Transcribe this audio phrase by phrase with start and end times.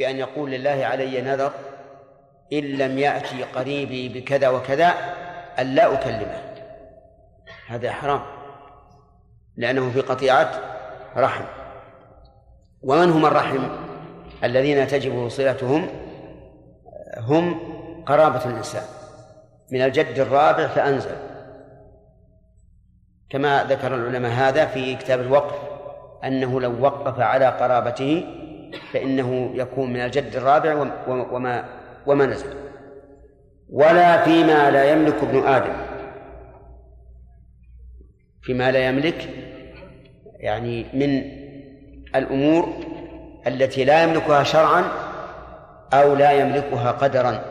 [0.00, 1.52] بأن يقول لله علي نذر
[2.52, 4.94] إن لم يأتي قريبي بكذا وكذا
[5.58, 6.42] أن لا أكلمه.
[7.66, 8.22] هذا حرام
[9.56, 10.50] لأنه في قطيعة
[11.16, 11.44] رحم.
[12.82, 13.68] ومن هم الرحم؟
[14.44, 15.88] الذين تجب صلتهم
[17.16, 17.60] هم
[18.06, 18.84] قرابة الإنسان.
[19.72, 21.16] من الجد الرابع فأنزل.
[23.30, 25.54] كما ذكر العلماء هذا في كتاب الوقف
[26.24, 28.39] أنه لو وقف على قرابته
[28.92, 31.64] فإنه يكون من الجد الرابع وما
[32.06, 32.54] وما نزل.
[33.70, 35.72] ولا فيما لا يملك ابن آدم.
[38.42, 39.28] فيما لا يملك
[40.24, 41.22] يعني من
[42.14, 42.68] الأمور
[43.46, 44.84] التي لا يملكها شرعا
[45.92, 47.44] أو لا يملكها قدرا.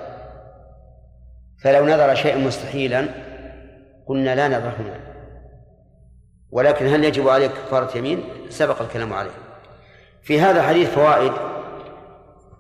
[1.64, 3.06] فلو نذر شيئا مستحيلا
[4.08, 5.00] قلنا لا نذر هنا.
[6.52, 9.49] ولكن هل يجب عليك كفارة يمين؟ سبق الكلام عليه.
[10.30, 11.32] في هذا الحديث فوائد.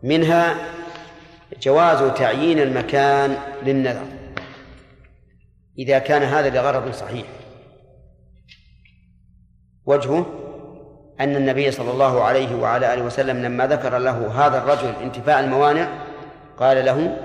[0.03, 0.55] منها
[1.61, 4.05] جواز تعيين المكان للنذر
[5.79, 7.25] إذا كان هذا لغرض صحيح.
[9.85, 10.25] وجهه
[11.19, 15.87] أن النبي صلى الله عليه وعلى آله وسلم لما ذكر له هذا الرجل انتفاء الموانع
[16.57, 17.17] قال له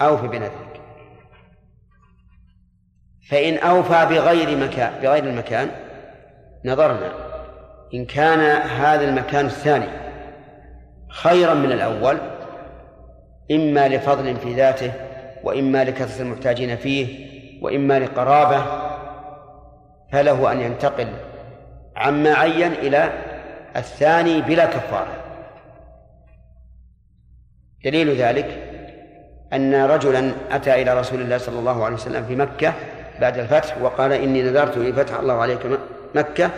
[0.00, 0.80] أوف بنذرك.
[3.30, 5.70] فإن أوفى بغير مكان بغير المكان
[6.64, 7.27] نظرنا
[7.94, 9.88] إن كان هذا المكان الثاني
[11.08, 12.18] خيرا من الأول
[13.50, 14.92] إما لفضل في ذاته
[15.44, 17.28] وإما لكثرة المحتاجين فيه
[17.62, 18.62] وإما لقرابة
[20.12, 21.08] فله أن ينتقل
[21.96, 23.12] عما عين إلى
[23.76, 25.12] الثاني بلا كفارة.
[27.84, 28.68] دليل ذلك
[29.52, 32.74] أن رجلا أتى إلى رسول الله صلى الله عليه وسلم في مكة
[33.20, 35.58] بعد الفتح وقال إني نذرت إن فتح الله عليك
[36.14, 36.50] مكة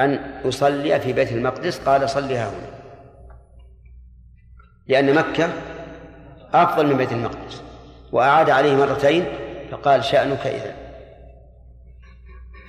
[0.00, 2.74] أن أصلي في بيت المقدس قال صلها هنا.
[4.88, 5.48] لأن مكة
[6.54, 7.62] أفضل من بيت المقدس
[8.12, 9.24] وأعاد عليه مرتين
[9.70, 10.74] فقال شأنك إذا.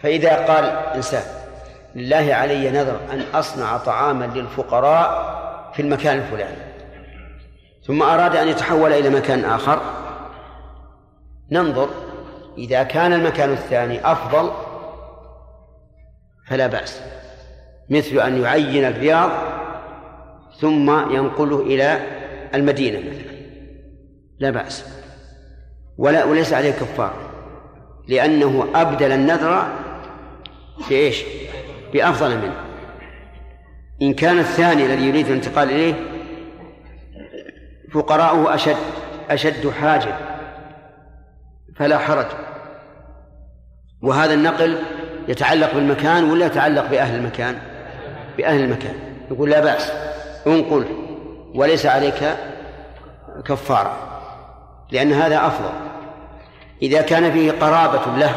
[0.01, 0.65] فإذا قال
[0.95, 1.23] إنسان
[1.95, 5.35] لله علي نذر أن أصنع طعاما للفقراء
[5.73, 6.57] في المكان الفلاني.
[7.87, 9.81] ثم أراد أن يتحول إلى مكان آخر.
[11.51, 11.89] ننظر
[12.57, 14.51] إذا كان المكان الثاني أفضل
[16.47, 17.01] فلا بأس.
[17.89, 19.31] مثل أن يعين الرياض
[20.59, 21.99] ثم ينقله إلى
[22.53, 23.35] المدينة مثلا.
[24.39, 24.85] لا بأس.
[25.97, 27.13] ولا وليس عليه كفار.
[28.07, 29.67] لأنه أبدل النذر
[30.87, 31.23] في إيش؟
[31.93, 32.55] بأفضل منه.
[34.01, 35.93] إن كان الثاني الذي يريد الانتقال إليه
[37.93, 38.75] فقراؤه أشد
[39.29, 40.15] أشد حاجة.
[41.75, 42.27] فلا حرج.
[44.01, 44.79] وهذا النقل
[45.27, 47.57] يتعلق بالمكان ولا يتعلق بأهل المكان؟
[48.37, 48.95] بأهل المكان.
[49.31, 49.91] يقول لا بأس.
[50.47, 50.85] انقل
[51.55, 52.35] وليس عليك
[53.45, 53.97] كفارة.
[54.91, 55.73] لأن هذا أفضل.
[56.81, 58.35] إذا كان فيه قرابة له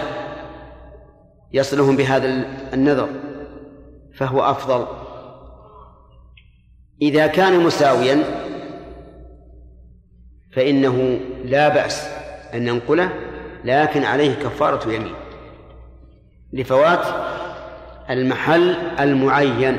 [1.53, 3.09] يصلهم بهذا النذر
[4.16, 4.87] فهو أفضل.
[7.03, 8.25] إذا كان مساويا
[10.53, 12.09] فإنه لا بأس
[12.54, 13.10] أن ننقله
[13.65, 15.15] لكن عليه كفارة يمين.
[16.53, 17.06] لفوات
[18.10, 19.76] المحل المعين.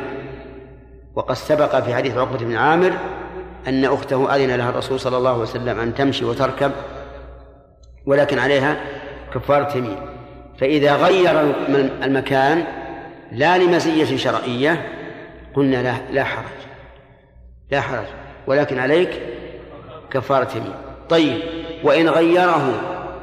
[1.15, 2.93] وقد سبق في حديث عقبة بن عامر
[3.67, 6.71] أن أخته أذن لها الرسول صلى الله عليه وسلم أن تمشي وتركب
[8.05, 8.77] ولكن عليها
[9.33, 9.97] كفارة يمين
[10.59, 11.53] فإذا غير
[12.03, 12.63] المكان
[13.31, 14.85] لا لمزية شرعية
[15.55, 16.45] قلنا لا لا حرج
[17.71, 18.05] لا حرج
[18.47, 19.21] ولكن عليك
[20.11, 20.75] كفارة يمين
[21.09, 21.41] طيب
[21.83, 22.81] وإن غيره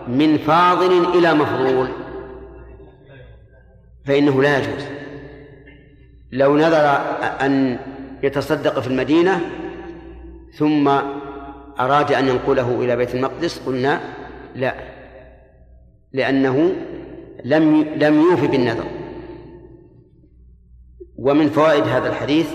[0.09, 1.89] من فاضل إلى مفضول؟
[4.07, 4.85] فإنه لا يجوز.
[6.33, 6.87] لو نذر
[7.41, 7.79] أن
[8.23, 9.41] يتصدق في المدينة
[10.53, 10.89] ثم
[11.81, 14.01] أراد أن ينقله إلى بيت المقدس قلنا
[14.55, 14.75] لا
[16.13, 16.73] لأنه
[17.45, 18.87] لم لم يوف بالنذر.
[21.17, 22.51] ومن فوائد هذا الحديث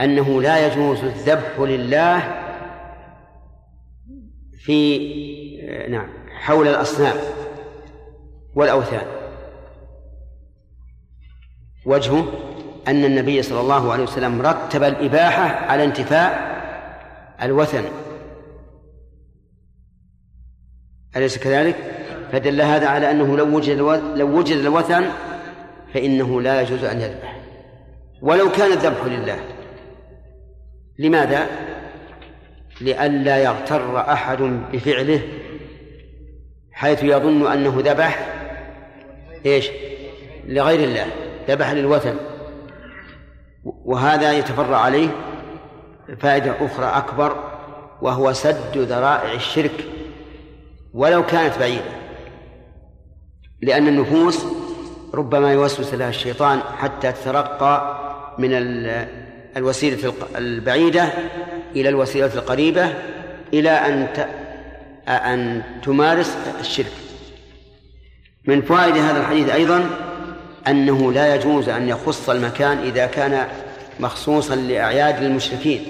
[0.00, 2.44] أنه لا يجوز الذبح لله
[4.58, 4.98] في
[5.88, 7.16] نعم حول الأصنام
[8.54, 9.13] والأوثان.
[11.86, 12.26] وجهه
[12.88, 16.54] أن النبي صلى الله عليه وسلم رتب الإباحة على انتفاء
[17.42, 17.84] الوثن
[21.16, 21.76] أليس كذلك؟
[22.32, 23.78] فدل هذا على أنه لو وجد
[24.16, 25.04] لو وجد الوثن
[25.94, 27.36] فإنه لا يجوز أن يذبح
[28.22, 29.38] ولو كان الذبح لله
[30.98, 31.46] لماذا؟
[32.80, 34.38] لئلا يغتر أحد
[34.72, 35.20] بفعله
[36.72, 38.28] حيث يظن أنه ذبح
[39.46, 39.70] إيش؟
[40.46, 41.06] لغير الله
[41.48, 42.16] ذبح للوثن.
[43.64, 45.08] وهذا يتفرع عليه
[46.20, 47.36] فائدة أخرى أكبر
[48.02, 49.84] وهو سد ذرائع الشرك.
[50.94, 51.84] ولو كانت بعيدة
[53.62, 54.46] لأن النفوس
[55.14, 58.00] ربما يوسوس لها الشيطان حتى تترقى
[58.38, 58.50] من
[59.56, 61.08] الوسيلة البعيدة
[61.76, 62.94] إلى الوسيلة القريبة
[63.52, 64.08] إلى أن
[65.08, 66.92] أن تمارس الشرك.
[68.46, 69.90] من فوائد هذا الحديث أيضا
[70.68, 73.48] أنه لا يجوز أن يخص المكان إذا كان
[74.00, 75.80] مخصوصا لأعياد المشركين.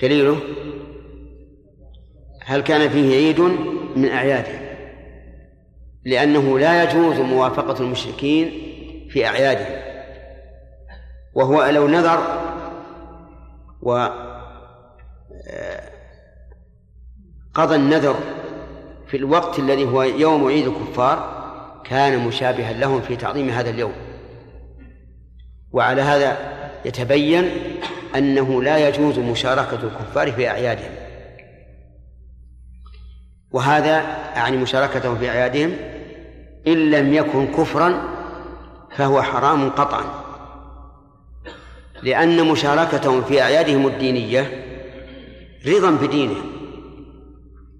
[0.00, 0.40] دليله؟
[2.44, 3.40] هل كان فيه عيد
[3.96, 4.64] من أعيادهم
[6.04, 8.50] لأنه لا يجوز موافقة المشركين
[9.10, 9.82] في أعيادهم
[11.34, 12.40] وهو لو نذر
[13.82, 13.92] و
[15.48, 15.90] آه،
[17.54, 18.16] قضى النذر
[19.14, 21.44] في الوقت الذي هو يوم عيد الكفار
[21.84, 23.92] كان مشابها لهم في تعظيم هذا اليوم.
[25.72, 26.38] وعلى هذا
[26.84, 27.50] يتبين
[28.16, 30.90] أنه لا يجوز مشاركة الكفار في أعيادهم.
[33.50, 33.96] وهذا
[34.36, 35.72] يعني مشاركتهم في أعيادهم
[36.66, 38.02] إن لم يكن كفرا
[38.96, 40.04] فهو حرام قطعا.
[42.02, 44.64] لأن مشاركتهم في أعيادهم الدينية
[45.66, 46.53] رضا بدينهم.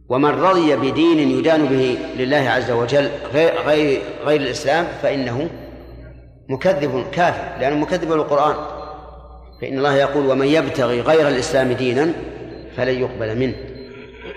[0.08, 5.50] ومن رضي بدين يدان به لله عز وجل غير غير غير الإسلام فإنه
[6.48, 8.56] مكذب كافر لأنه مكذب للقرآن.
[9.60, 12.12] فإن الله يقول ومن يبتغي غير الإسلام دينا
[12.76, 13.54] فلن يقبل منه.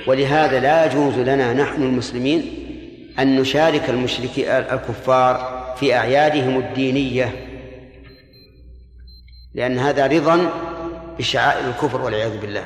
[0.07, 2.43] ولهذا لا يجوز لنا نحن المسلمين
[3.19, 7.33] أن نشارك المشركين الكفار في أعيادهم الدينية
[9.53, 10.49] لأن هذا رضا
[11.19, 12.65] بشعائر الكفر والعياذ بالله.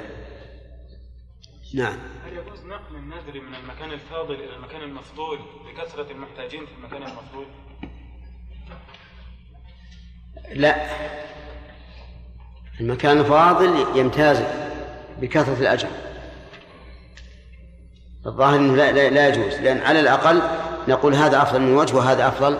[1.73, 1.97] نعم.
[3.21, 7.45] النذر من المكان الفاضل إلى المكان المفضول بكثرة المحتاجين في المكان المفضول؟
[10.53, 10.75] لا.
[12.79, 14.43] المكان الفاضل يمتاز
[15.19, 15.87] بكثرة الأجر.
[18.25, 20.41] الظاهر أنه لا, لا, لا يجوز لأن على الأقل
[20.87, 22.57] نقول هذا أفضل من وجه وهذا أفضل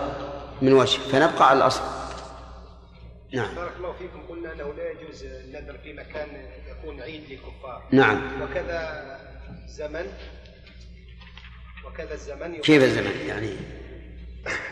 [0.62, 1.82] من وجه فنبقى على الأصل.
[3.32, 3.54] نعم.
[3.54, 4.22] بارك الله فيكم.
[4.28, 6.28] قلنا أنه لا يجوز النذر في مكان
[6.70, 7.82] يكون عيد للكفار.
[7.90, 8.42] نعم.
[8.42, 9.12] وكذا
[9.66, 10.06] زمن
[11.92, 13.50] وكذا الزمن كيف الزمن؟ يعني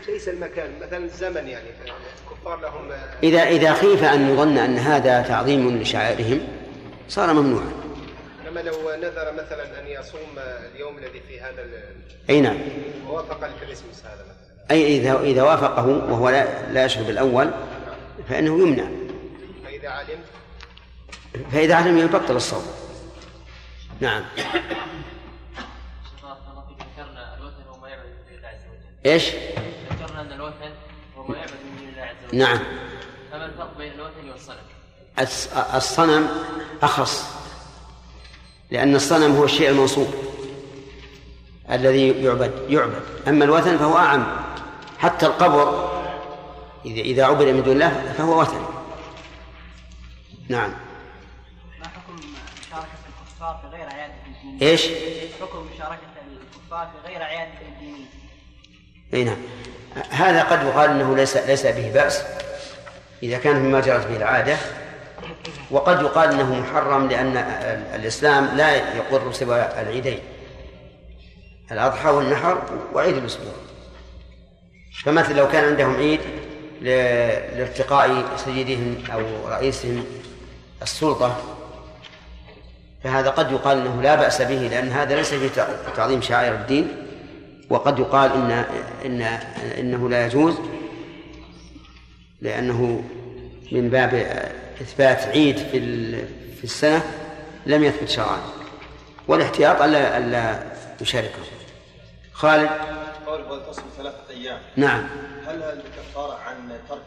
[0.07, 1.69] ليس المكان مثلا الزمن يعني
[2.25, 2.91] الكفار لهم
[3.23, 6.47] إذا إذا خيف أن يظن أن هذا تعظيم لشعائرهم
[7.09, 7.71] صار ممنوعا.
[8.47, 10.39] لما لو نذر مثلا أن يصوم
[10.75, 11.65] اليوم الذي في هذا
[12.29, 12.57] أي نعم.
[13.07, 14.71] ووافق الكريسماس هذا مثلا.
[14.71, 17.51] أي إذا إذا وافقه وهو لا لا يشهد بالأول
[18.29, 18.85] فإنه يمنع.
[19.65, 20.19] فإذا علم؟
[21.51, 22.65] فإذا علم يبطل الصوم.
[23.99, 24.23] نعم.
[29.05, 29.25] إيش؟
[29.91, 30.71] ذكرنا أن الوثن
[31.17, 32.59] هو ما يعبد من دون الله عز وجل نعم
[33.31, 36.29] فما الفرق بين الوثن والصنم؟ الصنم
[36.83, 37.25] أخص
[38.71, 40.13] لأن الصنم هو الشيء المنصوب
[41.71, 44.25] الذي يعبد يعبد أما الوثن فهو أعم
[44.99, 45.91] حتى القبر
[46.85, 48.65] إذا إذا عبد من دون الله فهو وثن
[50.49, 50.69] نعم
[51.79, 52.15] ما حكم
[52.67, 54.85] مشاركة الكفار في غير عيادة الدين؟ إيش؟
[55.41, 56.01] حكم مشاركة
[56.31, 57.53] الكفار في غير عيادة
[59.13, 59.37] أي نعم.
[60.09, 62.23] هذا قد يقال إنه ليس ليس به بأس
[63.23, 64.57] إذا كان مما جرت به العادة.
[65.71, 67.37] وقد يقال إنه محرم لأن
[67.95, 70.19] الإسلام لا يقر سوى العيدين
[71.71, 72.61] الأضحى والنحر
[72.93, 73.53] وعيد الأسبوع.
[75.05, 76.19] فمثلا لو كان عندهم عيد
[76.81, 80.05] لارتقاء سيدهم أو رئيسهم
[80.81, 81.37] السلطة
[83.03, 85.49] فهذا قد يقال إنه لا بأس به لأن هذا ليس في
[85.95, 87.07] تعظيم شعائر الدين.
[87.71, 88.51] وقد يقال إن
[89.05, 89.21] إن
[89.79, 90.55] إنه لا يجوز
[92.41, 93.03] لأنه
[93.71, 94.13] من باب
[94.81, 95.79] إثبات عيد في
[96.55, 97.03] في السنة
[97.65, 98.41] لم يثبت شرعا
[99.27, 100.63] والاحتياط ألا ألا
[101.01, 101.39] يشاركه.
[102.33, 102.69] خالد؟
[103.27, 104.59] قول تصل ثلاثة أيام.
[104.75, 105.07] نعم.
[105.47, 107.01] هل الكفارة عن ترك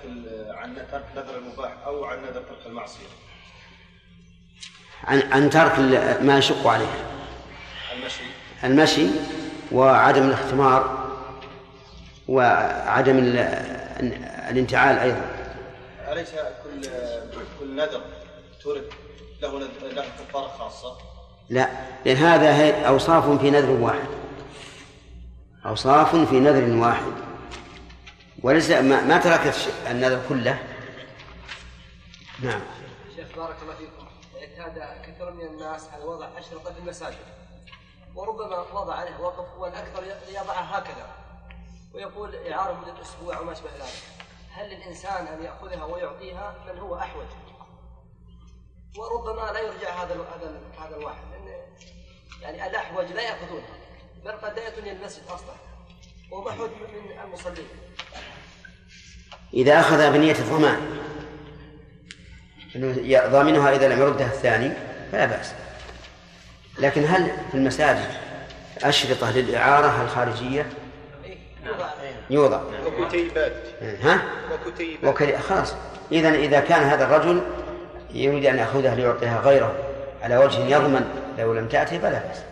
[0.48, 3.06] عن ترك نذر المباح أو عن نذر ترك المعصية؟
[5.04, 5.78] عن عن ترك
[6.22, 6.94] ما يشق عليه.
[7.92, 8.24] المشي.
[8.64, 9.06] المشي؟
[9.74, 11.08] وعدم الاختمار
[12.28, 13.18] وعدم
[14.50, 15.24] الانتعال أيضا.
[16.12, 16.88] أليس كل
[17.60, 18.00] كل نذر
[18.62, 18.84] تورد
[19.42, 20.96] له له كفارة خاصة؟
[21.50, 21.68] لا
[22.04, 24.08] لأن هذا أوصاف في نذر واحد.
[25.66, 27.12] أوصاف في نذر واحد.
[28.42, 30.58] وليس ما, ما تركت النذر كله.
[32.42, 32.60] نعم.
[33.16, 34.06] شيخ بارك الله فيكم.
[34.36, 37.43] اعتاد كثير من الناس على وضع أشرطة في المساجد.
[38.14, 41.06] وربما وضع عليه وقف والأكثر يضعها هكذا
[41.94, 44.02] ويقول إعارة مدة أسبوع وما أشبه ذلك.
[44.52, 47.26] هل للإنسان أن يأخذها ويعطيها؟ من هو أحوج.
[48.98, 51.58] وربما لا يرجع هذا هذا هذا الواحد لأن
[52.42, 53.74] يعني الأحوج لا يأخذونها
[54.24, 55.54] بل قد لا يأتون إلى المسجد أصلا.
[56.30, 57.68] وهو من المصلين.
[59.54, 61.00] إذا أخذ بنية الضمان
[63.30, 64.72] ضامنها إذا لم يردها الثاني
[65.12, 65.63] فلا بأس.
[66.78, 68.08] لكن هل في المساجد
[68.82, 70.66] أشرطة للإعارة الخارجية؟
[72.30, 72.60] يوضع.
[72.86, 73.52] وكتيبات
[74.02, 74.22] ها؟
[75.04, 75.74] وكتيبات خلاص.
[76.12, 77.42] إذا إذا كان هذا الرجل
[78.14, 79.74] يريد أن يأخذها ليعطيها غيره
[80.22, 81.04] على وجه يضمن
[81.38, 82.42] لو لم تأتي فلا بأس.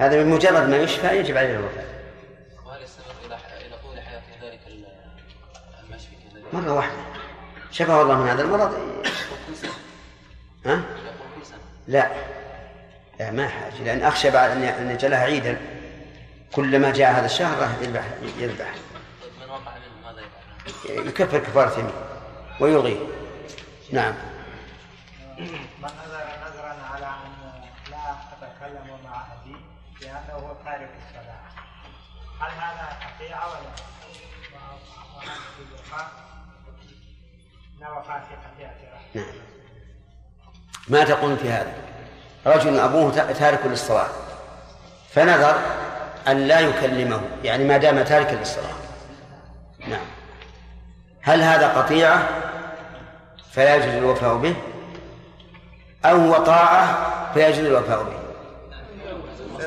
[0.00, 1.84] هذا بمجرد ما يشفى يجب عليه الوفاء
[2.66, 4.86] وهل يستمر إلى إلى طول حياته ذلك ال-
[5.84, 6.96] المشفي الذي مرة واحدة.
[7.70, 8.72] شفاه الله من هذا المرض.
[9.46, 9.70] كل سنه
[10.66, 10.82] ها؟ يقول
[11.40, 12.10] كل سنه لا.
[13.18, 13.84] لا ما حاجة.
[13.84, 15.56] لأن أخشى بعد أن أن يجعلها عيدا.
[16.52, 18.04] كلما جاء هذا الشهر راح يذبح
[18.38, 18.74] يذبح.
[19.22, 20.20] طيب من وقع منه ماذا
[20.86, 21.92] يفعل؟ يكفر كفارة يمين
[22.60, 22.98] ويلغيه.
[23.92, 24.14] نعم
[25.38, 25.44] من
[25.82, 29.22] نذر نذرا على ان لا اتكلم مع
[30.02, 31.40] لأنه هو تارك الصلاة.
[32.40, 33.58] هل هذا قطيعه ولا
[35.16, 36.06] وهل في رحم
[39.14, 39.34] نعم.
[40.88, 41.72] ما تقول في هذا؟
[42.46, 44.08] رجل أبوه تا- تارك للصلاة.
[45.10, 45.58] فنذر
[46.28, 48.74] أن لا يكلمه يعني ما دام تاركا للصلاة.
[49.88, 50.06] نعم.
[51.22, 52.28] هل هذا قطيعة؟
[53.52, 54.56] فلا يجوز الوفاء به.
[56.04, 58.19] أو هو طاعة؟ فيجوز الوفاء به.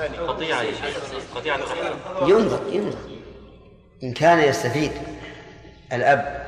[0.08, 1.36] قطيعة يا شيخ.
[1.36, 1.60] قطيعة
[2.22, 3.00] ينظر ينظر.
[4.04, 4.92] إن كان يستفيد
[5.94, 6.44] الأب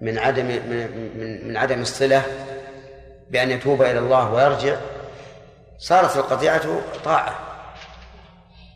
[0.00, 2.22] من عدم من, من, من عدم الصلة
[3.30, 4.76] بأن يتوب إلى الله ويرجع
[5.78, 7.38] صارت القطيعة طاعة.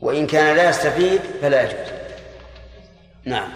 [0.01, 1.93] وإن كان لا يستفيد فلا يجوز.
[3.25, 3.53] نعم.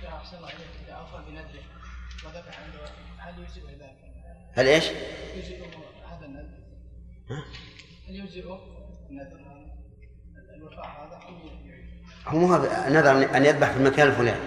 [0.00, 1.64] شيخ أحسن الله إليك إذا أوفى بنذره
[2.24, 3.96] وذبح عنده هل يجزئه ذلك؟
[4.54, 4.84] هل إيش؟
[5.36, 5.64] يجزئه
[6.04, 7.44] هذا النذر؟
[8.08, 8.73] هل يجزئه
[12.26, 14.40] هو مو هذا نذر أن يذبح في المكان الفلاني.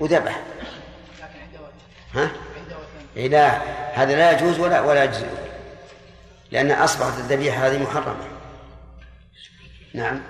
[0.00, 0.40] وذبح.
[2.14, 2.30] ها؟
[3.16, 3.48] لا
[3.94, 5.26] هذا لا يجوز ولا ولا يجزئ.
[6.50, 8.24] لأن أصبحت الذبيحة هذه محرمة.
[9.94, 10.20] نعم.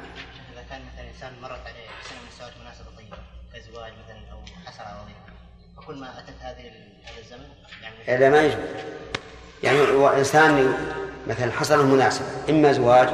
[0.53, 3.17] إذا كان مثلا إنسان مرت عليه سنة من السنوات مناسبة طيبة
[3.55, 4.39] كزواج مثلا أو
[4.87, 5.33] على وظيفة
[5.77, 6.71] فكل ما أتت هذه
[7.05, 7.49] هذا الزمن
[8.07, 8.59] يعني لا ما يجوز.
[9.63, 9.79] يعني
[10.19, 10.75] إنسان
[11.27, 13.09] مثلا حصل مناسبة إما زواج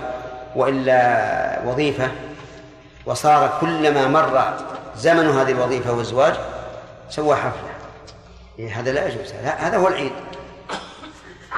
[0.57, 2.11] وإلا وظيفة
[3.11, 4.57] وصار كلما مر
[4.95, 6.35] زمن هذه الوظيفة والزواج
[7.09, 7.75] سوى حفلة.
[8.59, 9.33] إيه هذا لا يجوز.
[9.33, 10.13] هذا هو العيد.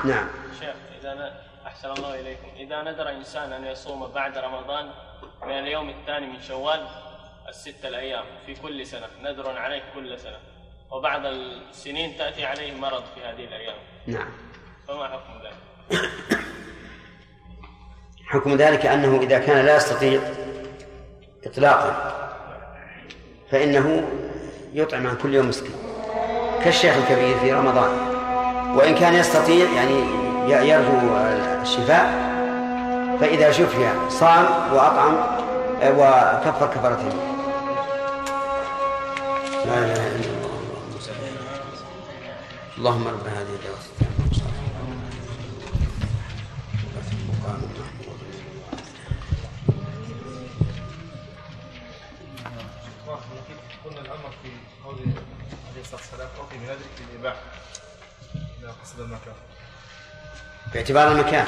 [0.04, 0.28] نعم.
[0.60, 1.32] شيخ إذا ن...
[1.66, 2.48] أحسن الله إليكم.
[2.56, 4.90] إذا نذر إنسان أن يصوم بعد رمضان
[5.42, 6.86] من اليوم الثاني من شوال
[7.48, 10.38] الستة الأيام في كل سنة نذر عليه كل سنة
[10.90, 13.76] وبعد السنين تأتي عليه مرض في هذه الأيام.
[14.06, 14.30] نعم.
[14.88, 16.10] فما حكم ذلك؟
[18.26, 20.20] حكم ذلك أنه إذا كان لا يستطيع
[21.46, 22.12] إطلاقا
[23.50, 24.04] فإنه
[24.72, 25.74] يطعم عن كل يوم مسكين
[26.64, 27.90] كالشيخ الكبير في رمضان
[28.76, 30.04] وإن كان يستطيع يعني
[30.68, 31.16] يرجو
[31.62, 32.32] الشفاء
[33.20, 35.16] فإذا شفي صام وأطعم
[35.82, 36.68] وكفر
[37.00, 37.32] يمين.
[39.66, 40.42] لا إله إلا الله.
[42.78, 43.76] اللهم رب هذه الدعوة
[58.82, 59.34] قصد المكان.
[60.74, 61.46] باعتبار المكان.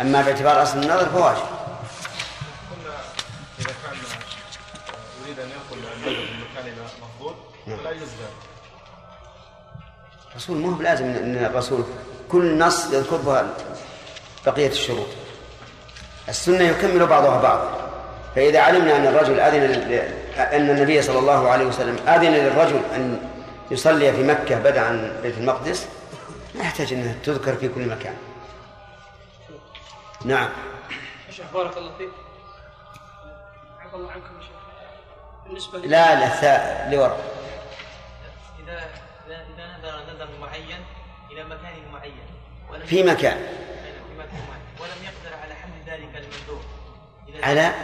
[0.00, 1.42] أما باعتبار أصل النظر فواجب
[2.70, 2.96] قلنا
[3.58, 7.34] إذا كان آه، يريد أن ينقل النذر من مكان إلى مفضول
[7.66, 8.50] فلا يجوز ذلك.
[10.30, 11.84] الرسول مو بلازم ان الرسول
[12.28, 13.54] كل نص يذكر بها
[14.46, 15.06] بقية الشروط.
[16.28, 17.90] السنة يكمل بعضها بعضا
[18.34, 19.82] فإذا علمنا أن الرجل أذن
[20.36, 23.30] أن النبي صلى الله عليه وسلم أذن للرجل أن
[23.70, 25.88] يصلي في مكة بدءا عن بيت المقدس؟
[26.54, 28.16] لا يحتاج انها تذكر في كل مكان.
[30.24, 30.48] نعم.
[31.30, 32.08] شيخ بارك الله فيك.
[33.80, 34.56] عفى الله عنكم يا شيخ.
[35.46, 37.16] بالنسبة لا لا لورا.
[38.64, 38.90] إذا
[39.26, 40.84] إذا إذا نذر نذر معين
[41.30, 42.26] إلى مكان معين
[42.70, 43.36] ولم في مكان.
[44.08, 46.62] في مكان معين ولم يقدر على حمل ذلك المندوب
[47.28, 47.74] إلى على؟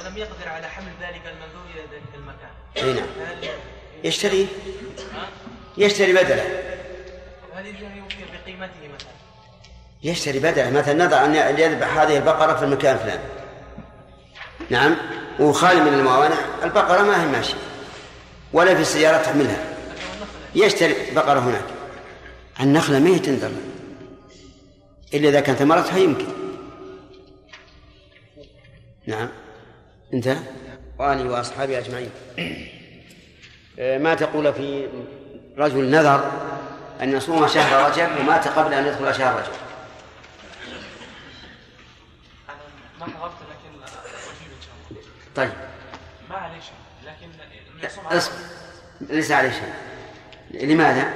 [0.00, 2.50] ولم يقدر على حمل ذلك المندوب إلى ذلك المكان.
[2.76, 3.06] أي نعم.
[4.04, 4.46] يشتري؟
[5.78, 6.44] يشتري بدلة.
[7.54, 9.08] هل يجوز ان يوفي بقيمته مثلا؟
[10.02, 10.70] يشتري بدلة.
[10.70, 13.22] مثلا نضع أن يذبح هذه البقرة في المكان الفلاني
[14.70, 14.96] نعم.
[15.40, 16.36] وخالي من الموانع.
[16.64, 17.54] البقرة ما هي ماشية.
[18.52, 19.64] ولا في سيارة تحملها.
[20.54, 21.64] يشتري بقرة هناك.
[22.60, 23.50] النخلة ما هي تنذر
[25.14, 26.26] إلا إذا كانت ثمرتها يمكن.
[29.06, 29.28] نعم.
[30.14, 30.38] انتهى
[30.98, 32.10] وآله وأصحابه أجمعين.
[33.78, 34.88] ما تقول في
[35.58, 36.32] رجل نذر
[37.02, 39.52] أن يصوم شهر رجب ومات قبل أن يدخل شهر رجب؟
[43.00, 45.02] ما حضرت لكن أجيب إن شاء الله.
[45.36, 45.52] طيب.
[46.30, 46.74] ما عليه شيء
[47.06, 47.28] لكن
[48.16, 48.34] أصبر.
[49.00, 49.72] ليس عليه شيء.
[50.50, 51.12] لماذا؟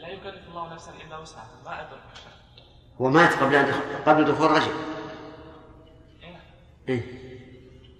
[0.00, 1.48] لا يكلف الله نفسا إلا وسعها.
[1.64, 2.32] ما أدرك الشهر
[3.00, 3.72] هو مات قبل أن
[4.06, 4.72] قبل دخول رجب.
[6.88, 7.02] إيه؟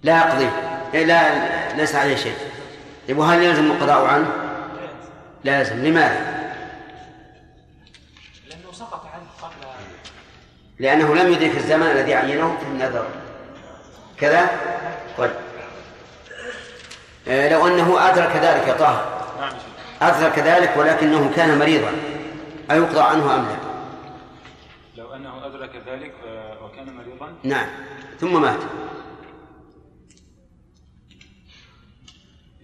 [0.03, 0.49] لا يقضي
[0.93, 2.35] إيه لا ليس عليه شيء.
[3.09, 4.31] طيب وهل يلزم القضاء عنه؟
[5.43, 6.51] لازم لماذا؟
[8.49, 9.67] لأنه سقط عنه قبل
[10.79, 13.07] لأنه لم يدرك الزمن الذي عينه في النذر
[14.19, 14.49] كذا؟
[15.17, 15.31] طيب
[17.27, 19.05] آه، لو أنه أدرك ذلك يا طه
[19.39, 21.91] نعم يا شيخ أدرك ذلك ولكنه كان مريضا
[22.71, 23.55] أيقضى عنه أم لا؟
[25.01, 27.67] لو أنه أدرك ذلك آه، وكان مريضا نعم
[28.19, 28.59] ثم مات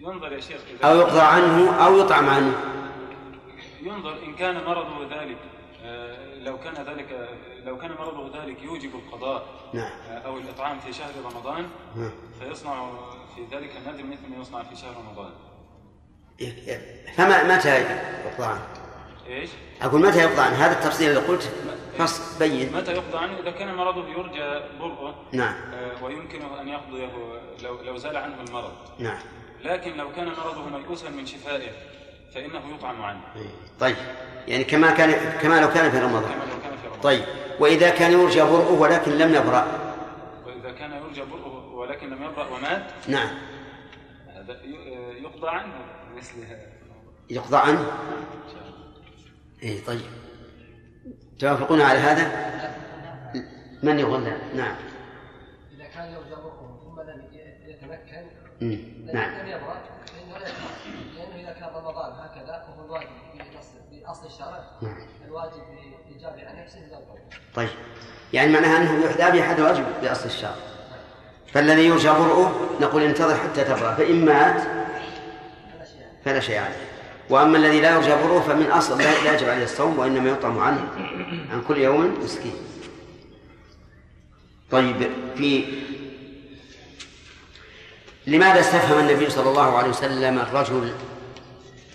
[0.06, 2.56] ينظر يا شيخ إذا أو يقضى عنه أو يطعم عنه
[3.82, 5.38] ينظر إن كان مرضه ذلك
[5.84, 7.30] آه، لو كان ذلك
[7.66, 9.92] لو كان مرضه ذلك يوجب القضاء نعم.
[10.10, 12.12] آه، أو الإطعام في شهر رمضان نعم.
[12.40, 12.90] فيصنع
[13.36, 15.32] في ذلك النذر مثل ما يصنع في شهر رمضان
[17.16, 17.82] فما متى
[18.26, 18.68] يقضى عنه؟
[19.28, 19.50] إيش؟
[19.82, 21.52] أقول متى يقضى عنه؟ هذا التفصيل اللي قلت
[21.98, 27.10] فصل بين متى يقضى عنه إذا كان مرضه يرجى برؤه نعم آه، ويمكنه أن يقضيه
[27.64, 29.20] لو لو زال عنه المرض نعم
[29.66, 31.70] لكن لو كان مرضه ميؤوسا من شفائه
[32.34, 33.22] فإنه يطعم عنه.
[33.80, 33.96] طيب.
[34.48, 36.24] يعني كما كان كما لو كان في رمضان.
[36.24, 37.02] كما لو كان في رمضان.
[37.02, 37.24] طيب.
[37.60, 39.94] وإذا كان يرجى برؤه ولكن لم يبرأ.
[40.46, 42.92] وإذا كان يرجى برؤه ولكن لم يبرأ ومات.
[43.08, 43.30] نعم.
[44.36, 44.58] هذا
[45.22, 45.74] يقضى عنه
[46.18, 46.68] مثل هذا.
[47.30, 47.92] يقضى عنه؟
[49.64, 50.02] اي طيب.
[51.40, 52.56] توافقون على هذا؟
[53.84, 54.76] من لا نعم
[55.76, 57.28] إذا كان يرجى برؤه ثم لم
[57.68, 58.45] يتمكن مم.
[58.45, 59.40] لم نعم.
[59.40, 59.82] لم يبرأ
[61.16, 63.40] لأنه إذا كان رمضان هكذا وهو الواجب في
[63.90, 64.64] في أصل الشرع.
[64.82, 64.98] نعم.
[65.28, 65.64] الواجب
[66.08, 67.00] بالإيجاب عن نفسه لا
[67.56, 67.70] طيب.
[68.34, 70.56] يعني معناها أنه يحدى بأحد واجب بأصل الشرع.
[71.54, 74.62] فالذي يرجى برؤه نقول انتظر حتى تبرأ فإن مات
[76.26, 76.86] فلا شيء عليه.
[77.30, 80.88] وأما الذي لا يرجى برؤه فمن أصل لا لا يجب عليه الصوم وإنما يطعم عنه
[81.52, 82.56] عن كل يوم مسكين.
[84.72, 85.66] طيب في
[88.28, 90.94] لماذا استفهم النبي صلى الله عليه وسلم الرجل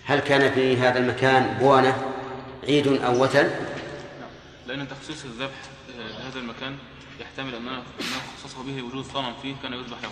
[0.05, 2.01] هل كان في هذا المكان بوانة
[2.63, 3.49] عيد أو وتن
[4.67, 5.51] لأن تخصيص الذبح
[5.99, 6.75] آه، لهذا المكان
[7.21, 7.83] يحتمل أنه
[8.43, 10.09] خصصه به وجود صنم فيه كان يذبح له.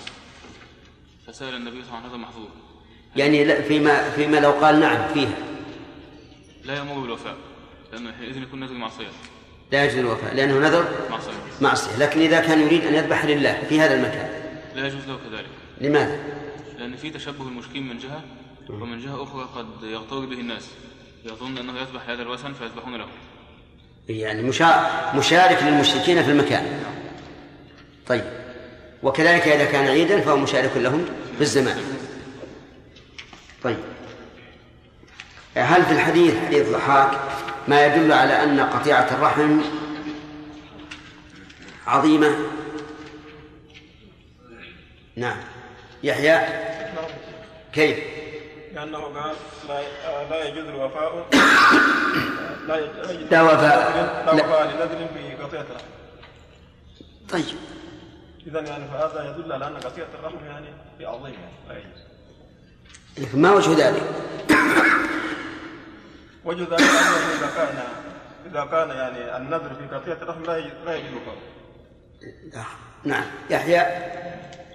[1.27, 2.49] فسأل النبي صلى الله عليه وسلم هذا محظور
[3.15, 5.33] يعني لا- فيما فيما لو قال نعم فيها.
[6.63, 7.35] لا يأمر بالوفاء
[7.93, 9.07] لأنه حينئذ يكون نذر معصية.
[9.71, 11.31] لا يجوز الوفاء لأنه نذر معصية.
[11.61, 11.97] معصية.
[11.97, 14.29] لكن إذا كان يريد أن يذبح لله في هذا المكان.
[14.75, 15.49] لا يجوز له كذلك.
[15.81, 16.19] لماذا؟
[16.79, 18.23] لأن في تشبه المشكين من جهة
[18.69, 20.67] ومن جهة أخرى قد يغتر به الناس
[21.25, 23.07] يظن أنه يذبح هذا الوثن فيذبحون له.
[24.09, 26.83] يعني مشا- مشارك للمشركين في المكان.
[28.07, 28.23] طيب.
[29.03, 31.77] وكذلك إذا كان عيدا فهو مشارك لهم في الزمان.
[33.63, 33.77] طيب.
[35.55, 37.19] هل في الحديث حديث ضحاك
[37.67, 39.59] ما يدل على أن قطيعة الرحم
[41.87, 42.35] عظيمة؟
[45.15, 45.37] نعم.
[46.03, 46.39] يحيى.
[47.73, 47.99] كيف؟
[48.73, 49.35] لأنه قال
[49.67, 49.81] لا
[50.29, 51.27] لا يجوز الوفاء.
[52.67, 53.31] لا يجوز.
[53.31, 54.25] لا وفاء.
[54.25, 54.33] لا.
[54.33, 55.85] وفاء لنذر في قطيعة الرحم
[57.29, 57.45] طيب.
[58.47, 62.03] إذا يعني فهذا يدل على أن قطيعة الرحم يعني في عظيم يعني لا يجوز.
[63.17, 64.03] لكن ما وجه ذلك؟
[66.45, 67.83] وجه ذلك أنه إذا كان
[68.45, 71.35] إذا كان يعني النذر في قطيعة الرحم لا يجوز لا يجوز وفاء
[73.03, 73.23] نعم.
[73.49, 73.79] يحيى.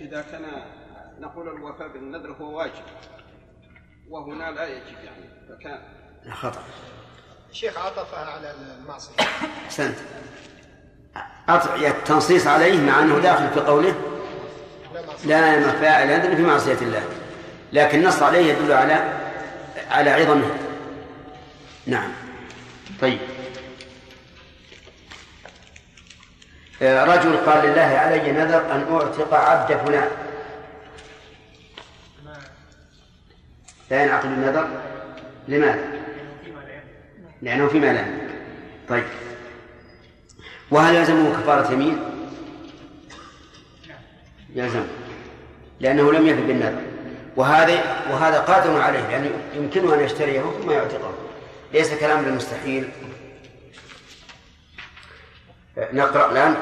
[0.01, 0.45] إذا كان
[1.20, 2.83] نقول الوفاء بالنذر هو واجب
[4.11, 5.81] وهنا لا يجب يعني فكان.
[6.33, 6.62] خطأ.
[7.50, 9.14] الشيخ عطفها على المعصية.
[9.66, 9.96] أحسنت.
[11.48, 13.94] أطع التنصيص عليه مع أنه داخل في قوله
[15.24, 17.03] لا مفاعل هذا في معصية الله.
[17.72, 19.12] لكن النص عليه يدل على
[19.90, 20.50] على عظمه.
[21.87, 22.12] نعم.
[23.00, 23.18] طيب.
[26.83, 30.24] آه، رجل قال لله علي نذر أن أعتق عبد فلان.
[33.90, 34.68] لا ينعقد النذر.
[35.49, 35.79] لماذا؟
[37.42, 38.31] لأنه فيما لا يملك.
[38.88, 39.05] طيب.
[40.70, 41.99] وهل يلزمه كفارة يمين؟
[44.55, 44.85] يلزم.
[45.81, 46.83] لأنه لم يفي بالنذر.
[47.37, 51.12] وهذا وهذا قادر عليه لأنه يمكنه أن يشتريه ثم يعتقه.
[51.73, 52.88] ليس كلام بالمستحيل.
[55.79, 56.55] نقرأ الآن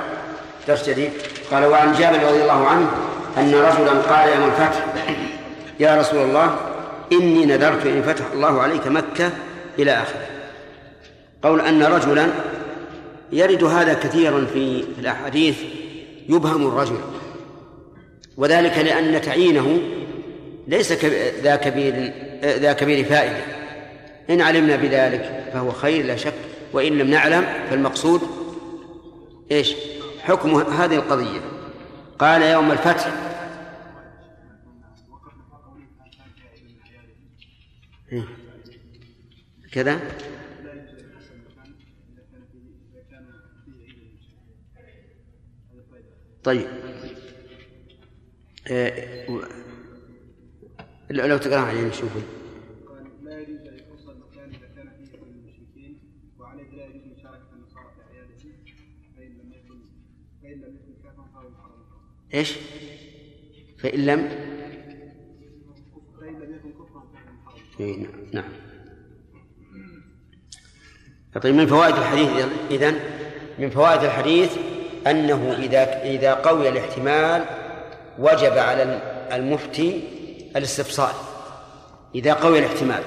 [0.69, 1.13] درس جديد.
[1.51, 2.91] قال وعن جابر رضي الله عنه
[3.39, 4.87] أن رجلا قال يوم الفتح
[5.81, 6.72] يا رسول الله
[7.13, 9.31] إني نذرت إن فتح الله عليك مكة
[9.79, 10.27] إلى آخره.
[11.43, 12.29] قول أن رجلا
[13.33, 15.57] يرد هذا كثيرا في الأحاديث
[16.29, 16.99] يبهم الرجل
[18.37, 19.79] وذلك لأن تعيينه
[20.69, 20.93] ليس
[21.43, 22.13] ذا كبير
[22.45, 23.45] ذا كبير فائدة.
[24.31, 26.35] إن علمنا بذلك فهو خير لا شك
[26.73, 28.21] وإن لم نعلم فالمقصود
[29.51, 29.75] إيش؟
[30.23, 31.41] حكم هذه القضية.
[32.19, 33.07] قال يوم الفتح
[39.73, 40.01] كذا
[46.45, 46.67] طيب
[48.71, 49.27] إيه.
[51.11, 52.23] لو تقرأ علينا نشوفه
[52.89, 55.99] قال لا يجوز ان يخص المكان اذا كان فيه من المشركين
[56.39, 58.53] وعليه لا يجوز مشاركه النصارى في اعيادهم
[59.17, 59.81] فان لم يكن
[60.43, 61.83] فان لم يكن كافرا فهو محرم
[62.35, 62.59] إيش؟
[63.79, 64.52] فإن لم
[68.33, 68.53] نعم
[71.43, 72.31] طيب من فوائد الحديث
[72.71, 72.99] إذن
[73.59, 74.51] من فوائد الحديث
[75.07, 77.45] أنه إذا إذا قوي الاحتمال
[78.19, 79.01] وجب على
[79.33, 80.01] المفتي
[80.57, 81.13] الاستفصال.
[82.15, 83.03] إذا قوي الاحتمال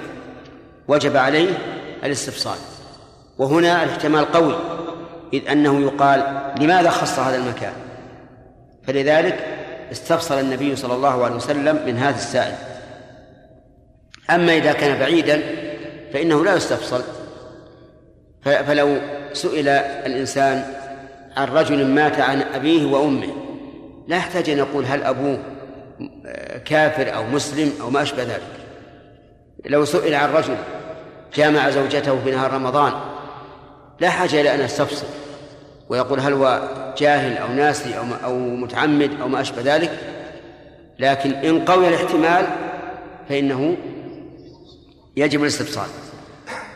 [0.87, 1.57] وجب عليه
[2.03, 2.57] الاستفصال.
[3.37, 4.55] وهنا الاحتمال قوي
[5.33, 7.73] إذ أنه يقال لماذا خص هذا المكان؟
[8.87, 9.45] فلذلك
[9.91, 12.74] استفصل النبي صلى الله عليه وسلم من هذا السائل.
[14.29, 15.41] أما إذا كان بعيدا
[16.13, 17.03] فإنه لا يستفصل.
[18.43, 18.97] فلو
[19.33, 20.63] سئل الإنسان
[21.37, 23.27] عن رجل مات عن أبيه وأمه
[24.07, 25.39] لا يحتاج أن يقول هل أبوه
[26.65, 28.41] كافر أو مسلم أو ما أشبه ذلك.
[29.65, 30.55] لو سئل عن رجل
[31.35, 32.93] جامع زوجته في نهار رمضان
[33.99, 35.07] لا حاجة إلى أن يستفصل
[35.89, 39.91] ويقول هل هو جاهل أو ناسي أو أو متعمد أو ما أشبه ذلك.
[40.99, 42.45] لكن إن قوي الاحتمال
[43.29, 43.77] فإنه
[45.17, 45.87] يجب الاستفصال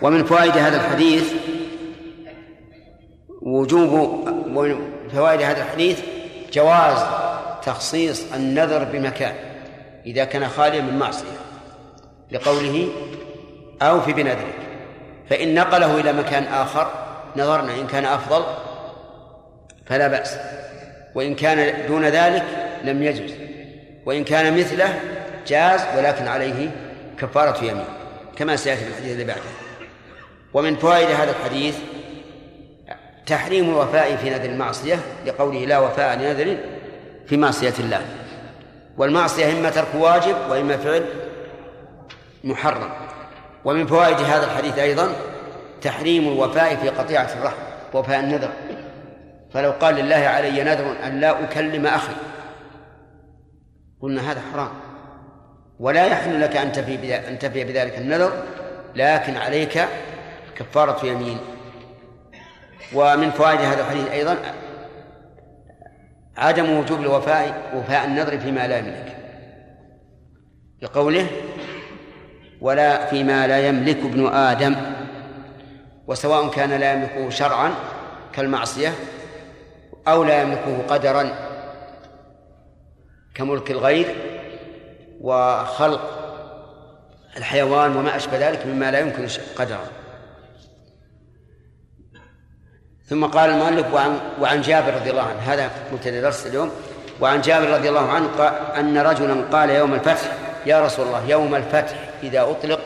[0.01, 1.33] ومن فوائد هذا الحديث
[3.41, 3.91] وجوب
[4.55, 5.99] ومن فوائد هذا الحديث
[6.53, 6.97] جواز
[7.65, 9.33] تخصيص النذر بمكان
[10.05, 11.27] إذا كان خاليا من معصية
[12.31, 12.87] لقوله
[13.81, 14.55] أوف بنذرك.
[15.29, 16.91] فإن نقله إلى مكان آخر
[17.35, 18.43] نظرنا إن كان أفضل
[19.85, 20.37] فلا بأس.
[21.15, 22.45] وإن كان دون ذلك
[22.83, 23.31] لم يجوز.
[24.05, 24.99] وإن كان مثله
[25.47, 26.69] جاز ولكن عليه
[27.17, 27.98] كفارة يمين.
[28.39, 29.41] كما سيأتي في الحديث الذي بعده.
[30.53, 31.77] ومن فوائد هذا الحديث
[33.25, 36.57] تحريم الوفاء في نذر المعصية لقوله لا وفاء لنذر
[37.27, 38.05] في معصية الله.
[38.97, 41.05] والمعصية إما ترك واجب وإما فعل
[42.43, 42.89] محرم.
[43.65, 45.11] ومن فوائد هذا الحديث أيضا
[45.81, 47.61] تحريم الوفاء في قطيعة الرحم
[47.93, 48.49] وفاء النذر.
[49.53, 52.13] فلو قال لله علي نذر أن لا أكلم أخي.
[54.01, 54.71] قلنا هذا حرام.
[55.79, 58.43] ولا يحل لك أن تفي أن تفي بذلك النذر
[58.95, 59.85] لكن عليك
[60.55, 61.37] كفارة يمين.
[62.93, 64.37] ومن فوائد هذا الحديث أيضا
[66.37, 69.15] عدم وجوب الوفاء وفاء النذر فيما لا يملك.
[70.81, 71.27] لقوله
[72.61, 74.75] ولا فيما لا يملك ابن آدم.
[76.07, 77.71] وسواء كان لا يملكه شرعا
[78.33, 78.93] كالمعصية
[80.07, 81.31] أو لا يملكه قدرا
[83.35, 84.38] كملك الغير
[85.21, 86.01] وخلق
[87.37, 89.79] الحيوان وما أشبه ذلك مما لا يمكن قدرا
[93.09, 96.71] ثم قال المؤلف وعن, وعن جابر رضي الله عنه هذا مبتدأ درس اليوم.
[97.21, 98.43] وعن جابر رضي الله عنه
[98.79, 100.31] أن رجلا قال يوم الفتح
[100.65, 102.79] يا رسول الله يوم الفتح إذا أطلق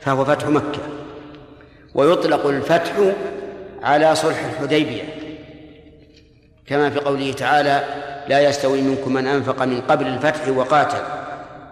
[0.00, 0.80] فهو فتح مكة.
[1.94, 2.92] ويطلق الفتح
[3.82, 5.02] على صلح الحديبية.
[6.66, 7.84] كما في قوله تعالى
[8.28, 11.21] لا يستوي منكم من أنفق من قبل الفتح وقاتل.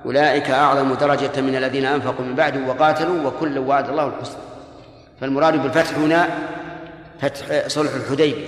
[0.06, 4.42] أولئك أعظم درجة من الذين أنفقوا من بعد وقاتلوا وكل وعد الله الحسنى.
[5.20, 6.28] فالمراد بالفتح هنا
[7.20, 8.46] فتح صلح الحديبية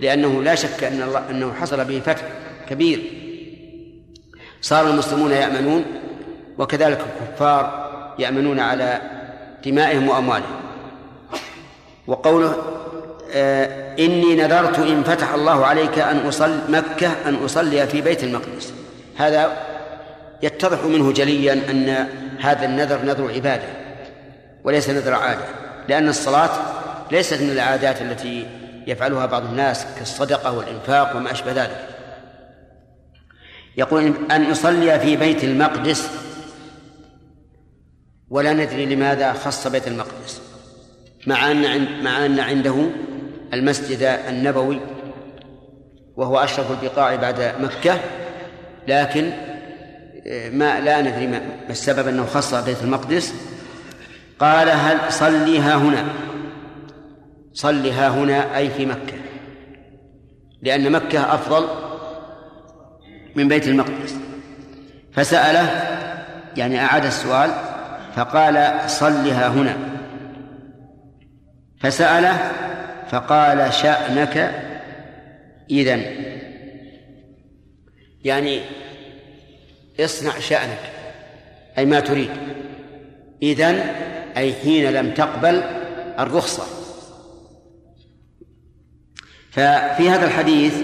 [0.00, 2.22] لأنه لا شك أن الله أنه حصل به فتح
[2.70, 3.02] كبير.
[4.62, 5.84] صار المسلمون يأمنون
[6.58, 7.84] وكذلك الكفار
[8.18, 9.00] يأمنون على
[9.64, 10.60] دمائهم وأموالهم.
[12.06, 12.56] وقوله
[13.32, 18.72] آه إني نذرت إن فتح الله عليك أن أصل مكة أن أصلي في بيت المقدس.
[19.16, 19.56] هذا
[20.42, 22.08] يتضح منه جليا أن
[22.40, 23.68] هذا النذر نذر عبادة
[24.64, 25.44] وليس نذر عادة
[25.88, 26.50] لأن الصلاة
[27.12, 28.46] ليست من العادات التي
[28.86, 31.88] يفعلها بعض الناس كالصدقة والإنفاق وما أشبه ذلك.
[33.76, 36.10] يقول أن نصلي في بيت المقدس
[38.30, 40.40] ولا ندري لماذا خص بيت المقدس
[41.26, 42.90] مع أن مع أن عنده
[43.52, 44.80] المسجد النبوي
[46.16, 48.00] وهو أشرف البقاع بعد مكة
[48.88, 49.30] لكن
[50.26, 53.34] ما لا ندري ما السبب أنه خص بيت المقدس.
[54.38, 56.04] قال هل صلي ها هنا.
[57.52, 59.16] صلي ها هنا أي في مكة.
[60.62, 61.68] لأن مكة أفضل
[63.34, 64.16] من بيت المقدس.
[65.12, 65.66] فسأله
[66.56, 67.50] يعني أعاد السؤال
[68.16, 69.76] فقال صل ها هنا.
[71.80, 72.52] فسأله
[73.10, 74.54] فقال شأنك
[75.70, 76.02] إذن.
[78.24, 78.60] يعني
[80.00, 80.80] اصنع شأنك
[81.78, 82.30] أي ما تريد.
[83.42, 83.74] إذن
[84.36, 85.62] أي حين لم تقبل
[86.18, 86.62] الرخصة.
[89.50, 90.74] ففي هذا الحديث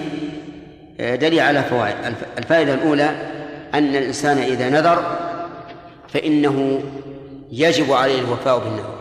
[1.01, 1.97] آه، دليل على فوائد.
[2.39, 3.11] الفائدة الأولى
[3.75, 5.19] أن الإنسان إذا نذر
[6.09, 6.83] فإنه
[7.51, 9.01] يجب عليه الوفاء بالنذر.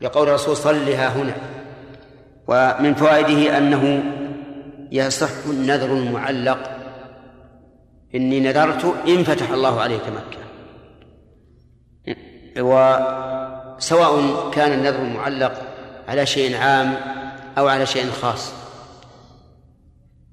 [0.00, 1.34] لقول الرسول صل ها هنا.
[2.48, 4.02] ومن فوائده أنه
[4.92, 6.75] يصح النذر المعلق
[8.14, 10.46] إني نذرت إن فتح الله عليك مكة.
[12.62, 15.62] وسواء كان النذر المعلق
[16.08, 16.94] على شيء عام
[17.58, 18.52] أو على شيء خاص.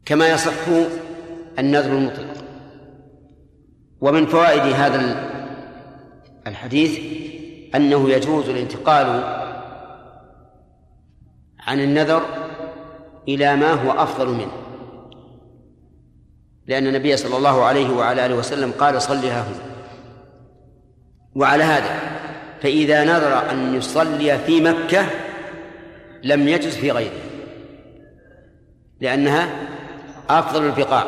[0.05, 0.67] كما يصح
[1.59, 2.43] النذر المطلق.
[4.01, 5.29] ومن فوائد هذا
[6.47, 6.99] الحديث
[7.75, 9.07] أنه يجوز الانتقال
[11.59, 12.21] عن النذر
[13.27, 14.62] إلى ما هو أفضل منه.
[16.67, 19.73] لأن النبي صلى الله عليه وعلى آله وسلم قال صلها هنا.
[21.35, 21.99] وعلى هذا
[22.61, 25.05] فإذا نذر أن يصلي في مكة
[26.23, 27.11] لم يجز في غيره
[29.01, 29.49] لأنها
[30.29, 31.07] أفضل البقاع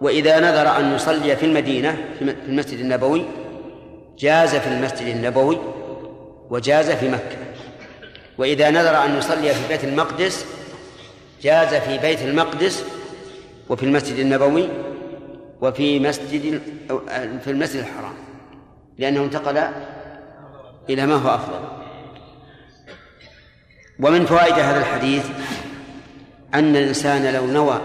[0.00, 3.24] وإذا نذر أن يصلي في المدينة في المسجد النبوي
[4.18, 5.58] جاز في المسجد النبوي
[6.50, 7.36] وجاز في مكة.
[8.38, 10.46] وإذا نذر أن يصلي في بيت المقدس
[11.42, 12.84] جاز في بيت المقدس
[13.68, 14.68] وفي المسجد النبوي
[15.60, 16.60] وفي مسجد
[17.44, 18.14] في المسجد الحرام
[18.98, 19.58] لأنه انتقل
[20.90, 21.60] إلى ما هو أفضل.
[24.00, 25.26] ومن فوائد هذا الحديث
[26.54, 27.80] أن الإنسان لو نوى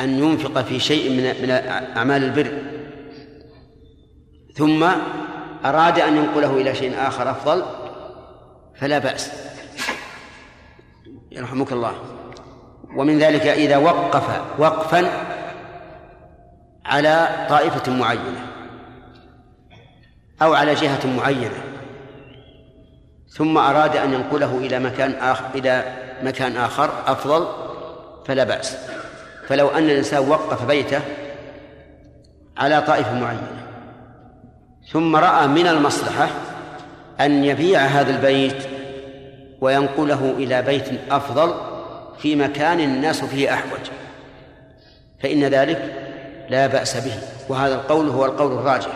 [0.00, 1.50] أن ينفق في شيء من من
[1.96, 2.58] أعمال البر
[4.54, 4.84] ثم
[5.64, 7.62] أراد أن ينقله إلى شيء آخر أفضل
[8.74, 9.32] فلا بأس.
[11.32, 12.15] يرحمك الله.
[12.96, 15.10] ومن ذلك إذا وقف وقفا
[16.86, 18.46] على طائفة معينة
[20.42, 21.62] أو على جهة معينة
[23.28, 25.84] ثم أراد أن ينقله إلى مكان آخر إلى
[26.22, 27.46] مكان آخر أفضل
[28.26, 28.76] فلا بأس.
[29.48, 31.00] فلو أن الإنسان وقف بيته
[32.56, 33.66] على طائفة معينة
[34.92, 36.28] ثم رأى من المصلحة
[37.20, 38.68] أن يبيع هذا البيت
[39.60, 41.75] وينقله إلى بيت أفضل
[42.18, 43.80] في مكان الناس فيه أحوج.
[45.22, 45.94] فإن ذلك
[46.50, 48.92] لا بأس به وهذا القول هو القول الراجح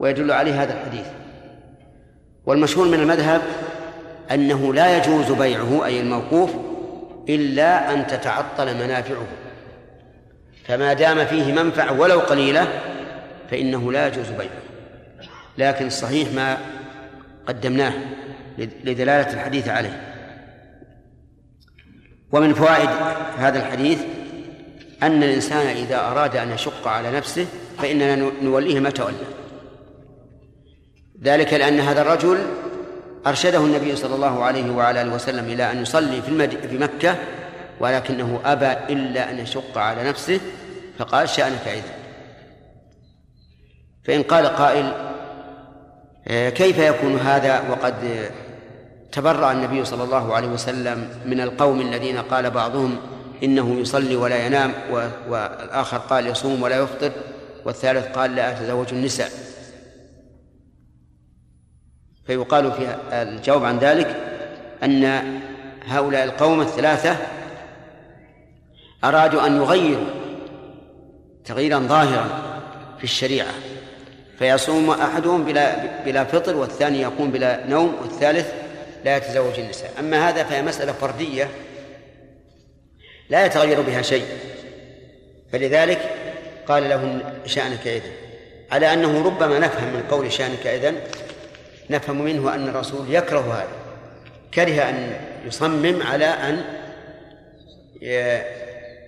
[0.00, 1.06] ويدل عليه هذا الحديث.
[2.46, 3.42] والمشهور من المذهب
[4.30, 6.50] أنه لا يجوز بيعه أي الموقوف
[7.28, 9.26] إلا أن تتعطل منافعه.
[10.64, 12.68] فما دام فيه منفعة ولو قليلة
[13.50, 14.64] فإنه لا يجوز بيعه.
[15.58, 16.58] لكن الصحيح ما
[17.46, 17.92] قدمناه
[18.58, 20.13] لدلالة الحديث عليه.
[22.34, 22.88] ومن فوائد
[23.38, 23.98] هذا الحديث
[25.02, 27.46] أن الإنسان إذا أراد أن يشق على نفسه
[27.78, 29.14] فإننا نوليه ما تولى.
[31.22, 32.38] ذلك لأن هذا الرجل
[33.26, 36.50] أرشده النبي صلى الله عليه وعلى آله وسلم إلى أن يصلي في المد...
[36.50, 37.16] في مكة
[37.80, 40.40] ولكنه أبى إلا أن يشق على نفسه
[40.98, 41.94] فقال شأنك إذا
[44.04, 44.92] فإن قال قائل
[46.28, 47.94] آه، كيف يكون هذا وقد
[49.14, 52.96] تبرأ النبي صلى الله عليه وسلم من القوم الذين قال بعضهم
[53.42, 54.72] إنه يصلي ولا ينام
[55.28, 57.12] والآخر قال يصوم ولا يفطر
[57.64, 59.30] والثالث قال لا أتزوج النساء.
[62.26, 64.16] فيقال في الجواب عن ذلك
[64.82, 65.04] أن
[65.86, 67.16] هؤلاء القوم الثلاثة
[69.04, 70.06] أرادوا أن يغيروا
[71.44, 72.28] تغييرا ظاهرا
[72.98, 73.52] في الشريعة.
[74.38, 78.63] فيصوم أحدهم بلا بلا فطر والثاني يقوم بلا نوم والثالث
[79.04, 79.90] لا يتزوج النساء.
[79.98, 81.50] أما هذا فهي مسألة فردية
[83.30, 84.26] لا يتغير بها شيء.
[85.52, 86.10] فلذلك
[86.68, 88.12] قال له شأنك إذن.
[88.70, 91.00] على أنه ربما نفهم من قول شأنك إذن
[91.90, 93.68] نفهم منه أن الرسول يكره هذا.
[94.54, 96.64] كره أن يصمم على أن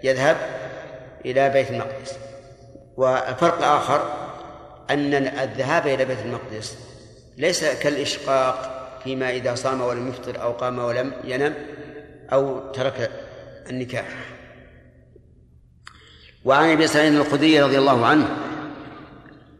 [0.02, 0.36] يذهب
[1.24, 2.18] إلى بيت المقدس.
[2.96, 4.26] والفرق آخر
[4.90, 6.76] أن الذهاب إلى بيت المقدس
[7.36, 8.75] ليس كالإشقاق
[9.06, 11.54] فيما إذا صام ولم يفطر أو قام ولم ينم
[12.32, 13.10] أو ترك
[13.70, 14.04] النكاح.
[16.44, 18.28] وعن أبي سعيد الخدري رضي الله عنه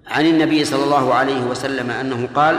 [0.06, 2.58] عن النبي صلى الله عليه وسلم أنه قال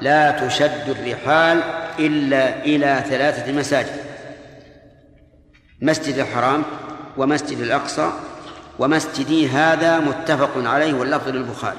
[0.00, 1.62] لا تشد الرحال
[1.98, 3.96] إلا إلى ثلاثة مساجد
[5.82, 6.62] مسجد الحرام
[7.16, 8.12] ومسجد الأقصى
[8.78, 11.78] ومسجدي هذا متفق عليه واللفظ للبخاري.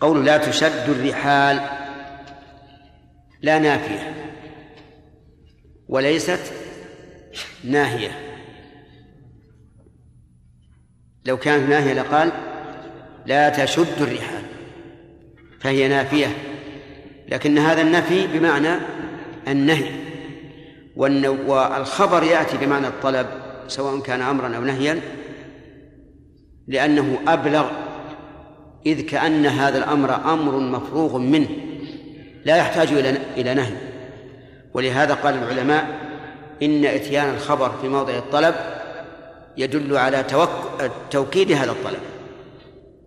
[0.00, 1.83] قول لا تشد الرحال
[3.44, 4.14] لا نافية
[5.88, 6.52] وليست
[7.64, 8.10] ناهية.
[11.24, 12.32] لو كانت ناهية لقال
[13.26, 14.42] لا تشد الرحال
[15.60, 16.26] فهي نافية.
[17.28, 18.76] لكن هذا النفي بمعنى
[19.48, 19.90] النهي
[20.96, 23.26] والخبر يأتي بمعنى الطلب
[23.68, 25.00] سواء كان امرا أو نهيا
[26.68, 27.70] لأنه أبلغ
[28.86, 31.73] إذ كأن هذا الأمر أمر مفروغ منه.
[32.44, 33.74] لا يحتاج إلى إلى نهي.
[34.74, 35.86] ولهذا قال العلماء
[36.62, 38.54] إن إتيان الخبر في موضع الطلب
[39.56, 40.24] يدل على
[41.10, 42.00] توكيد هذا الطلب.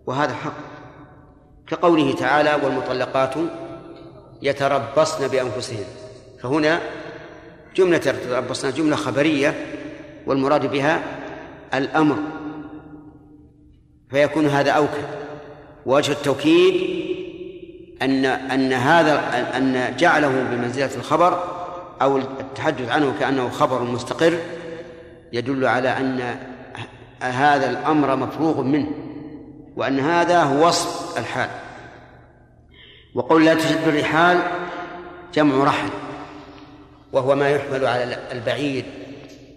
[0.06, 0.54] وهذا حق.
[1.66, 3.34] كقوله تعالى والمطلقات
[4.42, 5.84] يتربصن بأنفسهن
[6.42, 6.80] فهنا
[7.76, 9.54] جملة يتربصن جملة خبرية
[10.26, 11.02] والمراد بها
[11.74, 12.16] الأمر.
[14.10, 15.04] فيكون هذا أوكد.
[15.86, 17.07] وجه التوكيد
[18.02, 19.20] أن أن هذا
[19.56, 21.44] أن جعله بمنزلة الخبر
[22.02, 24.38] أو التحدث عنه كأنه خبر مستقر
[25.32, 26.36] يدل على أن
[27.20, 28.88] هذا الأمر مفروغ منه
[29.76, 31.48] وأن هذا هو وصف الحال.
[33.14, 34.38] وقول لا تشد الرحال
[35.34, 35.88] جمع رحل
[37.12, 38.84] وهو ما يحمل على البعيد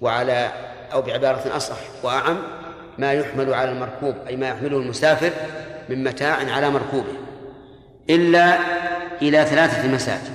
[0.01, 0.51] وعلى
[0.93, 2.37] أو بعبارة أصح وأعم
[2.97, 5.31] ما يحمل على المركوب أي ما يحمله المسافر
[5.89, 7.13] من متاع على مركوبه.
[8.11, 8.59] إلا
[9.21, 10.31] إلى ثلاثة مساجد.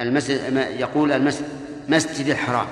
[0.00, 1.48] المسجد يقول المسجد
[1.88, 2.66] مسجد الحرام.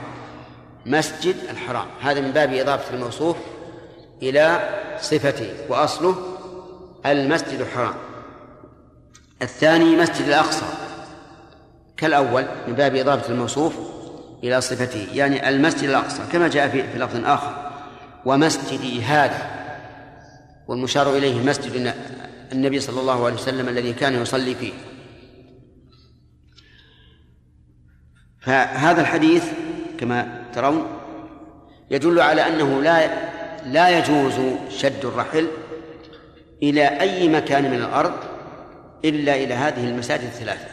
[0.87, 1.87] مسجد الحرام.
[2.03, 3.37] هذا من باب إضافة الموصوف
[4.23, 4.61] إلى
[5.01, 6.17] صفته وأصله
[7.07, 7.95] المسجد الحرام.
[9.43, 10.67] الثاني مسجد الأقصى.
[11.97, 13.75] كالأول من باب إضافة الموصوف
[14.45, 17.71] إلى صفته يعني المسجد الأقصى كما جاء في, في لفظ آخر.
[18.25, 19.51] ومسجدي هذا
[20.69, 21.95] والمشار إليه مسجد
[22.53, 24.73] النبي صلى الله عليه وسلم الذي كان يصلي فيه.
[28.41, 29.45] فهذا الحديث
[29.99, 30.87] كما ترون
[31.91, 33.31] يدل على أنه لا
[33.67, 35.49] لا يجوز شد الرحل
[36.63, 38.15] إلى أي مكان من الأرض
[39.05, 40.69] إلا إلى هذه المساجد الثلاثة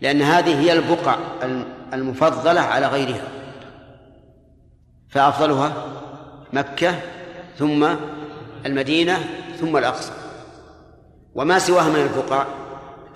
[0.00, 1.16] لأن هذه هي البقع
[1.92, 3.28] المفضلة على غيرها.
[5.08, 5.86] فأفضلها
[6.52, 6.94] مكة
[7.58, 7.88] ثم
[8.66, 9.18] المدينة
[9.60, 10.12] ثم الأقصى.
[11.36, 12.44] وما سواها من البقع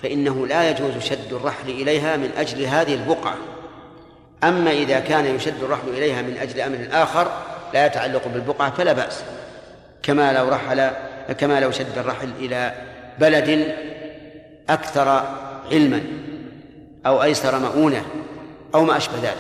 [0.03, 3.35] فإنه لا يجوز شد الرحل إليها من أجل هذه البقعة.
[4.45, 7.33] أما إذا كان يشد الرحل إليها من أجل أمر آخر
[7.75, 9.23] لا يتعلق بالبقعة فلا بأس.
[10.03, 10.91] كما لو رحل
[11.39, 12.75] كما لو شد الرحل إلى
[13.19, 13.75] بلد
[14.69, 15.23] أكثر
[15.73, 16.03] علما
[17.07, 18.03] أو أيسر مؤونة
[18.75, 19.37] أو ما أشبه ذلك.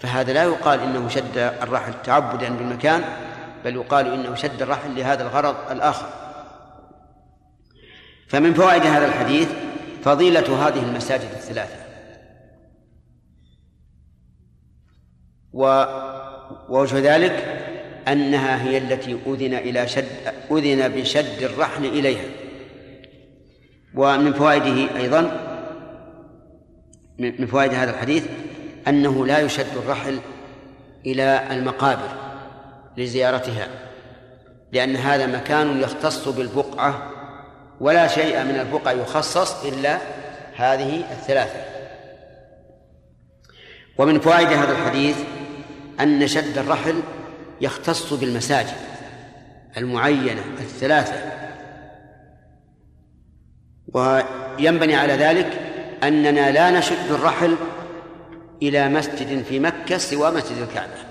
[0.00, 3.04] فهذا لا يقال إنه شد الرحل تعبدا بالمكان
[3.64, 6.06] بل يقال إنه شد الرحل لهذا الغرض الآخر.
[8.30, 9.48] فمن فوائد هذا الحديث
[10.04, 11.80] فضيلة هذه المساجد الثلاثة.
[16.68, 17.32] ووجه ذلك
[18.08, 20.04] أنها هي التي أذن إلى شد
[20.50, 22.24] أذن بشد الرحل إليها.
[23.94, 25.46] ومن فوائده أيضا
[27.18, 28.26] من فوائد هذا الحديث
[28.88, 30.18] أنه لا يشد الرحل
[31.06, 32.08] إلى المقابر
[32.96, 33.68] لزيارتها
[34.72, 37.19] لأن هذا مكان يختص بالبقعة
[37.80, 39.98] ولا شيء من البقع يخصص إلا
[40.56, 41.64] هذه الثلاثة.
[43.98, 45.16] ومن فوائد هذا الحديث
[46.00, 47.02] أن شد الرحل
[47.60, 48.76] يختص بالمساجد
[49.76, 51.32] المعينة الثلاثة.
[53.94, 55.60] وينبني على ذلك
[56.02, 57.56] أننا لا نشد الرحل
[58.62, 61.10] إلى مسجد في مكة سوى مسجد الكعبة.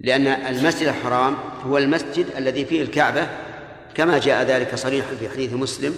[0.00, 1.36] لأن المسجد الحرام
[1.66, 3.26] هو المسجد الذي فيه الكعبة
[3.94, 5.96] كما جاء ذلك صريحا في حديث مسلم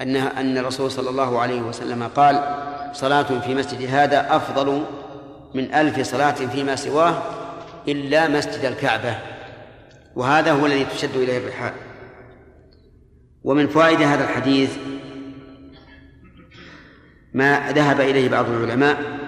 [0.00, 2.56] أن أن الرسول صلى الله عليه وسلم قال
[2.92, 4.84] صلاة في مسجد هذا أفضل
[5.54, 7.22] من ألف صلاة فيما سواه
[7.88, 9.14] إلا مسجد الكعبة
[10.16, 11.72] وهذا هو الذي تشد إليه الرحال.
[13.44, 14.70] ومن فوائد هذا الحديث
[17.34, 19.18] ما ذهب إليه بعض العلماء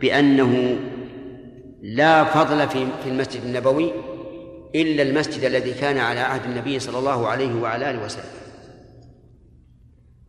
[0.00, 0.78] بأنه
[1.82, 3.92] لا فضل في في المسجد النبوي
[4.74, 8.24] إلا المسجد الذي كان على عهد النبي صلى الله عليه وعلى آله وسلم.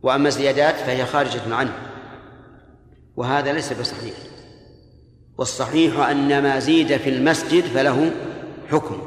[0.02, 1.72] وأما الزيادات فهي خارجة عنه
[3.16, 4.14] وهذا ليس بصحيح.
[5.38, 8.10] والصحيح أن ما زيد في المسجد فله
[8.70, 9.02] حكم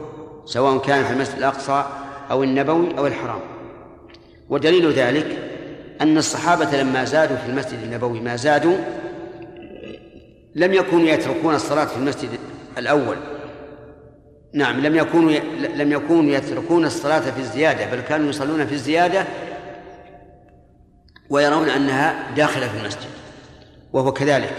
[0.45, 1.85] سواء كان في المسجد الأقصى
[2.31, 3.41] أو النبوي أو الحرام.
[4.49, 5.37] ودليل ذلك
[6.01, 8.77] أن الصحابة لما زادوا في المسجد النبوي ما زادوا
[10.55, 12.29] لم يكونوا يتركون الصلاة في المسجد
[12.77, 13.15] الأول.
[14.53, 15.31] نعم لم يكونوا
[15.75, 19.25] لم يكونوا يتركون الصلاة في الزيادة بل كانوا يصلون في الزيادة
[21.29, 23.09] ويرون أنها داخلة في المسجد
[23.93, 24.53] وهو كذلك.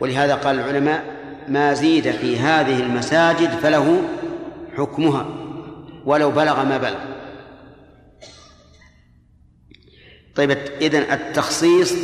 [0.00, 1.04] ولهذا قال العلماء
[1.48, 4.02] ما زيد في هذه المساجد فله
[4.76, 5.26] حكمها
[6.04, 6.98] ولو بلغ ما بلغ.
[10.34, 10.50] طيب
[10.80, 11.94] إذن التخصيص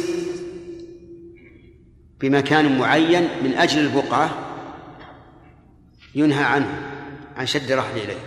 [2.21, 4.31] بمكان معين من أجل البقعة
[6.15, 6.94] ينهى عنه.
[7.37, 8.19] عن شد الرحل إليه.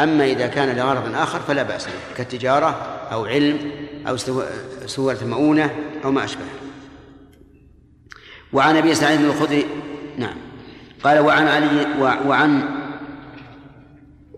[0.00, 2.68] أما إذا كان لغرض آخر فلا بأس به كالتجارة
[3.12, 3.70] أو علم
[4.08, 4.16] أو
[4.86, 5.70] سورة مؤونة
[6.04, 6.44] أو ما أشبه.
[8.52, 9.66] وعن أبي سعيد بن الخدري
[10.18, 10.36] نعم.
[11.04, 11.86] قال وعن علي
[12.26, 12.62] وعن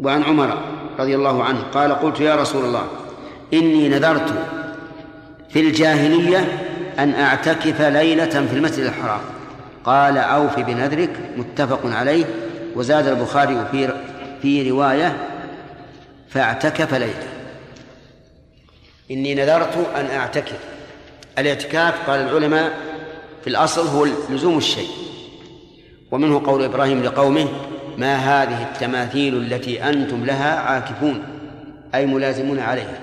[0.00, 0.62] وعن عمر
[0.98, 2.88] رضي الله عنه قال قلت يا رسول الله
[3.52, 4.34] إني نذرت
[5.50, 6.38] في الجاهلية
[6.98, 9.20] أن أعتكف ليلة في المسجد الحرام.
[9.84, 11.10] قال أوف بنذرك.
[11.36, 12.24] متفق عليه.
[12.76, 13.94] وزاد البخاري في
[14.42, 15.16] في رواية
[16.28, 17.28] فاعتكف ليلة.
[19.10, 20.58] إني نذرت أن أعتكف.
[21.38, 22.72] الاعتكاف قال العلماء
[23.42, 24.88] في الأصل هو لزوم الشيء.
[26.10, 27.48] ومنه قول إبراهيم لقومه
[27.98, 31.22] ما هذه التماثيل التي أنتم لها عاكفون
[31.94, 32.98] أي ملازمون عليها.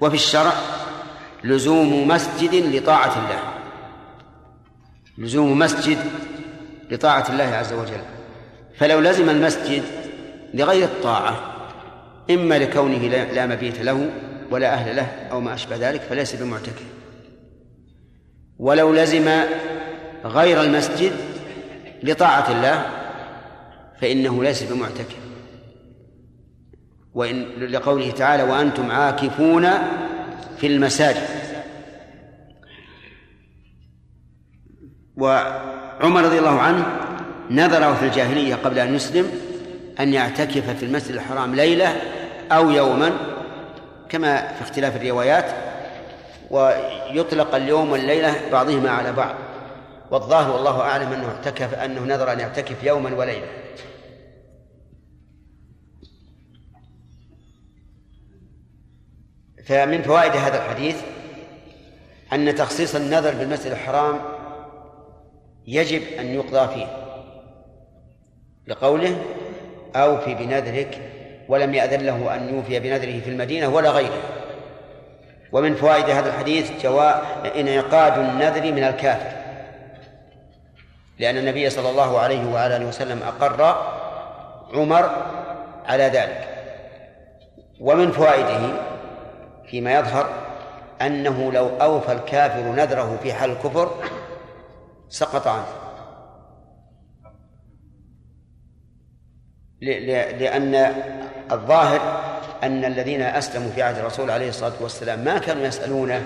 [0.00, 0.52] وفي الشرع
[1.44, 3.40] لزوم مسجد لطاعة الله.
[5.18, 5.98] لزوم مسجد
[6.90, 8.15] لطاعة الله عز وجل.
[8.78, 9.82] فلو لزم المسجد
[10.54, 11.56] لغير الطاعة
[12.30, 14.10] إما لكونه لا مبيت له
[14.50, 16.84] ولا أهل له أو ما أشبه ذلك فليس بمعتكف.
[18.58, 19.28] ولو لزم
[20.24, 21.12] غير المسجد
[22.02, 22.86] لطاعة الله
[24.00, 25.16] فإنه ليس بمعتكف.
[27.14, 29.68] وإن لقوله تعالى وأنتم عاكفون
[30.58, 31.28] في المساجد
[35.16, 37.05] وعمر رضي الله عنه
[37.50, 39.30] نذر في الجاهلية قبل أن يسلم
[40.00, 41.96] أن يعتكف في المسجد الحرام ليلة
[42.52, 43.12] أو يوما
[44.08, 45.44] كما في اختلاف الروايات
[46.50, 49.34] ويطلق اليوم والليلة بعضهما على بعض.
[50.10, 53.46] والظاهر والله أعلم أنه اعتكف أنه نذر أن يعتكف يوما وليلة.
[59.66, 60.96] فمن فوائد هذا الحديث
[62.32, 64.20] أن تخصيص النذر بالمسجد الحرام
[65.66, 67.05] يجب أن يقضى فيه.
[68.66, 69.16] لقوله
[69.96, 70.98] أوفي بنذرك
[71.48, 74.22] ولم يأذن له أن يوفي بنذره في المدينة ولا غيره.
[75.52, 79.36] ومن فوائد هذا الحديث جواء انعقاد النذر من الكافر.
[81.18, 83.76] لأن النبي صلى الله عليه وعلى آله وسلم أقر
[84.74, 85.10] عمر
[85.86, 86.48] على ذلك.
[87.80, 88.60] ومن فوائده
[89.70, 90.26] فيما يظهر
[91.02, 93.90] أنه لو أوفى الكافر نذره في حال الكفر
[95.08, 95.85] سقط عنه.
[99.80, 100.94] لأن
[101.52, 102.00] الظاهر
[102.62, 106.22] أن الذين أسلموا في عهد الرسول عليه الصلاة والسلام ما كانوا يسألونه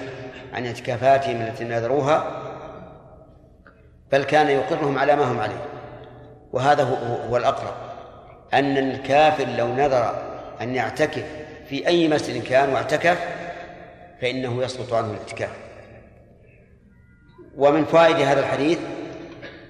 [0.55, 2.41] عن اعتكافاتهم التي نذروها
[4.13, 5.65] بل كان يقرهم على ما هم عليه.
[6.53, 6.83] وهذا
[7.31, 7.75] هو الأقرب.
[8.55, 10.23] أن الكافر لو نذر
[10.61, 11.25] أن يعتكف
[11.69, 13.19] في أي مسجد كان واعتكف
[14.21, 15.51] فإنه يسقط عنه الاعتكاف.
[17.57, 18.79] ومن فوائد هذا الحديث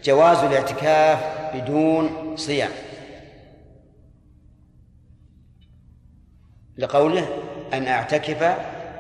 [0.05, 1.19] جواز الاعتكاف
[1.55, 2.71] بدون صيام.
[6.81, 7.27] لقوله
[7.73, 8.57] أن أعتكف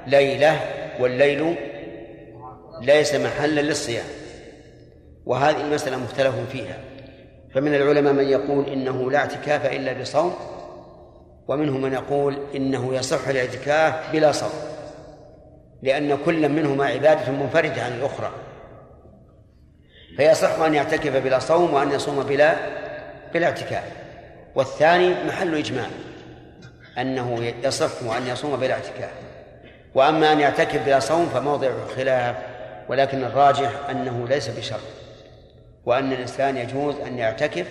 [0.07, 0.61] ليلة
[1.01, 1.57] والليل
[2.81, 4.05] ليس محلا للصيام.
[5.26, 6.78] وهذه المسألة مختلف فيها.
[7.55, 10.35] فمن العلماء من يقول إنه لا اعتكاف إلا بصوم
[11.49, 14.51] ومنهم من يقول إنه يصح الاعتكاف بلا صوم
[15.83, 18.31] لأن كل منهما عبادة منفردة عن الأخرى.
[20.16, 22.57] فيصح أن يعتكف بلا صوم وأن يصوم بلا
[23.35, 23.85] بلا اعتكاف.
[24.55, 25.87] والثاني محل إجماع.
[27.01, 29.12] أنه يصح أن يصوم بلا اعتكاف.
[29.94, 32.36] وأما أن يعتكف بلا صوم فموضع خلاف
[32.88, 34.80] ولكن الراجح أنه ليس بشرط.
[35.84, 37.66] وأن الإنسان يجوز أن يعتكف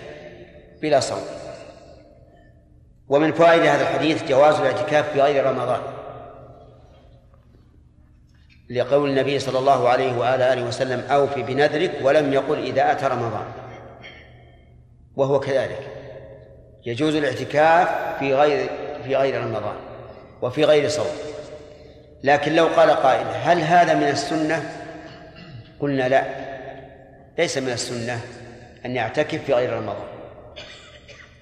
[0.82, 1.22] بلا صوم.
[3.08, 5.80] ومن فوائد هذا الحديث جواز الاعتكاف في غير رمضان.
[8.70, 13.44] لقول النبي صلى الله عليه وآله آله وسلم أوف بنذرك ولم يقل إذا أتى رمضان.
[15.16, 15.88] وهو كذلك.
[16.86, 18.70] يجوز الاعتكاف في غير
[19.04, 19.76] في غير رمضان
[20.42, 21.06] وفي غير صوم.
[22.24, 24.62] لكن لو قال قائل هل هذا من السنة؟
[25.80, 26.24] قلنا لا.
[27.38, 28.20] ليس من السنة
[28.86, 30.06] أن يعتكف في غير رمضان.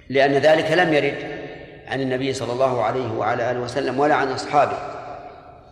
[0.09, 1.15] لأن ذلك لم يرد
[1.89, 4.79] عن النبي صلى الله عليه وعلى آله وسلم ولا عن أصحابه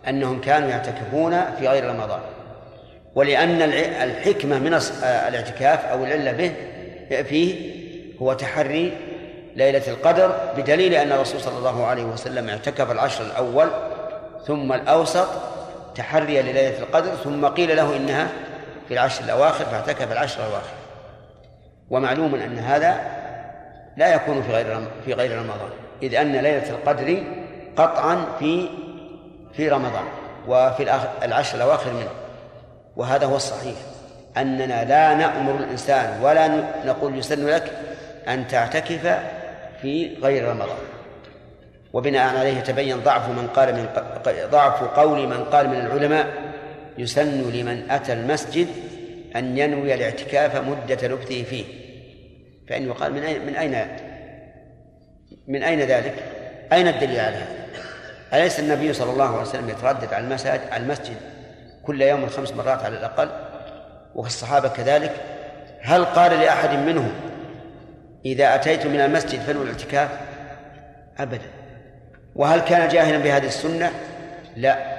[0.07, 2.19] أنهم كانوا يعتكفون في غير رمضان.
[3.15, 3.61] ولأن
[4.01, 4.73] الحكمة من
[5.03, 6.53] الاعتكاف أو العلة به
[7.23, 7.77] فيه
[8.21, 8.93] هو تحري
[9.57, 13.69] ليلة القدر بدليل أن الرسول صلى الله عليه وسلم اعتكف العشر الأول
[14.47, 15.27] ثم الأوسط
[15.95, 18.27] تحريا لليلة القدر ثم قيل له إنها
[18.87, 20.73] في العشر الأواخر فاعتكف العشر الأواخر.
[21.89, 23.01] ومعلوم أن هذا
[23.97, 25.69] لا يكون في غير في غير رمضان
[26.03, 27.23] إذ أن ليلة القدر
[27.77, 28.69] قطعا في
[29.53, 30.05] في رمضان
[30.47, 30.83] وفي
[31.23, 32.09] العشر الأواخر منه.
[32.95, 33.75] وهذا هو الصحيح.
[34.37, 36.47] أننا لا نأمر الإنسان ولا
[36.85, 37.71] نقول يسن لك
[38.27, 39.19] أن تعتكف
[39.81, 40.77] في غير رمضان
[41.93, 43.87] وبناء عليه تبين ضعف من قال من
[44.51, 46.27] ضعف قول من قال من العلماء
[46.97, 48.67] يسن لمن أتى المسجد
[49.35, 51.65] أن ينوي الاعتكاف مدة لبثه فيه
[52.69, 53.87] فإن يقال من أين من أين
[55.47, 56.15] من أين ذلك؟
[56.73, 57.67] أين الدليل على هذا؟
[58.33, 61.15] أليس النبي صلى الله عليه وسلم يتردد على المساجد على المسجد
[61.83, 63.29] كل يوم خمس مرات على الأقل
[64.15, 65.15] والصحابة كذلك
[65.81, 67.11] هل قال لأحد منهم
[68.27, 70.09] إذا أتيت من المسجد فنو الاعتكاف؟
[71.19, 71.49] أبدا.
[72.35, 73.91] وهل كان جاهلا بهذه السنة؟
[74.55, 74.97] لا.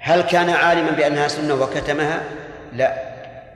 [0.00, 2.20] هل كان عالما بأنها سنة وكتمها؟
[2.72, 2.92] لا.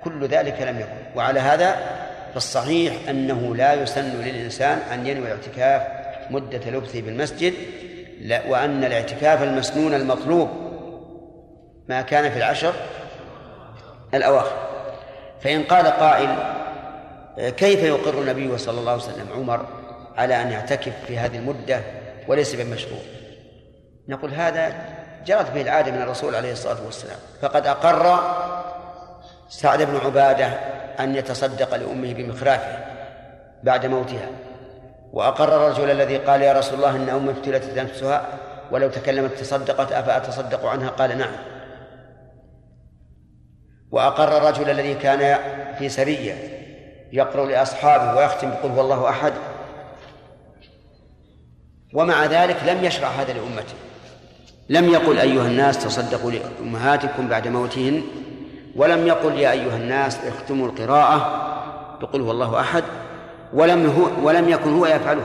[0.05, 1.17] كل ذلك لم يكن.
[1.17, 1.77] وعلى هذا
[2.35, 5.83] فالصحيح أنه لا يسن للإنسان أن ينوي الاعتكاف
[6.31, 7.55] مدة لبثه بالمسجد
[8.21, 8.43] لا.
[8.49, 10.49] وأن الاعتكاف المسنون المطلوب
[11.89, 12.73] ما كان في العشر
[14.15, 14.71] الأواخر.
[15.41, 16.60] فإن قال قائل
[17.39, 19.67] كيف يقر النبي صلى الله عليه وسلم عمر
[20.17, 21.81] على أن يعتكف في هذه المدة
[22.29, 23.01] وليس بمشروع؟
[24.09, 24.73] نقول هذا
[25.27, 27.17] جرت به العادة من الرسول عليه الصلاة والسلام.
[27.43, 28.21] فقد أقر
[29.49, 30.47] سعد بن عبادة
[31.01, 32.79] أن يتصدق لأمه بمخرافه
[33.63, 34.29] بعد موتها.
[35.13, 38.27] وأقر الرجل الذي قال يا رسول الله إن أمي ابتلت نفسها
[38.71, 41.33] ولو تكلمت تصدقت أفأتصدق عنها؟ قال نعم.
[43.91, 45.39] وأقر الرجل الذي كان
[45.79, 46.60] في سرية
[47.13, 49.33] يقرأ لأصحابه ويختم بقول هو الله أحد.
[51.95, 53.75] ومع ذلك لم يشرع هذا لأمته.
[54.69, 58.03] لم يقل أيها الناس تصدقوا لأمهاتكم بعد موتهن
[58.77, 61.17] ولم يقل يا أيها الناس اختموا القراءة
[62.01, 62.85] بقول هو الله أحد
[63.53, 65.23] ولم هو ولم يكن هو يفعله.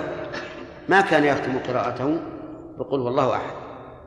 [0.90, 2.18] ما كان يختم قراءته
[2.78, 3.54] بقول هو الله أحد.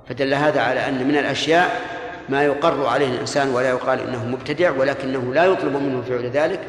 [0.08, 1.80] فدل هذا على أن من الأشياء
[2.28, 6.60] ما يقر عليه الإنسان ولا يقال إنه مبتدع ولكنه لا يطلب منه فعل ذلك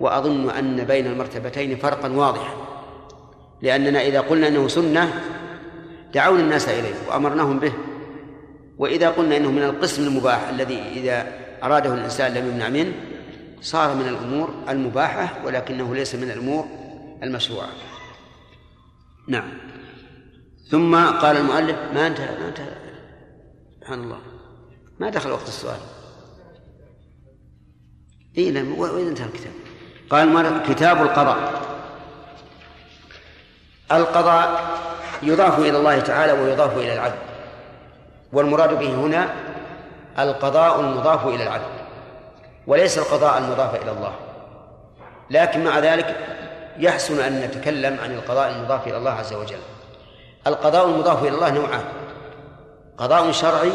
[0.00, 2.54] وأظن أن بين المرتبتين فرقا واضحا
[3.62, 5.22] لأننا إذا قلنا أنه سنة
[6.14, 7.72] دعونا الناس إليه وأمرناهم به.
[8.78, 11.32] وإذا قلنا أنه من القسم المباح الذي إذا
[11.62, 12.92] أراده الإنسان لم يمنع منه
[13.60, 16.66] صار من الأمور المباحة ولكنه ليس من الأمور
[17.22, 17.68] المشروعة.
[19.28, 19.50] نعم.
[20.70, 22.70] ثم قال المؤلف ما انتهى ما انتهى
[23.80, 24.18] سبحان الله
[25.00, 25.80] ما دخل وقت السؤال.
[28.38, 29.52] اي نعم وين انتهى الكتاب.
[30.10, 31.38] قال كتاب القضاء.
[33.92, 34.60] القضاء
[35.22, 37.18] يضاف إلى الله تعالى ويضاف إلى العبد.
[38.32, 39.28] والمراد به هنا
[40.18, 41.78] القضاء المضاف إلى العبد.
[42.66, 44.12] وليس القضاء المضاف إلى الله.
[45.30, 46.16] لكن مع ذلك
[46.78, 49.60] يحسن أن نتكلم عن القضاء المضاف إلى الله عز وجل.
[50.46, 51.84] القضاء المضاف إلى الله نوعان
[52.98, 53.72] قضاء شرعي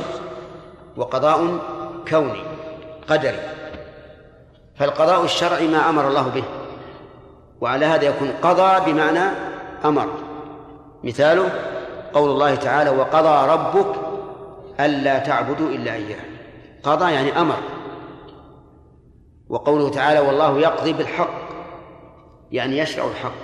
[0.97, 1.59] وقضاء
[2.09, 2.43] كوني
[3.09, 3.62] قدري.
[4.75, 6.43] فالقضاء الشرعي ما أمر الله به
[7.61, 9.29] وعلى هذا يكون قضى بمعنى
[9.85, 10.07] أمر.
[11.03, 11.49] مثاله
[12.13, 13.95] قول الله تعالى وقضى ربك
[14.79, 16.19] ألا تعبدوا إلا إياه.
[16.83, 17.57] قضى يعني أمر.
[19.49, 21.43] وقوله تعالى والله يقضي بالحق.
[22.51, 23.43] يعني يشرع الحق.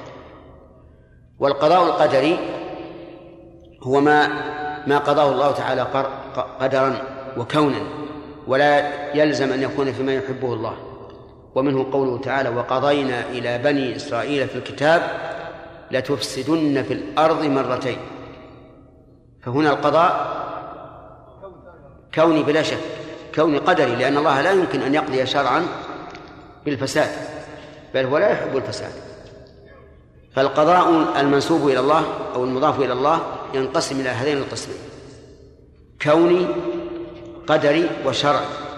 [1.39, 2.39] والقضاء القدري
[3.83, 4.27] هو ما
[4.87, 5.81] ما قضاه الله تعالى
[6.59, 7.01] قدرا
[7.37, 7.81] وكونا
[8.47, 10.88] ولا يلزم أن يكون فيما يحبه الله.
[11.59, 15.01] ومنه قوله تعالى وقضينا إلى بني إسرائيل في الكتاب
[15.91, 17.97] لتفسدن في الأرض مرتين.
[19.41, 20.39] فهنا القضاء
[22.15, 22.77] كوني بلا شك
[23.35, 25.65] كوني قدري لأن الله لا يمكن أن يقضي شرعا
[26.65, 27.09] بالفساد
[27.93, 28.91] بل هو لا يحب الفساد.
[30.35, 32.03] فالقضاء المنسوب إلى الله
[32.35, 33.21] أو المضاف إلى الله
[33.53, 34.77] ينقسم إلى هذين القسمين
[36.01, 36.47] كوني
[37.47, 38.68] قدري وشرعي.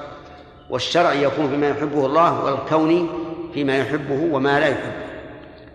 [0.72, 3.08] والشرعي يكون فيما يحبه الله والكوني
[3.54, 5.04] فيما يحبه وما لا يحبه.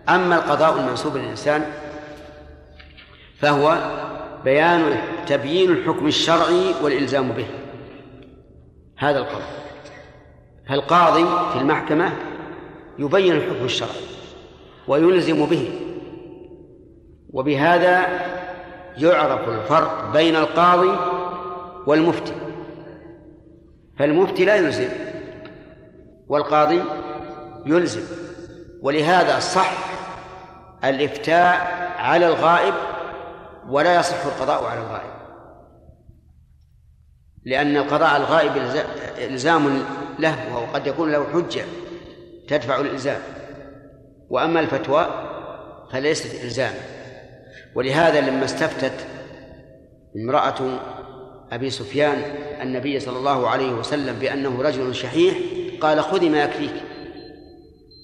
[0.09, 1.65] أما القضاء المنسوب للإنسان
[3.39, 3.77] فهو
[4.43, 7.45] بيان تبيين الحكم الشرعي والإلزام به.
[8.97, 9.57] هذا القضاء
[10.69, 12.11] فالقاضي في المحكمة
[12.99, 14.01] يبين الحكم الشرعي
[14.87, 15.69] ويلزم به
[17.33, 18.07] وبهذا
[18.97, 20.97] يعرف الفرق بين القاضي
[21.87, 22.46] والمفتي.
[23.99, 24.89] فالمفتي لا يلزم
[26.27, 26.83] والقاضي
[27.65, 28.01] يلزم
[28.81, 29.71] ولهذا صح
[30.83, 32.73] الإفتاء على الغائب
[33.69, 35.17] ولا يصح القضاء على الغائب.
[37.45, 38.51] لأن القضاء على الغائب
[39.17, 39.83] إلزام
[40.19, 41.65] له وهو قد يكون له حجة
[42.47, 43.21] تدفع الإلزام.
[44.29, 45.07] وأما الفتوى
[45.91, 46.79] فليست إلزاما.
[47.75, 49.07] ولهذا لما استفتت
[50.15, 50.79] امرأة
[51.51, 52.21] أبي سفيان
[52.61, 55.37] النبي صلى الله عليه وسلم بأنه رجل شحيح
[55.81, 56.73] قال خذي ما يكفيك.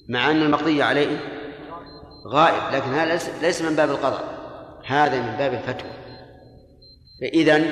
[0.08, 1.20] مع أن المقضية عليه
[2.28, 4.24] غائب لكن هذا ليس من باب القضاء
[4.86, 5.90] هذا من باب الفتوى.
[7.20, 7.62] فإذا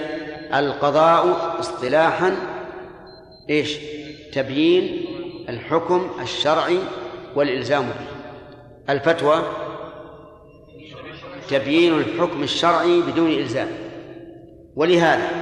[0.54, 2.36] القضاء اصطلاحا
[3.50, 3.78] إيش؟
[4.32, 5.04] تبيين
[5.48, 6.78] الحكم الشرعي
[7.36, 8.92] والإلزام به.
[8.92, 9.42] الفتوى
[11.48, 13.68] تبيين الحكم الشرعي بدون إلزام.
[14.76, 15.41] ولهذا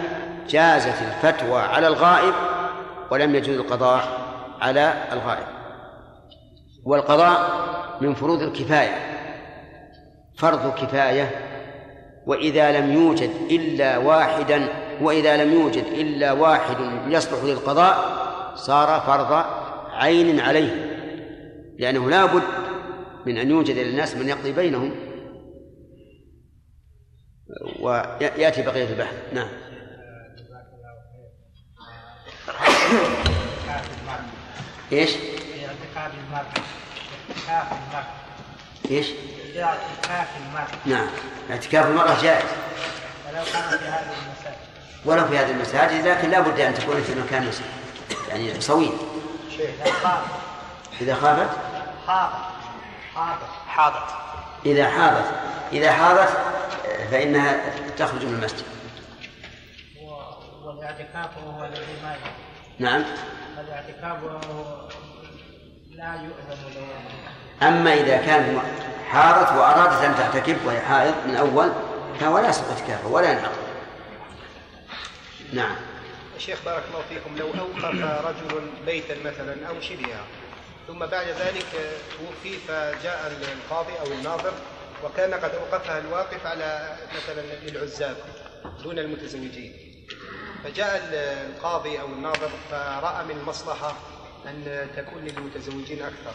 [0.51, 2.35] جازت الفتوى على الغائب
[3.11, 4.21] ولم يجوز القضاء
[4.61, 5.47] على الغائب.
[6.85, 7.51] والقضاء
[8.01, 8.97] من فروض الكفاية
[10.39, 11.31] فرض كفاية
[12.27, 14.69] وإذا لم يوجد إلا واحدا
[15.01, 16.77] وإذا لم يوجد إلا واحد
[17.07, 17.97] يصلح للقضاء
[18.55, 19.45] صار فرض
[19.91, 20.91] عين عليه
[21.79, 22.43] لأنه لا بد
[23.27, 24.93] من أن يوجد للناس من يقضي بينهم.
[27.81, 29.15] ويأتي بقية البحث.
[29.33, 29.49] نعم.
[34.93, 36.47] إيش؟ في اعتقاد المرء
[37.49, 38.07] اعتكاف المرء
[38.91, 39.07] إيش؟
[39.53, 41.07] في اعتكاف المرء نعم.
[41.51, 42.45] اعتكاف المرأة جائز.
[43.29, 44.57] ولو كان في هذه المساجد
[45.05, 47.53] ولو في هذه المساجد لكن لا بد أن تكون في مكان
[48.29, 48.93] يعني صويب
[49.59, 50.23] إذا خاف
[51.01, 51.51] إذا خافت؟
[52.07, 52.39] حاضر
[53.15, 54.05] حاضر حاضر
[54.67, 55.25] إذا حاضت.
[55.73, 56.29] إذا حاضت
[57.11, 57.61] فإنها
[57.99, 58.65] تخرج من المسجد.
[60.65, 62.17] والإعتكاف هو الذي ما.
[62.81, 63.05] نعم.
[63.59, 64.19] الاعتكاف
[65.91, 66.87] لا يؤذن
[67.63, 68.61] أما إذا كانت
[69.09, 71.73] حاضت وأرادت أن تعتكف وهي حائض من أول
[72.21, 73.71] فهو لا يصح اعتكافه ولا ينعقد.
[75.53, 75.77] نعم.
[76.39, 80.25] شيخ بارك الله فيكم لو أوقف رجل بيتا مثلا أو شبهها
[80.89, 81.67] ثم بعد ذلك
[82.19, 84.53] توفي فجاء القاضي أو الناظر
[85.05, 88.17] وكان قد أوقفها الواقف على مثلا للعزاب
[88.83, 89.90] دون المتزوجين.
[90.65, 93.95] فجاء القاضي أو الناظر فرأى من المصلحة
[94.47, 96.33] أن تكون للمتزوجين أكثر.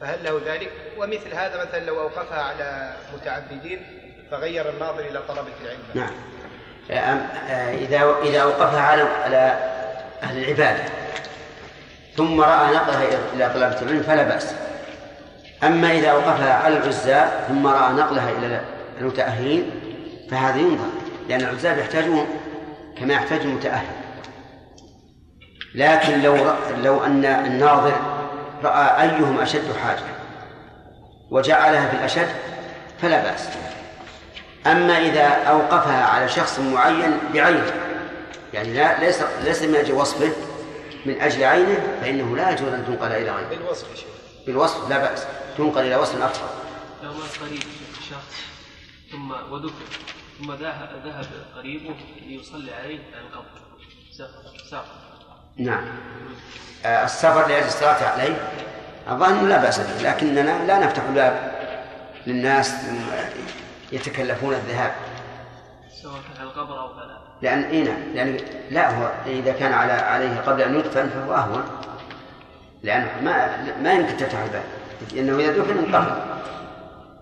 [0.00, 3.86] فهل له ذلك؟ ومثل هذا مثلا لو أوقفها على متعبدين
[4.30, 5.82] فغير الناظر إلى طلبة العلم.
[5.94, 6.10] نعم.
[6.90, 9.72] آه، إذا إذا أوقفها على على
[10.22, 10.84] أهل العبادة
[12.16, 13.04] ثم رأى نقلها
[13.34, 14.54] إلى طلبة العلم فلا بأس.
[15.64, 18.60] أما إذا أوقفها على العزاب ثم رأى نقلها إلى
[19.00, 19.70] المتأهلين
[20.30, 20.88] فهذا ينظر
[21.28, 22.26] لأن العزاب يحتاجون
[22.98, 23.86] كما يحتاج المتأهل.
[25.74, 26.36] لكن لو
[26.82, 28.00] لو أن الناظر
[28.64, 30.04] رأى أيهم أشد حاجة
[31.30, 32.28] وجعلها في الأشد
[33.02, 33.48] فلا بأس.
[34.66, 37.72] أما إذا أوقفها على شخص معين بعينه
[38.54, 40.32] يعني لا ليس ليس من أجل وصفه
[41.06, 43.48] من أجل عينه فإنه لا يجوز أن تنقل إلى غيره.
[43.48, 43.86] بالوصف
[44.46, 45.26] بالوصف لا بأس.
[45.58, 46.48] تنقل إلى وصف آخر.
[47.02, 47.62] لو مات قريب
[48.10, 48.36] شخص
[49.12, 49.84] ثم ودفن
[50.38, 51.26] ثم ذهب
[51.56, 51.94] قريبه
[52.26, 53.46] ليصلي عليه عن القبر
[54.70, 55.06] سافر
[55.56, 55.84] نعم.
[56.84, 58.50] آه، السفر لأجل الصلاة عليه
[59.08, 61.52] أظن لا بأس به لكننا لا نفتح الباب
[62.26, 62.74] للناس
[63.92, 64.92] يتكلفون الذهاب.
[66.02, 67.18] سواء على القبر أو فلا.
[67.42, 68.14] لأن إيه نعم.
[68.14, 71.64] لأن لا هو إذا كان على عليه قبل أن يدفن فهو أهون.
[72.82, 74.64] لأنه ما ما يمكن تفتح الباب
[75.16, 76.36] إنه إذا دفن انقفل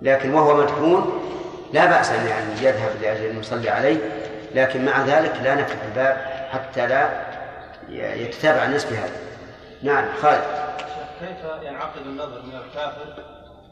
[0.02, 1.20] لكن وهو مدفون
[1.74, 3.96] لا بأس أن يعني يذهب لأجل أن يصلي عليه
[4.54, 6.16] لكن مع ذلك لا نفتح الباب
[6.50, 7.08] حتى لا
[7.88, 9.16] يتتابع الناس بهذا.
[9.82, 10.44] نعم خالد.
[11.20, 13.14] كيف ينعقد النظر من الكافر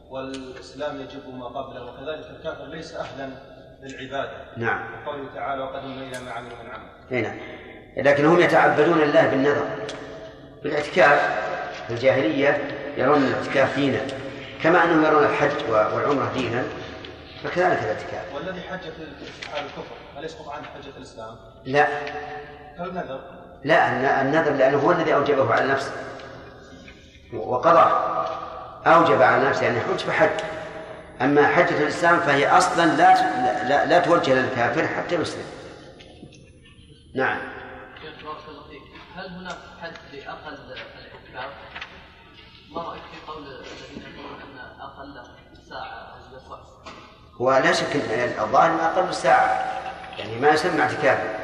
[0.09, 3.29] والإسلام يجب ما قبله؟ وكذلك الكافر ليس أهلا
[3.83, 4.31] للعبادة.
[4.57, 4.79] نعم.
[5.05, 6.89] وقوله تعالى وقدمنا إلى ما عملوا من عمل.
[7.11, 7.37] أي نعم.
[7.97, 9.65] لكن هم يتعبدون الله بالنذر
[10.63, 11.43] بالاعتكاف.
[11.87, 12.61] في الجاهلية
[12.97, 13.99] يرون الاعتكاف دينا
[14.63, 16.63] كما أنهم يرون الحج والعمرة دينا.
[17.43, 18.35] فكذلك الاعتكاف.
[18.35, 21.35] والذي حج في حال الكفر هل يسقط عنه حجة الإسلام؟
[21.65, 21.87] لا.
[22.77, 23.21] كالنذر
[23.63, 25.91] لا الن- النذر لأنه هو الذي أوجبه على نفسه.
[27.33, 27.91] وقضى.
[28.87, 30.29] أوجب على نفسه أن يحج فحج.
[31.21, 33.13] أما حجة الإسلام فهي أصلا لا
[33.69, 35.45] لا, لا توجه للكافر حتى يسلم.
[37.15, 37.39] نعم.
[38.01, 38.81] شيخ بارك الله فيك
[39.15, 41.53] هل هناك حد لأقل الاعتكاف؟
[42.71, 43.47] ما رأيك في قول
[47.39, 49.65] ولا شك أن الظاهر ما أقل ساعة
[50.19, 51.39] يعني ما يسمى اعتكافا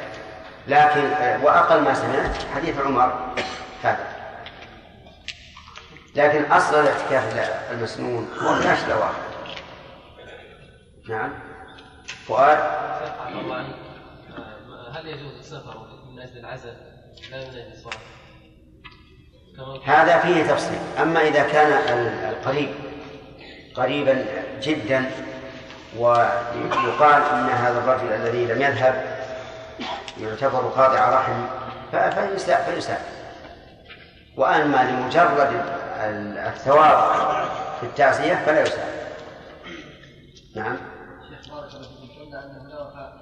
[0.68, 3.34] لكن آه، وأقل ما سمعت حديث عمر
[3.82, 4.06] هذا.
[6.16, 9.22] لكن أصل الاعتكاف المسنون هو من عشر الأواخر
[11.08, 11.32] نعم.
[12.26, 12.58] فؤاد؟
[14.94, 16.74] هل يجوز السفر من أجل العزل
[17.30, 17.94] لا من أجل الصلاة؟
[19.56, 20.78] كما هذا فيه تفصيل.
[21.02, 22.68] أما إذا كان ال- القريب
[23.74, 24.24] قريبا
[24.62, 25.10] جدا
[25.98, 29.18] ويقال إن هذا الرجل الذي لم يذهب
[30.20, 31.46] يعتبر قاطع رحم
[31.92, 33.10] ف- فيسا- فيسافر
[34.36, 35.40] وأما لمجرد
[36.00, 37.20] ال- الثواب
[37.80, 39.00] في التعزية فلا يسافر
[40.56, 40.76] نعم.
[41.30, 42.20] شيخ بارك الله فيكم.
[42.20, 43.12] قلنا لا وفاء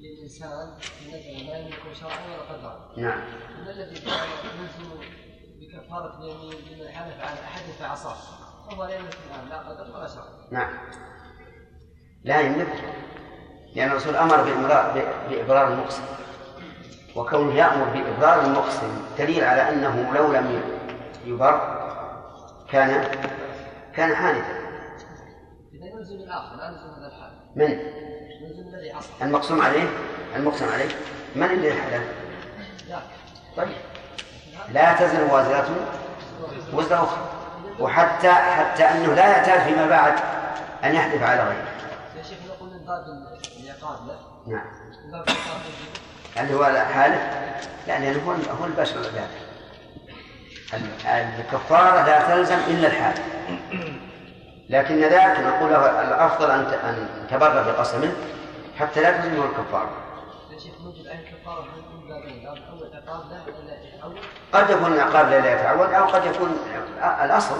[0.00, 0.70] للإنسان
[1.08, 2.90] نزل لا يملك شرعا ولا قدرا.
[2.96, 3.20] نعم.
[3.64, 4.90] ما الذي يلزم
[5.60, 8.16] بكفارة اليمين لمن حلف على احد فعصاه
[8.70, 10.24] فهو لا يملك الان لا قدر ولا شرع.
[10.50, 10.70] نعم.
[12.24, 12.94] لا يملك
[13.74, 16.02] لأن الرسول أمر بإبرار, بإبرار المقسم
[17.16, 20.62] وكونه يأمر بإبرار المقسم دليل على أنه لو لم
[21.24, 21.80] يبر
[22.70, 23.04] كان
[23.96, 24.36] كان الحال
[27.56, 27.78] من؟
[29.22, 29.88] المقسوم عليه؟
[30.36, 30.88] المقسم عليه.
[31.36, 32.02] من اللي حلف
[32.88, 33.02] ذاك
[33.56, 33.76] طيب.
[34.72, 35.68] لا تزن وازرة
[36.72, 37.28] وزر أخرى.
[37.80, 40.14] وحتى حتى أنه لا يحتاج فيما بعد
[40.84, 41.73] أن يحلف على غيره.
[42.84, 43.04] من باب
[43.64, 44.18] العقاب له.
[44.46, 44.64] نعم.
[45.04, 45.60] من باب العقاب
[46.36, 47.20] هل هو حالف؟
[47.86, 49.00] لا لأنه هو هو البشر
[50.74, 51.06] ال-
[51.38, 53.14] الكفارة لا تلزم إلا الحال.
[54.70, 58.12] لكن ذاك نقول الأفضل أن أن تبر بقسمه
[58.78, 59.90] حتى لا تلزمه الكفارة.
[60.52, 64.18] يا شيخ من بابين عقاب ولا يتعود
[64.52, 66.56] قد يكون العقاب لا يتعود أو قد يكون
[67.24, 67.56] الأصل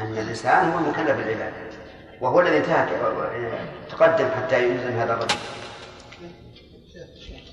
[0.00, 1.71] أن الإنسان هو المكلف بالعبادة.
[2.22, 2.86] وهو الذي انتهى
[3.90, 5.36] تقدم حتى يلزم هذا الرجل.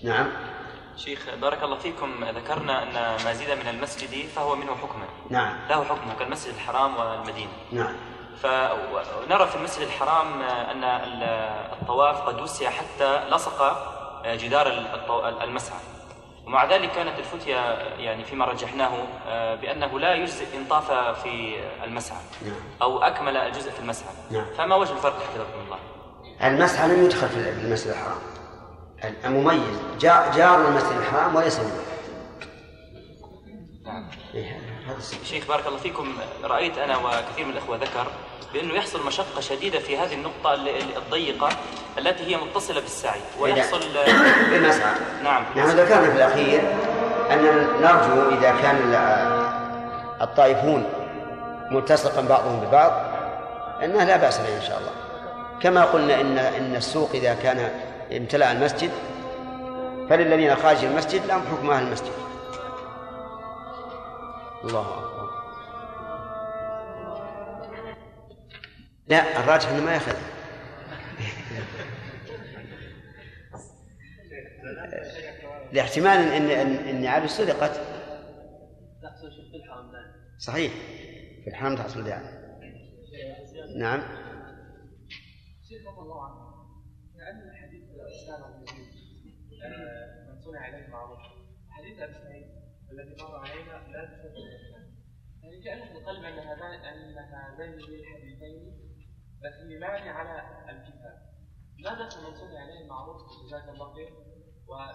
[0.03, 0.28] نعم.
[0.97, 2.26] شيخ بارك الله فيكم.
[2.36, 5.53] ذكرنا أن ما زيد من المسجد فهو منه حكما نعم.
[5.70, 7.51] له حكمه كالمسجد الحرام والمدينة.
[7.72, 7.95] نعم.
[8.41, 10.84] فنرى في المسجد الحرام أن
[11.82, 13.89] الطواف قد وسع حتى لصق
[14.26, 14.67] جدار
[15.43, 15.80] المسعى.
[16.50, 17.56] ومع ذلك كانت الفتية
[17.97, 18.91] يعني فيما رجحناه
[19.56, 20.91] بأنه لا يجزئ إن طاف
[21.24, 24.45] في المسعى نعم أو أكمل الجزء في المسعى نعم.
[24.58, 25.78] فما وجه الفرق حفظكم الله؟
[26.43, 28.18] المسعى لم يدخل في المسجد الحرام
[29.26, 31.60] المميز جار, جار المسجد الحرام وليس
[33.86, 34.62] نعم إيه،.
[35.24, 38.08] شيخ بارك الله فيكم رأيت أنا وكثير من الأخوة ذكر
[38.54, 41.50] بأنه يحصل مشقة شديدة في هذه النقطة ال- ال- الضيقة
[41.98, 43.80] التي هي متصلة بالسعي ويحصل
[44.52, 44.92] بالمسعى
[45.24, 45.44] نعم.
[45.58, 46.62] نحن ذكرنا في الأخير
[47.32, 50.86] أننا نرجو إذا كان ال- الطائفون
[51.72, 52.92] ملتصقا بعضهم ببعض
[53.84, 54.92] أنه لا بأس به إن شاء الله.
[55.62, 57.70] كما قلنا إن إن السوق إذا كان
[58.18, 58.92] امتلأ المسجد
[60.10, 62.12] فللذين خارج المسجد لهم حكم أهل المسجد.
[64.64, 65.09] الله أكبر.
[69.10, 70.16] لا الراجح أنه ما يأخذ
[75.74, 77.82] لاحتمال إن إن إن نعال سرقت
[79.03, 79.32] تحصل
[80.38, 80.74] صحيح.
[81.43, 82.39] في الحرم تحصل دعاء
[83.78, 83.99] نعم.
[85.70, 86.49] شيخ رضي الله عنه
[90.28, 90.88] من صنع عليه
[91.70, 91.99] حديث
[92.91, 94.89] الذي مر علينا لا الاسلام
[95.43, 98.89] يعني كان في القلب ان هذان ان هذين الحديثين
[99.44, 101.20] دخيلان على الكتاب
[102.24, 104.14] من صنع عليه معروف جزاك الله خير
[104.68, 104.92] ولا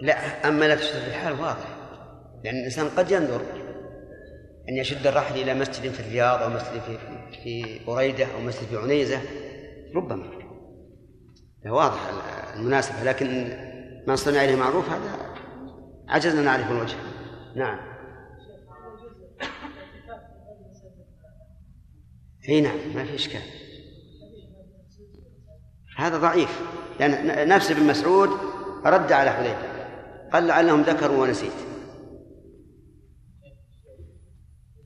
[0.00, 1.88] لا لا أما لا تشد الحال واضح
[2.44, 3.40] لأن الإنسان قد ينظر
[4.68, 6.98] أن يشد الرحل إلى مسجد في الرياض أو مسجد في
[7.42, 9.20] في بريده أو مسجد في عنيزة
[9.94, 10.30] ربما.
[11.66, 12.00] واضح
[12.56, 13.26] المناسبة لكن
[14.06, 15.34] من صنع عليه معروف هذا
[16.08, 16.96] عجزنا نعرف الوجه.
[17.56, 17.87] نعم.
[22.48, 23.42] إي نعم ما في إشكال.
[25.96, 26.60] هذا ضعيف
[27.00, 28.30] لأن نفس ابن مسعود
[28.84, 29.68] رد على حذيفة
[30.32, 31.52] قال لعلهم ذكروا ونسيت.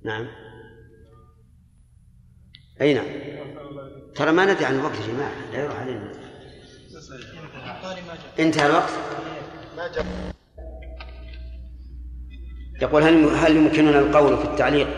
[0.05, 0.29] نعم.
[2.81, 3.07] إي نعم.
[4.15, 6.13] ترى ما ندري عن الوقت يا جماعة لا يروح علينا.
[8.39, 8.93] انتهى الوقت؟
[12.83, 14.89] يقول هل هل يمكننا القول في التعليق؟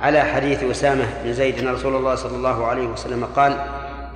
[0.00, 3.64] على حديث أسامة بن زيد أن رسول الله صلى الله عليه وسلم قال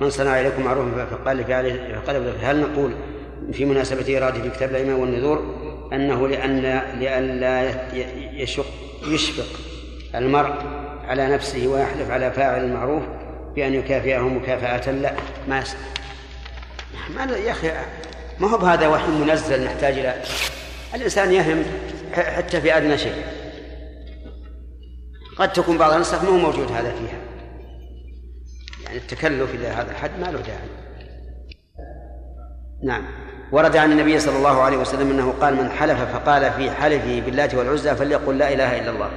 [0.01, 2.91] من صنع إليكم معروفا فقال في عليه فقال هل نقول
[3.53, 5.55] في مناسبة إراده كتاب الأيمان والنذور
[5.93, 7.71] أنه لأن لئلا
[8.33, 8.65] يشق
[9.07, 9.59] يشفق
[10.15, 10.53] المرء
[11.07, 13.03] على نفسه ويحلف على فاعل المعروف
[13.55, 15.13] بأن يكافئه مكافأة لا
[15.47, 15.63] ما
[17.15, 17.71] ما يا أخي
[18.39, 20.15] ما هو بهذا وحي منزل نحتاج إلى؟
[20.95, 21.63] الإنسان يهم
[22.13, 23.42] حتى في أدنى شيء.
[25.37, 27.17] قد تكون بعض النسخ ما هو موجود هذا فيها.
[28.83, 30.69] يعني التكلف إلى هذا الحد ما له داعي.
[32.83, 33.05] نعم.
[33.51, 37.55] ورد عن النبي صلى الله عليه وسلم أنه قال من حلف فقال في حلفه باللات
[37.55, 39.09] والعزى فليقل لا إله إلا الله.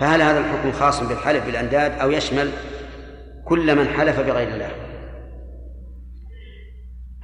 [0.00, 2.50] فهل هذا الحكم خاص بالحلف بالأنداد أو يشمل
[3.44, 4.70] كل من حلف بغير الله؟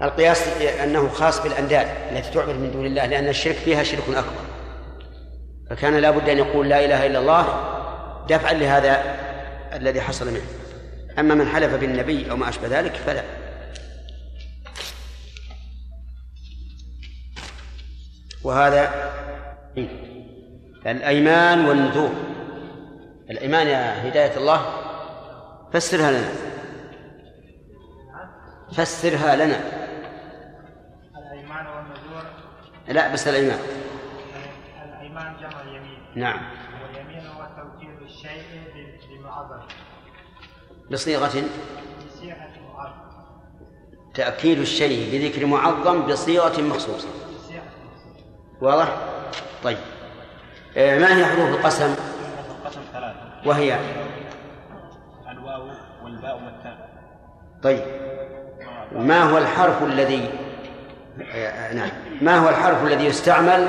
[0.02, 4.48] القياس أنه خاص بالأنداد التي تعبد من دون الله لأن الشرك فيها شرك أكبر.
[5.70, 7.77] فكان لا بد أن يقول لا إله إلا الله
[8.28, 9.18] دفعا لهذا
[9.72, 10.46] الذي حصل منه.
[11.18, 13.22] أما من حلف بالنبي أو ما أشبه ذلك فلا.
[18.44, 19.12] وهذا
[20.86, 22.12] الأيمان والنذور.
[23.30, 24.60] الأيمان يا هداية الله
[25.72, 26.28] فسرها لنا.
[28.72, 29.60] فسرها لنا.
[31.16, 32.22] الأيمان والنذور.
[32.88, 33.58] لا بس الأيمان.
[34.84, 35.98] الأيمان جمع اليمين.
[36.14, 36.57] نعم.
[40.90, 42.92] بصيغة بصيغة معظم
[44.14, 47.08] تأكيد الشيء بذكر معظم بصيغة مخصوصة.
[48.60, 48.96] واضح؟
[49.64, 49.78] طيب.
[50.76, 51.94] آه، ما هي حروف القسم؟
[52.64, 53.18] القسم ثلاثة.
[53.46, 53.78] وهي؟
[55.30, 55.68] الواو
[56.04, 56.88] والباء والتاء.
[57.62, 57.84] طيب.
[58.92, 60.30] ما هو الحرف الذي؟
[61.32, 61.90] آه، نعم.
[62.22, 63.68] ما هو الحرف الذي يستعمل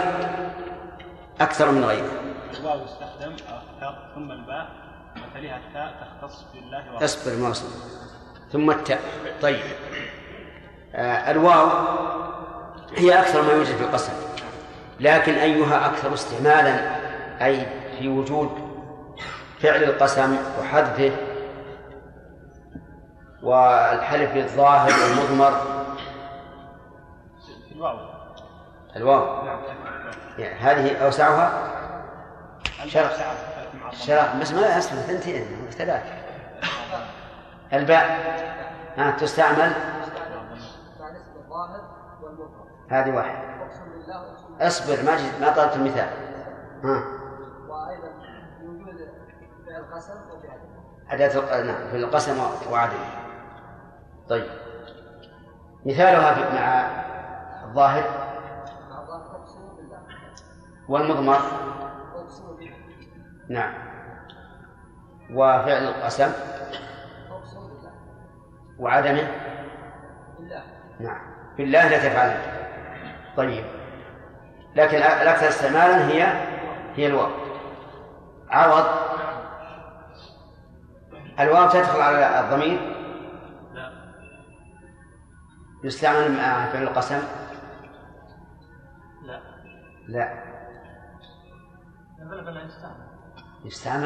[1.42, 2.12] أكثر من غيره؟
[2.60, 4.89] الواو يستخدم أكثر ثم الباء
[5.30, 7.06] وتليها التاء تختص بالله وحده.
[7.06, 7.68] اصبر ما وصل
[8.52, 9.02] ثم التاء.
[9.42, 9.64] طيب.
[10.96, 11.70] آه الواو
[12.96, 14.14] هي أكثر ما يوجد في القسم.
[15.00, 16.96] لكن أيها أكثر استعمالا
[17.46, 17.66] أي
[18.00, 18.70] في وجود
[19.60, 21.12] فعل القسم وحذفه
[23.44, 25.62] والحلف بالظاهر والمضمر.
[27.72, 27.98] الواو.
[28.96, 29.46] الواو.
[30.38, 31.70] يعني هذه أوسعها؟
[32.88, 33.36] شرح.
[33.92, 36.04] شرح بس ما أصلا ثنتين ثلاث
[37.74, 38.06] الباء
[38.98, 39.72] ها تستعمل؟
[42.90, 43.40] هذه واحدة
[44.62, 46.10] اصبر ما جد ما طلبت المثال.
[46.84, 47.04] ها.
[47.68, 48.10] وأيضا
[48.64, 49.10] وجود
[49.68, 50.60] فعل قسم وفعل
[51.10, 52.38] أداة نعم في القسم
[52.72, 52.94] وعدم
[54.30, 54.46] طيب.
[55.86, 56.88] مثالها مع
[57.66, 58.04] الظاهر
[60.90, 61.40] والمضمر.
[63.50, 63.74] نعم.
[65.32, 66.32] وفعل القسم؟
[68.80, 69.28] وعدمه؟
[70.40, 70.64] بالله
[71.00, 71.22] نعم.
[71.58, 72.38] بالله لا تفعل
[73.38, 73.66] طيب.
[74.76, 76.24] لكن الأكثر استعمالا هي
[76.96, 77.32] هي الواو.
[78.50, 78.86] عوض.
[81.40, 82.80] الواو تدخل على الضمير؟
[83.74, 83.92] لا
[85.84, 87.22] يستعمل مع فعل القسم؟
[89.26, 89.42] لا.
[90.08, 90.44] لا.
[92.20, 93.09] لا يستعمل.
[93.66, 94.06] يستعمل.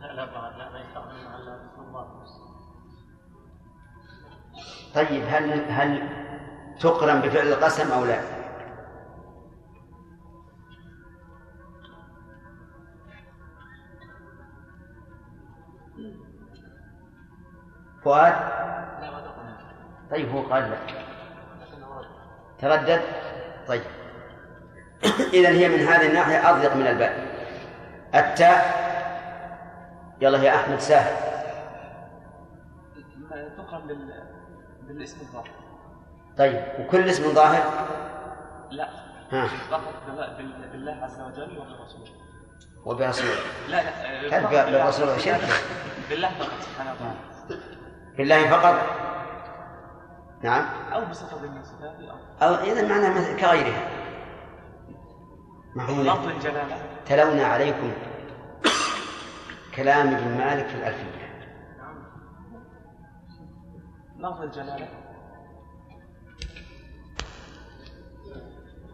[0.00, 0.26] لا لا
[0.58, 1.12] لا لا يستعمل
[4.94, 6.08] طيب هل هل
[6.80, 8.20] تقرن بفعل القسم أو لا؟
[18.04, 18.34] فؤاد؟
[20.10, 20.76] طيب هو قال لا
[22.58, 23.02] تردد؟
[23.68, 23.82] طيب.
[25.32, 27.31] إذا هي من هذه الناحية أضيق من الباء
[28.14, 28.92] التاء.
[30.20, 31.32] يلا يا أحمد سهل.
[33.58, 34.22] تقرن بال...
[34.88, 35.50] بالاسم الظاهر.
[36.38, 37.62] طيب وكل اسم ظاهر؟
[38.70, 38.88] لا.
[39.30, 39.48] ها.
[40.72, 42.08] بالله عز وجل وبالرسول.
[42.84, 43.30] وبرسوله
[43.68, 43.82] لا
[44.30, 44.64] لا.
[44.64, 45.40] بالرسول شرك
[46.10, 47.62] بالله فقط سبحانه وتعالى
[48.16, 48.74] بالله فقط؟
[50.42, 50.64] نعم.
[50.92, 52.10] أو بصفة من صفاته
[52.42, 54.01] أو أو إذا معناها كغيرها.
[55.76, 57.92] لفظ الجلاله تلونا عليكم
[59.74, 61.22] كلام ابن مالك في الألفية
[64.18, 64.88] لفظ الجلاله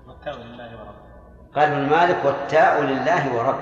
[0.07, 0.95] والتاء لله ورب.
[1.55, 3.61] قال ابن مالك والتاء لله ورب.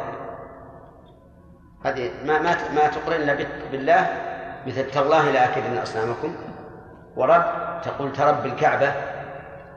[1.84, 3.34] هذه ما ما ما تقرن إلا
[3.70, 4.06] بالله
[4.66, 6.36] مثل تالله لاكلن أصنامكم.
[7.16, 7.44] ورب
[7.82, 8.92] تقول ترب الكعبة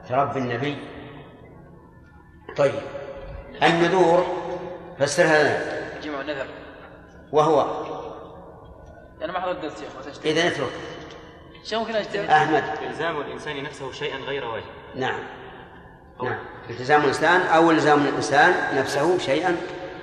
[0.08, 0.78] ترب النبي.
[2.56, 2.99] طيب.
[3.62, 4.26] النذور
[4.98, 6.46] فسرها لنا جمع نذر
[7.32, 7.84] وهو.
[9.22, 10.72] أنا ما حضرت درس اخوان إذا اترك.
[11.64, 12.64] شو ممكن اجتهد؟ أحمد.
[12.82, 14.64] إلزام الإنسان نفسه شيئا غير واجب.
[14.94, 15.18] نعم.
[16.22, 16.38] نعم.
[16.70, 19.56] التزام الإنسان أو إلزام الإنسان نفسه شيئا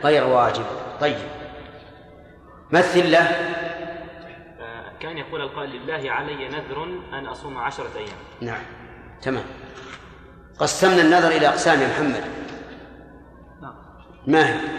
[0.04, 0.66] غير واجب.
[1.02, 1.18] طيب.
[2.72, 3.20] مثل له.
[3.20, 6.84] آه، كان يقول القائل لله علي نذر
[7.14, 8.18] أن أصوم عشرة أيام.
[8.42, 8.64] نعم.
[9.22, 9.46] تمام.
[10.60, 12.24] قسمنا النظر إلى أقسام يا محمد.
[14.28, 14.78] ما هي؟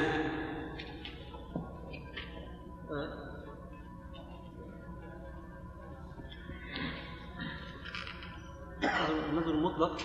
[9.33, 10.01] نذر مطلق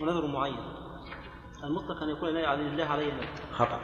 [0.00, 0.58] ونذر معين.
[1.64, 3.80] المطلق أن يكون لله عليه الله عليه النذر خطأ.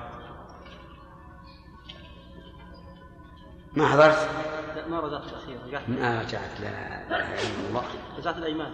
[3.73, 4.29] ما حضرت؟
[4.77, 6.71] لا ما رجعت الأخير رجعت ما رجعت لا
[7.09, 7.85] لا إله إلا الله.
[8.19, 8.73] رجعت الأيمان.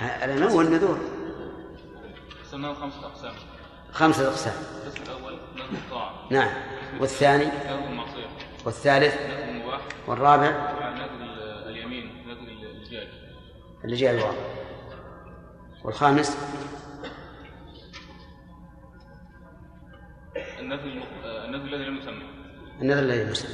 [0.24, 0.98] الأمام والنذور
[2.44, 3.49] قسمناه خمسة أقسام.
[3.92, 4.52] خمسة أقسام.
[4.86, 6.14] القسم الأول نذر الطاعة.
[6.30, 6.50] نعم.
[7.00, 8.26] والثاني؟ نذر المعصية.
[8.64, 12.24] والثالث؟ نذر المباح والرابع؟ نذر ال- اليمين.
[12.28, 13.08] نذر الجاج
[13.84, 14.32] اللي جاء الواو
[15.84, 16.36] والخامس
[20.58, 20.80] النذر
[21.44, 22.22] النذر الذي لم يسمى.
[22.82, 23.50] النذر الذي يسمى.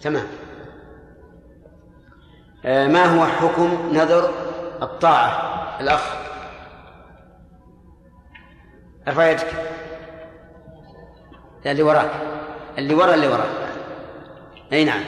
[0.00, 0.26] تمام.
[2.64, 4.30] آه، ما هو حكم نذر
[4.82, 5.30] الطاعة؟
[5.80, 6.25] الأخ.
[9.08, 9.46] ارفع يدك
[11.64, 12.10] لا اللي وراك.
[12.78, 13.68] اللي ورا اللي وراك.
[14.72, 15.02] أي نعم.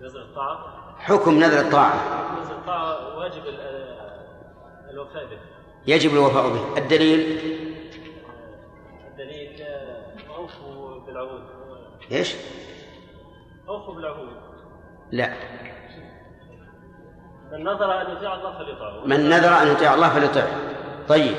[0.00, 0.58] نذر الطاعة؟
[0.98, 1.94] حكم نذر الطاعة.
[2.40, 3.90] نذر الطاعة واجب ال-
[4.90, 5.38] الوفاء به.
[5.86, 6.78] يجب الوفاء به.
[6.78, 7.20] الدليل؟
[9.10, 10.02] الدليل آه،
[10.36, 11.42] أوفوا بالعهود.
[12.12, 12.34] إيش؟
[13.68, 14.28] أوفوا بالعهود.
[15.12, 15.32] لا.
[17.52, 20.48] من نظر أن يطيع الله فليطعه من نذر أن يطيع الله فليطيعه
[21.08, 21.34] طيب.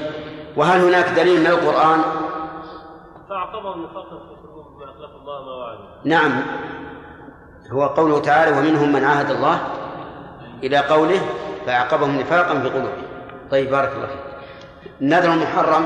[0.57, 2.01] وهل هناك دليل من القرآن؟
[3.29, 4.81] فأعقبهم نفاقا في قلوبهم
[5.21, 6.43] الله ما نعم.
[7.71, 9.59] هو قوله تعالى ومنهم من عاهد الله
[10.63, 11.19] إلى قوله
[11.65, 13.03] فأعقبهم نفاقا في قلوبهم.
[13.51, 14.19] طيب بارك الله فيك.
[15.01, 15.85] النذر المحرم؟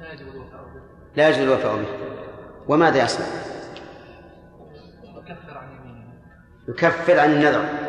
[0.00, 0.80] لا يجب الوفاء به
[1.16, 1.86] لا يجوز الوفاء به.
[2.68, 3.26] وماذا يصنع؟
[5.16, 6.14] وكفر عن يمينه.
[6.68, 7.84] يكفر عن النذر.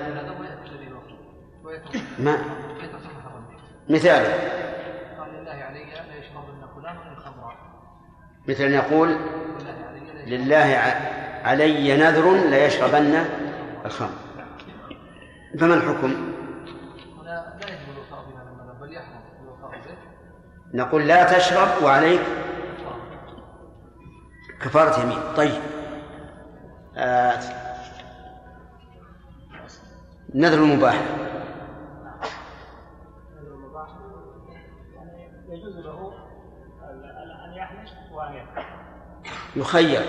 [2.20, 2.38] ما
[3.90, 4.34] مثاله
[5.20, 7.56] قال لله علي لا يشربن فلان الخمر
[8.48, 9.18] مثل أن يقول
[10.28, 10.84] لله
[11.44, 13.26] علي نذر ليشربن
[13.86, 14.10] الخمر
[15.60, 16.36] فما الحكم؟
[20.74, 22.22] نقول لا تشرب وعليك
[24.62, 25.62] كفارة يمين طيب
[26.98, 27.40] آه.
[30.36, 31.02] نذر المباح
[35.50, 36.05] يجوز له
[39.56, 40.02] يخير.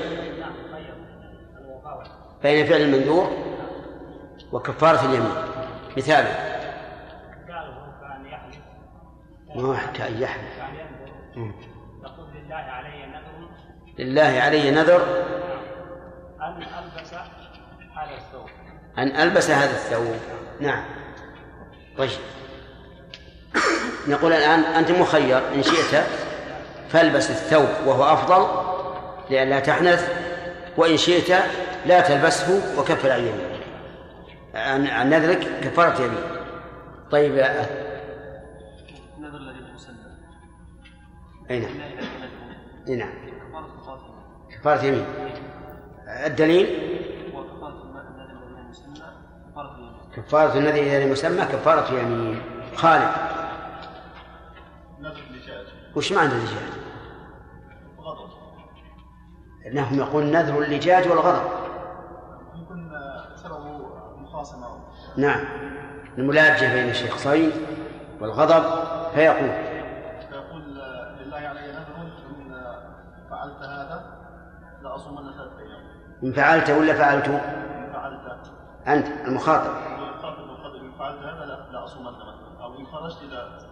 [2.42, 3.30] بين فعل المنذور
[4.52, 5.34] وكفارة اليمين.
[5.96, 6.26] يحلف
[9.54, 10.62] ما هو حتى أن يحلف.
[13.98, 15.02] لله علي نذر.
[16.40, 17.14] ان البس
[17.94, 18.48] هذا الثوب
[18.98, 20.16] أن ألبس هذا الثوب.
[20.60, 20.84] نعم.
[21.98, 22.10] طيب.
[24.08, 25.38] نقول الآن أنت مخير.
[25.54, 26.04] إن شئت
[26.88, 28.75] فألبس الثوب وهو أفضل.
[29.30, 30.12] لئلا تحنث
[30.76, 31.30] وإن شئت
[31.86, 33.56] لا تلبسه وكفر عن يمينك.
[34.54, 36.22] عن عن نذرك كفارة يمين
[37.10, 37.66] طيب يا-
[39.18, 39.96] النذر الذي لا يسلم
[41.50, 41.70] أي نعم.
[41.78, 43.10] لا إله إلا أي نعم.
[43.80, 44.00] كفارة
[44.50, 45.04] كفارة يمين
[46.26, 46.66] الدليل؟
[47.34, 48.94] وكفارة النذر الذي يسلم
[49.52, 50.90] كفارة كفارة الذي
[51.44, 52.42] كفارة يمين
[52.76, 53.10] خالد.
[55.96, 56.56] وش معنى الدجاج؟
[59.66, 61.50] إنهم يقول نذر اللجاج والغضب.
[62.54, 62.90] يمكن
[63.36, 63.80] سببه
[64.16, 64.66] مخاصمة.
[65.16, 65.44] نعم.
[66.18, 67.50] الملاجة بين الشخصين
[68.20, 68.64] والغضب
[69.14, 69.50] فيقول.
[70.30, 70.62] فيقول
[71.20, 71.96] لله علي نذر
[72.30, 72.62] إن
[73.30, 74.16] فعلت هذا
[74.82, 75.86] لأصومن ثلاثة أيام.
[76.24, 78.52] إن فعلت ولا فعلت؟ إن فعلت.
[78.86, 79.70] أنت المخاطب.
[79.98, 82.64] الخطب إن فعلت هذا لا لأصومن مثلا.
[82.64, 83.65] أو إن خرجت يكون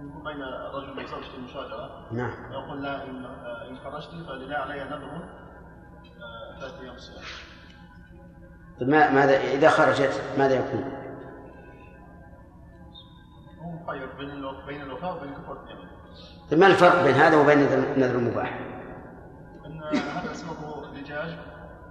[0.00, 2.52] بين الرجل وزوجته مشاجرة نعم.
[2.52, 3.24] يقول لا إن
[3.70, 7.24] إن خرجت فلله علي نذر آه، ثلاثة أيام صيام
[8.80, 10.84] طيب ما ماذا إذا خرجت ماذا يكون؟
[13.60, 15.88] هو مخير بين الو- بين الوفاء وبين اليمين
[16.50, 18.60] طيب ما الفرق بين هذا وبين نذر نذر المباح؟
[19.66, 21.38] إن هذا سببه لجاج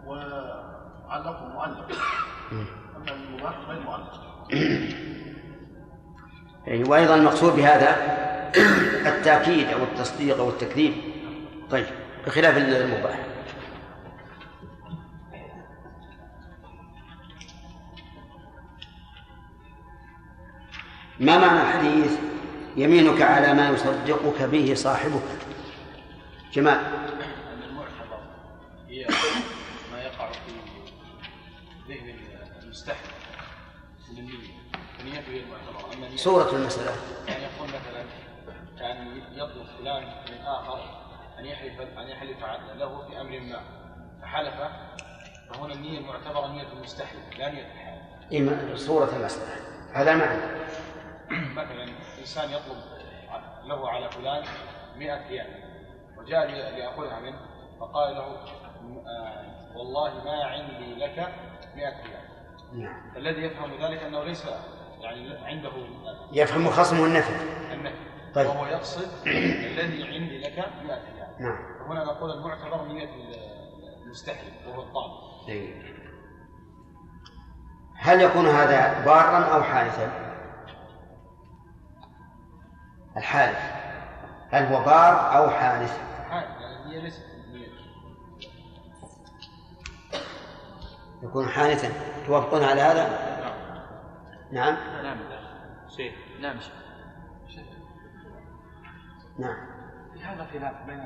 [0.05, 1.91] وعلق معلق.
[2.95, 4.13] أما المباح غير معلق.
[6.68, 8.16] يعني وأيضا المقصود بهذا
[9.05, 10.93] التأكيد أو التصديق أو التكذيب.
[11.72, 11.86] طيب
[12.26, 13.20] بخلاف المباح.
[21.20, 22.18] ما معنى الحديث
[22.78, 25.22] يمينك على ما يصدقك به صاحبك؟
[26.53, 28.20] جمال أن المعتبر
[28.89, 29.07] هي
[29.91, 30.51] ما يقع في
[31.89, 32.16] ذهن
[32.63, 33.11] المستحيل
[34.11, 34.55] من النية.
[35.03, 35.45] هي نية
[36.16, 36.91] صورة المسألة.
[37.28, 38.03] يعني يقول مثلا
[38.80, 40.80] كان يطلب فلان من آخر
[41.39, 42.38] أن يحلف أن يحلف
[42.76, 43.59] له في أمر ما.
[44.22, 44.53] فحلف
[45.49, 48.01] فهنا النية المعتبرة نية المستحيل لا نية الحال
[48.32, 49.55] إيه صورة المسألة.
[49.93, 50.41] هذا معنى
[51.61, 51.88] مثلا
[52.20, 52.78] إنسان يطلب
[53.66, 54.43] له على فلان
[54.95, 55.47] 100 ريال
[56.18, 57.39] وجاء لي- ليأخذها منه
[57.80, 58.38] فقال له
[59.07, 59.45] آه،
[59.78, 61.34] والله ما عندي لك
[61.76, 62.26] 100 ريال.
[62.74, 63.11] نعم.
[63.18, 64.45] الذي يفهم ذلك أنه ليس
[65.05, 65.71] يعني عنده
[66.31, 67.33] يفهم خصمه النفي
[67.73, 67.95] النفي.
[68.35, 68.47] طيب.
[68.47, 71.01] وهو يقصد الذي عندي لك 100 ريال
[71.39, 71.57] نعم.
[71.87, 73.09] هنا نقول المعتبر نية
[74.03, 75.13] المستحيل وهو الطالب
[75.49, 75.95] إيه.
[77.97, 80.11] هل يكون هذا بارا أو حادثا؟
[83.17, 83.57] الحادث.
[84.51, 85.99] هل هو بار أو حادث؟
[86.29, 86.43] حال
[86.91, 87.11] يعني
[91.23, 91.89] يكون حادثا.
[92.27, 93.34] توافقون على هذا؟
[94.51, 94.77] نعم.
[95.03, 95.17] نعم
[95.97, 96.13] شيخ.
[96.41, 97.63] نعم شيخ
[99.39, 99.57] نعم.
[100.23, 101.03] هذا خلاف بين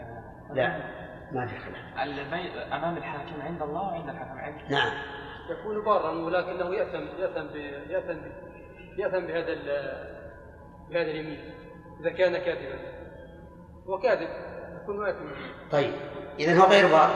[0.53, 0.79] لا.
[1.31, 1.97] ما في خلاف.
[2.73, 4.91] أمام الحاكم عند الله وعند الحكم عند نعم.
[5.49, 7.55] يكون بارا ولكنه يأثم يأثم ب...
[7.89, 8.31] يأثم ب...
[8.97, 9.65] يأثم بهذا ال...
[10.89, 11.53] بهذا اليمين.
[11.99, 12.79] إذا كان كاذبا.
[13.87, 14.29] هو كاذب.
[14.83, 15.31] يكون آثما
[15.71, 15.93] طيب.
[16.39, 17.09] إذا هو غير بار.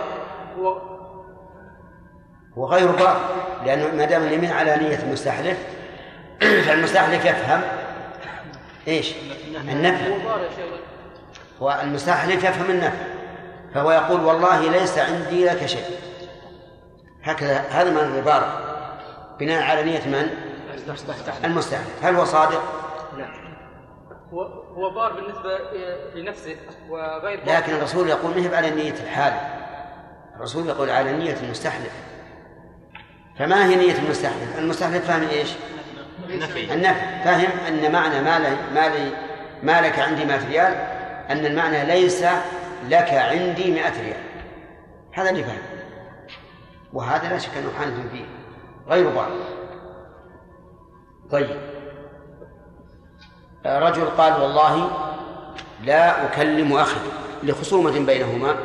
[0.57, 0.93] هو
[2.57, 3.17] هو غير بار
[3.65, 5.72] لأنه ما دام اليمين على نية المستحلف
[6.44, 7.62] فالمستحلف يفهم؟
[8.88, 9.14] إيش؟
[9.56, 10.14] النفي
[11.62, 13.04] هو المستحلف يفهم النفي
[13.74, 15.86] فهو يقول والله ليس عندي لك شيء.
[17.24, 18.60] هكذا هذا معنى العبارة
[19.39, 20.30] بناء على نية من؟
[21.44, 22.64] المستحلف هل هو صادق؟
[23.18, 23.26] لا
[24.34, 25.60] هو هو بار بالنسبة
[26.16, 26.56] لنفسه
[26.89, 29.34] وغير بار لكن الرسول يقول مهب على نية الحال
[30.36, 31.94] الرسول يقول على نية المستحلف.
[33.39, 35.50] فما هي نية المستحلف؟ المستحلف فاهم إيش؟
[36.34, 36.73] النفي.
[36.73, 37.23] النفي.
[37.23, 39.11] فاهم أن معنى ما لي ما لي
[39.63, 40.73] ما لك عندي 100 ريال؟
[41.29, 42.25] أن المعنى ليس
[42.89, 44.23] لك عندي 100 ريال.
[45.11, 45.61] هذا اللي فهم
[46.93, 48.25] وهذا لا شك أنه حادث فيه.
[48.88, 49.31] غير بعض
[51.31, 51.57] طيب.
[53.65, 54.91] رجل قال والله
[55.84, 56.99] لا أكلم أخي
[57.43, 58.55] لخصومة بينهما.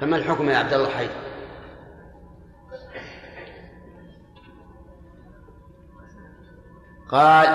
[0.00, 1.23] فما الحكم يا عبد الله حيدر؟
[7.14, 7.48] قال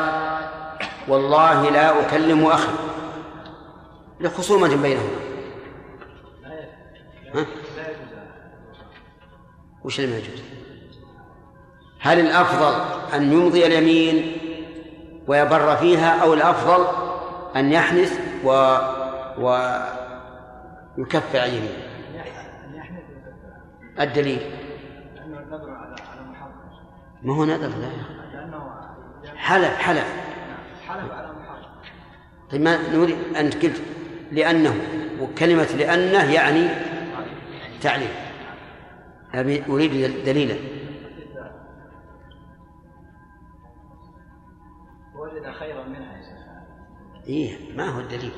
[1.07, 2.71] والله لا أكلم أخي
[4.19, 5.19] لخصومة بينهما؟
[9.83, 10.43] وش اللي ما يجوز؟
[11.99, 12.73] هل الأفضل
[13.15, 14.37] أن يمضي اليمين
[15.27, 16.85] ويبر فيها أو الأفضل
[17.55, 18.77] أن يحنث و
[20.97, 21.89] ويكفر عن يمينه
[23.99, 24.41] الدليل
[27.23, 28.78] ما هو نذر لا يا أخي.
[29.35, 30.13] حلف حلف.
[30.87, 31.65] حلف على محرم
[32.51, 33.81] طيب ما نريد أنت قلت
[34.31, 34.75] لأنه
[35.21, 36.69] وكلمة لأنه يعني
[37.81, 38.11] تعليل
[39.33, 40.55] أبي أريد دليلا.
[45.15, 46.39] وجد خيرا منها يا شيخ.
[47.27, 48.31] إيه ما هو الدليل؟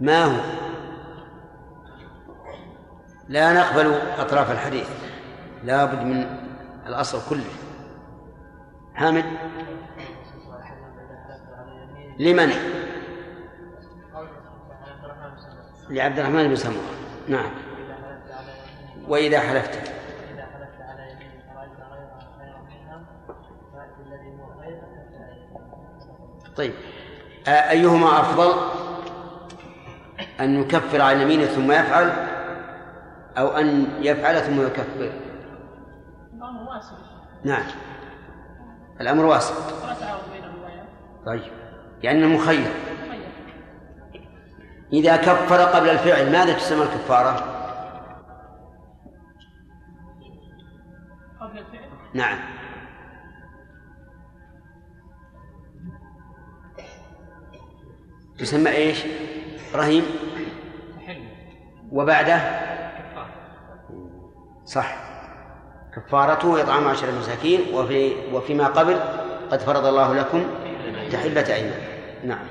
[0.00, 0.40] ما هو؟
[3.28, 4.88] لا نقبل أطراف الحديث.
[5.64, 6.26] لا بد من
[6.86, 7.44] الأصل كله.
[8.96, 9.24] حامد؟
[12.18, 12.50] لمن؟
[15.90, 16.90] لعبد الرحمن بن سمرة.
[17.28, 17.50] نعم.
[19.08, 19.92] وإذا حلفت؟
[26.56, 26.72] طيب.
[27.48, 28.52] أيهما أفضل؟
[30.40, 32.12] أن يكفر عن يمينه ثم يفعل
[33.38, 35.12] أو أن يفعل ثم يكفر؟
[37.44, 37.66] نعم.
[39.00, 39.54] الأمر واسع.
[41.26, 41.52] طيب.
[42.02, 42.70] يعني مخير
[44.92, 47.32] إذا كفر قبل الفعل ماذا تسمى الكفارة؟
[51.40, 52.38] قبل الفعل نعم.
[58.38, 59.04] تسمى إيش؟
[59.74, 60.04] رهين
[61.92, 62.40] وبعده؟
[64.64, 65.05] صح.
[65.96, 69.00] كفارته إطعام عشرة مساكين وفي وفيما قبل
[69.50, 70.46] قد فرض الله لكم
[71.12, 71.80] تحلة أيمان.
[72.24, 72.46] نعم.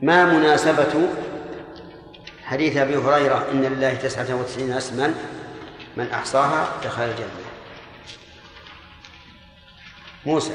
[0.00, 1.08] ما مناسبة
[2.44, 5.14] حديث أبي هريرة إن لله تسعة وتسعين اسما
[5.96, 7.26] من أحصاها دخل الجنة؟
[10.26, 10.52] موسى.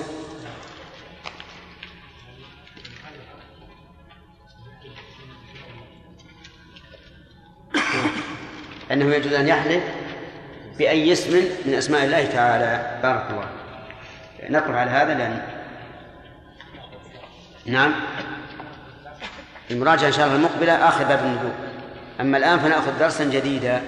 [8.92, 9.84] أنه يجوز أن يحلف
[10.78, 13.50] بأي اسم من أسماء الله تعالى بارك الله
[14.50, 15.42] نقف على هذا لأن
[17.66, 17.94] نعم.
[19.72, 21.54] المراجعة إن شاء الله المقبلة آخر باب النبوة.
[22.22, 23.82] أما الآن فنأخذ درسا جديدا.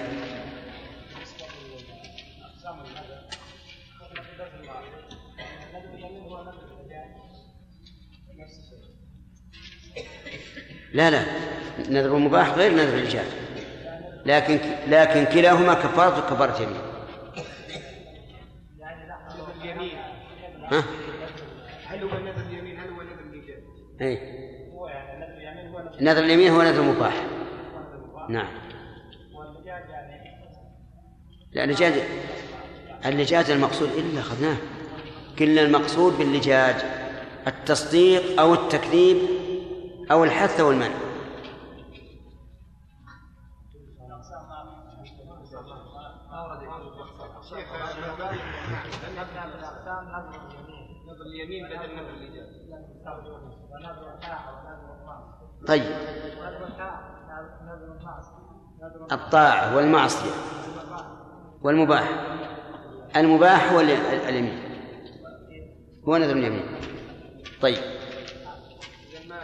[10.92, 11.22] لا لا.
[11.88, 13.39] نذر المباح غير نذر الإيجاب
[14.26, 16.80] لكن لكن كلاهما كفارة كفارة يمين
[19.62, 19.98] اليمين؟
[20.72, 20.84] ها؟
[21.86, 23.62] هل هو نذر اليمين؟ هل هو نذر الايجاب؟
[24.00, 24.18] أي
[26.00, 27.26] نذر اليمين هو نذر مباح.
[28.28, 28.48] نعم.
[31.52, 31.92] لا اللجاج
[33.06, 34.56] اللجاج المقصود إلا أخذناه.
[35.40, 36.76] قلنا المقصود باللجاج
[37.46, 39.18] التصديق أو التكذيب
[40.10, 41.10] أو الحث أو المنع
[51.06, 52.60] نذر اليمين بدل نذر الايجاب
[55.66, 55.82] طيب.
[59.12, 60.30] الطاعة والمعصية
[61.62, 62.10] والمباح.
[63.16, 64.58] المباح هو ال- ال- اليمين.
[66.08, 66.64] هو نذر اليمين.
[67.62, 67.78] طيب.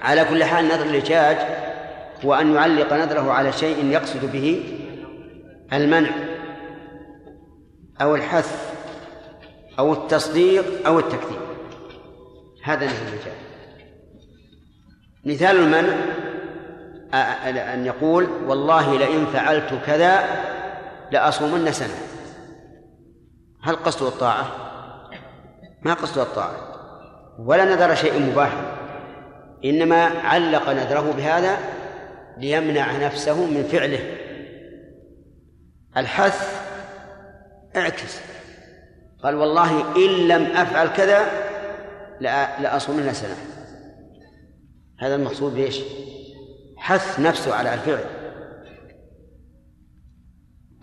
[0.02, 1.36] على كل حال نذر الإجاج
[2.24, 4.78] هو أن يعلق نذره على شيء يقصد به
[5.72, 6.10] المنع
[8.00, 8.76] أو الحث
[9.78, 11.40] أو التصديق أو التكذيب.
[12.64, 13.45] هذا نذر الإجاج.
[15.26, 15.94] مثال المنع
[17.74, 20.24] أن يقول والله لئن فعلت كذا
[21.10, 21.94] لأصومن سنة.
[23.62, 24.46] هل قصده الطاعة؟
[25.82, 26.54] ما قصده الطاعة.
[27.38, 28.52] ولا نذر شيء مباح.
[29.64, 31.58] إنما علق نذره بهذا
[32.38, 34.16] ليمنع نفسه من فعله.
[35.96, 36.62] الحث
[37.76, 38.20] اعكس.
[39.22, 41.24] قال والله إن لم أفعل كذا
[42.20, 43.55] لأ- لأصومن سنة.
[44.98, 45.80] هذا المقصود بإيش؟
[46.76, 48.04] حث نفسه على الفعل.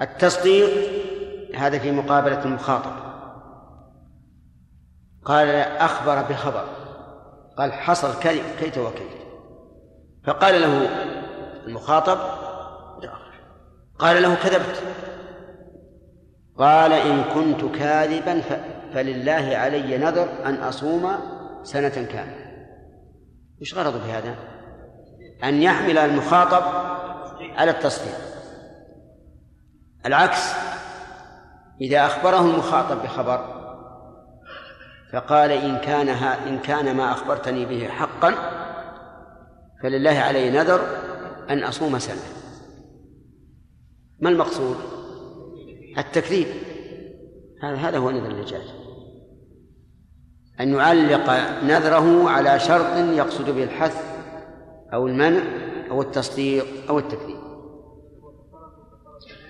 [0.01, 0.69] التصديق
[1.55, 2.91] هذا في مقابلة المخاطب.
[5.25, 6.67] قال أخبر بخبر.
[7.57, 9.11] قال حصل كي- كيت وكيت.
[10.23, 10.89] فقال له
[11.67, 12.17] المخاطب
[13.99, 14.83] قال له كذبت.
[16.57, 18.41] قال إن كنت كاذبا
[18.93, 21.11] فلله علي نذر أن أصوم
[21.63, 22.42] سنة كاملة.
[23.63, 24.35] وش غرضه بهذا؟
[25.43, 26.63] أن يحمل المخاطب
[27.57, 28.15] على التصديق
[30.05, 30.53] العكس
[31.81, 33.63] إذا أخبره المخاطب بخبر
[35.13, 36.09] فقال إن كان
[36.47, 38.35] إن كان ما أخبرتني به حقا
[39.83, 40.81] فلله علي نذر
[41.49, 42.21] أن أصوم سنة
[44.19, 44.77] ما المقصود؟
[45.97, 46.47] التكذيب
[47.63, 48.82] هذا هذا هو نذر الإجاج
[50.59, 51.29] أن يعلق
[51.63, 54.13] نذره على شرط يقصد به الحث
[54.93, 55.43] أو المنع
[55.91, 57.37] أو التصديق أو التكذيب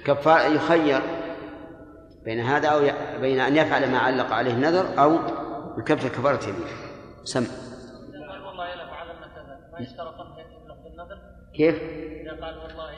[0.05, 1.01] كفار يخير
[2.25, 2.81] بين هذا أو.
[3.21, 5.19] بين أن يفعل ما علق عليه النذر أو
[5.77, 6.67] يكفر كفارة يمين
[7.23, 10.15] سم قال والله لا فعلن كذا ما يشترط
[10.83, 11.17] في النذر
[11.55, 11.81] كيف؟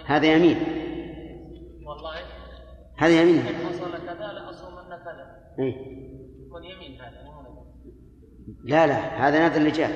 [0.05, 0.57] هذا يمين
[1.85, 2.15] والله
[2.97, 5.75] هذا يمين إن حصل كذا لأصومن كذا إيه؟
[6.47, 7.34] يكون يمين هذا.
[8.63, 9.93] لا لا هذا نذر الإجابة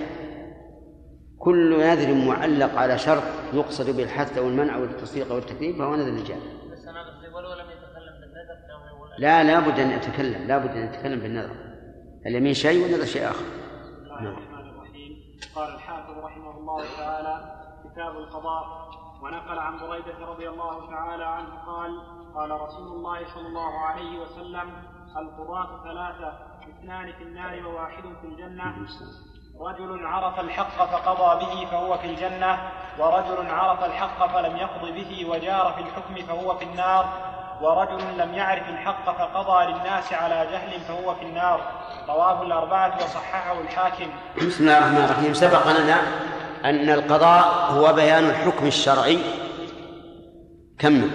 [1.40, 3.24] كل نذر معلق على شرط
[3.54, 7.28] يقصد به الحث أو المنع أو التصديق أو التكذيب فهو نذر الإجابة بس أنا قصدي
[7.28, 8.70] ولو لم يتكلم بالنذر
[9.20, 11.56] لا لا بد أن يتكلم لا بد أن يتكلم بالنذر.
[12.26, 13.46] اليمين شيء والنذر شيء آخر.
[13.46, 15.12] بسم الله الرحمن الرحيم.
[15.56, 17.36] قال الحافظ رحمه الله تعالى
[17.84, 18.90] كتاب القضاء
[19.22, 22.02] ونقل عن بريدة رضي الله تعالى عنه قال
[22.36, 24.70] قال رسول الله صلى الله عليه وسلم
[25.18, 26.49] القضاة ثلاثة
[26.80, 28.74] اثنان في النار وواحد في الجنة.
[29.62, 32.58] رجل عرف الحق فقضى به فهو في الجنة
[33.00, 37.06] ورجل عرف الحق فلم يقض به وجار في الحكم فهو في النار
[37.62, 41.62] ورجل لم يعرف الحق فقضى للناس على جهل فهو في النار.
[42.10, 44.08] رواه الأربعة وصححه الحاكم.
[44.38, 45.34] بسم الله الرحمن الرحيم.
[45.34, 45.98] سبق لنا
[46.66, 49.20] أن القضاء هو بيان الحكم الشرعي.
[50.80, 51.12] كم؟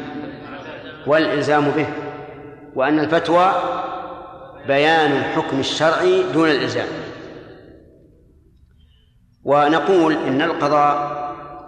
[1.07, 1.87] والإلزام به.
[2.75, 3.53] وأن الفتوى
[4.67, 6.89] بيان الحكم الشرعي دون الإلزام.
[9.45, 11.25] ونقول إن القضاء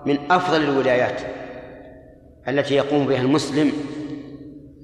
[0.06, 1.20] من أفضل الولايات
[2.48, 3.72] التي يقوم بها المسلم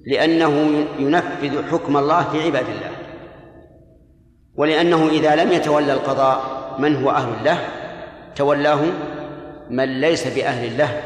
[0.06, 2.90] لأنه ينفذ حكم الله في عباد الله.
[4.54, 7.58] ولأنه إذا لم يتولى القضاء من هو أهل له
[8.36, 8.80] تولاه
[9.70, 11.02] من ليس بأهل له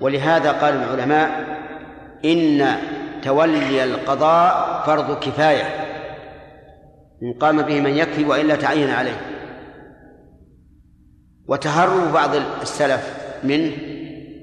[0.00, 1.44] ولهذا قال العلماء
[2.24, 2.76] إن
[3.22, 5.64] تولي القضاء فرض كفاية
[7.22, 9.20] إن قام به من يكفي وإلا تعين عليه.
[11.48, 12.30] وتهرب بعض
[12.62, 13.72] السلف منه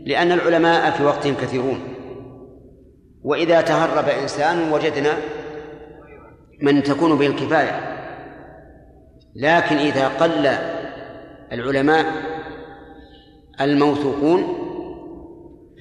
[0.06, 1.80] لأن العلماء في وقتهم كثيرون.
[3.23, 5.14] وإذا تهرب إنسان وجدنا
[6.61, 7.99] من تكون به الكفاية.
[9.35, 10.47] لكن إذا قل
[11.51, 12.06] العلماء
[13.61, 14.43] الموثوقون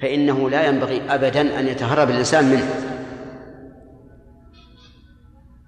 [0.01, 2.88] فإنه لا ينبغي أبدا أن يتهرب الإنسان منه.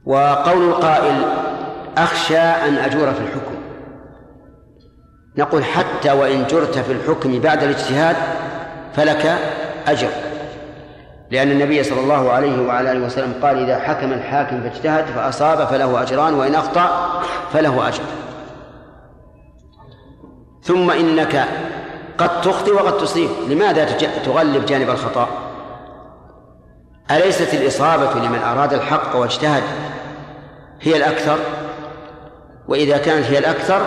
[0.05, 1.25] وقول القائل
[1.97, 3.55] أخشى أن أجور في الحكم.
[5.37, 8.15] نقول حتى وإن جرت في الحكم بعد الاجتهاد
[8.93, 9.37] فلك
[9.87, 10.09] أجر.
[11.31, 16.01] لأن النبي صلى الله عليه وعلى آله وسلم قال إذا حكم الحاكم فاجتهد فأصاب فله
[16.01, 17.21] أجران وإن أخطأ
[17.53, 18.03] فله أجر.
[20.63, 21.45] ثم إنك
[22.17, 23.29] قد تخطئ وقد تصيب.
[23.47, 23.85] لماذا
[24.25, 25.29] تغلب جانب الخطأ؟
[27.11, 29.63] أليست الإصابة لمن أراد الحق واجتهد
[30.81, 31.37] هي الأكثر؟
[32.67, 33.81] وإذا كانت هي الأكثر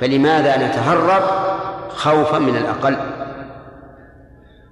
[0.00, 1.22] فلماذا نتهرب
[1.88, 2.96] خوفا من الأقل؟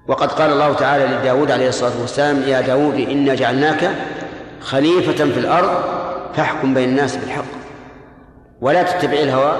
[0.09, 3.90] وقد قال الله تعالى لداود عليه الصلاة والسلام يا داود إنا جعلناك
[4.60, 5.82] خليفة في الأرض
[6.35, 7.44] فاحكم بين الناس بالحق
[8.60, 9.56] ولا تتبع الهوى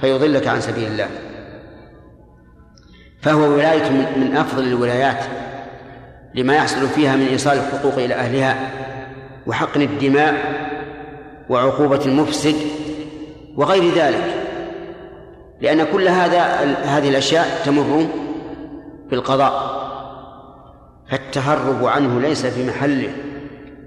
[0.00, 1.08] فيضلك عن سبيل الله.
[3.22, 5.24] فهو ولاية من أفضل الولايات
[6.34, 8.70] لما يحصل فيها من إيصال الحقوق إلى أهلها
[9.46, 10.34] وحقن الدماء
[11.50, 12.56] وعقوبة المفسد
[13.56, 14.34] وغير ذلك.
[15.60, 16.42] لأن كل هذا
[16.84, 18.06] هذه الأشياء تمر
[19.10, 19.80] بالقضاء
[21.10, 23.12] فالتهرب عنه ليس في محله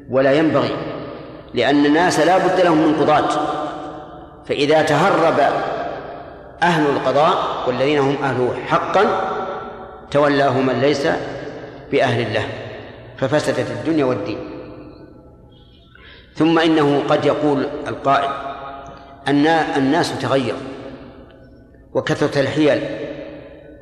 [0.10, 0.76] ولا ينبغي
[1.54, 3.30] لأن الناس لا بد لهم من قضاة.
[4.46, 5.40] فإذا تهرب
[6.64, 7.36] أهل القضاء
[7.68, 9.06] والذين هم أهله حقا
[10.12, 11.08] تولاه من ليس
[11.92, 12.48] بأهل الله.
[13.18, 14.53] ففسدت الدنيا والدين.
[16.36, 18.30] ثم إنه قد يقول القائل
[19.28, 20.56] أن الناس تغير
[21.94, 22.82] وكثرت الحيل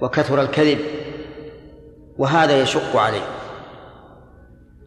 [0.02, 0.80] وكثر الكذب
[2.18, 3.26] وهذا يشق عليه.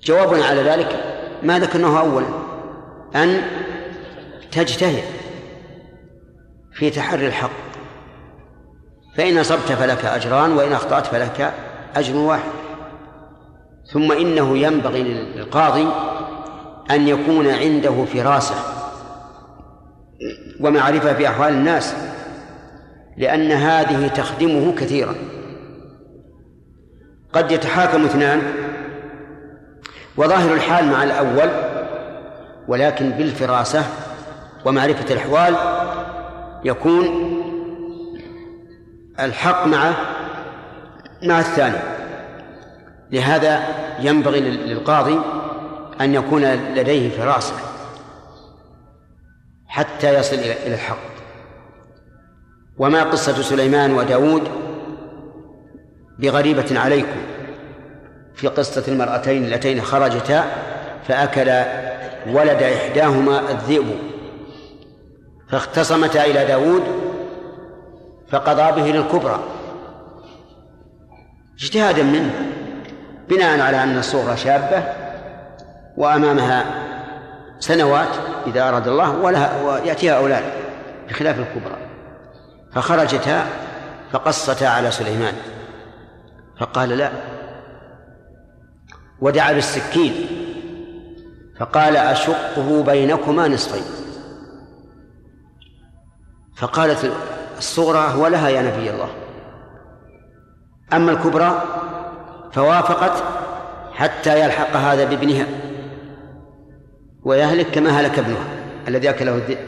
[0.04, 1.04] جوابنا على ذلك
[1.42, 2.26] ما ذكرناه أولا
[3.14, 3.42] أن
[4.52, 5.04] تجتهد
[6.72, 7.50] في تحري الحق.
[9.16, 11.54] فإن أصبت فلك أجران وإن أخطأت فلك
[11.96, 12.50] أجر واحد.
[13.92, 15.86] ثم إنه ينبغي للقاضي
[16.90, 18.54] أن يكون عنده فراسة
[20.60, 21.94] ومعرفة بأحوال الناس
[23.16, 25.14] لأن هذه تخدمه كثيرا.
[27.32, 28.42] قد يتحاكم اثنان
[30.16, 31.50] وظاهر الحال مع الأول
[32.68, 33.84] ولكن بالفراسة
[34.64, 35.54] ومعرفة الأحوال
[36.64, 37.34] يكون
[39.20, 39.92] الحق مع
[41.22, 41.78] مع الثاني.
[43.10, 43.62] لهذا
[44.00, 45.20] ينبغي للقاضي
[46.00, 46.44] أن يكون
[46.74, 47.54] لديه فراسة
[49.66, 51.14] حتى يصل إلى الحق.
[52.78, 54.48] وما قصة سليمان وداود
[56.18, 57.20] بغريبة عليكم
[58.34, 60.44] في قصة المرأتين اللتين خرجتا
[61.08, 61.50] فأكل
[62.34, 63.86] ولد إحداهما الذئب
[65.50, 66.82] فاختصمتا إلى داود
[68.28, 69.40] فقضى به للكبرى.
[71.60, 72.34] اجتهادا منه
[73.28, 75.03] بناء على أن الصغرى شابة
[75.96, 76.64] وأمامها
[77.58, 78.08] سنوات
[78.46, 80.44] إذا أراد الله ولها ويأتيها أولاد
[81.08, 81.76] بخلاف الكبرى.
[82.72, 83.46] فخرجتا
[84.12, 85.34] فقصتا على سليمان.
[86.60, 87.10] فقال لا.
[89.20, 90.26] ودعا بالسكين.
[91.60, 93.84] فقال أشقه بينكما نصفين.
[96.56, 97.12] فقالت
[97.58, 99.08] الصغرى ولها يا نبي الله.
[100.92, 101.62] أما الكبرى
[102.52, 103.22] فوافقت
[103.92, 105.46] حتى يلحق هذا بابنها.
[107.24, 108.46] ويهلك كما هلك ابنها
[108.88, 109.58] الذي أكله الذئب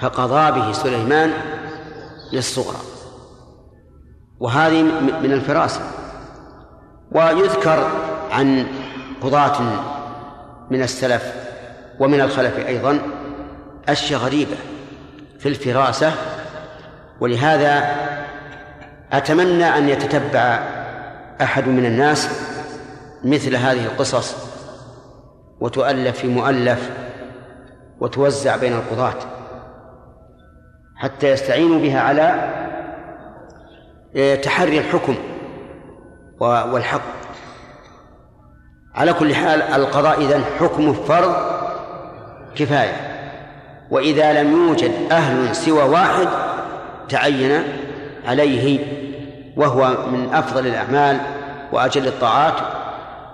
[0.00, 1.30] فقضى به سليمان
[2.32, 2.78] للصغرى.
[4.40, 4.82] وهذه
[5.22, 5.80] من الفراسة.
[7.12, 7.88] ويذكر
[8.30, 8.66] عن
[9.22, 9.62] قضاة
[10.70, 11.32] من السلف
[12.00, 12.98] ومن الخلف أيضا
[13.88, 14.56] أشياء غريبة
[15.38, 16.12] في الفراسة.
[17.20, 17.96] ولهذا
[19.12, 20.58] أتمنى أن يتتبع
[21.42, 22.28] أحد من الناس
[23.24, 24.53] مثل هذه القصص
[25.64, 26.90] وتؤلف في مؤلف
[28.00, 29.14] وتوزع بين القضاة
[30.96, 32.52] حتى يستعينوا بها على
[34.16, 35.16] آه، تحري الحكم
[36.40, 37.00] والحق.
[38.94, 41.34] على كل حال القضاء إذن حكم فرض
[42.56, 42.96] كفاية.
[43.90, 46.28] وإذا لم يوجد أهل سوى واحد
[47.08, 47.62] تعين
[48.26, 48.78] عليه
[49.56, 51.20] وهو من أفضل الأعمال
[51.72, 52.54] وأجل الطاعات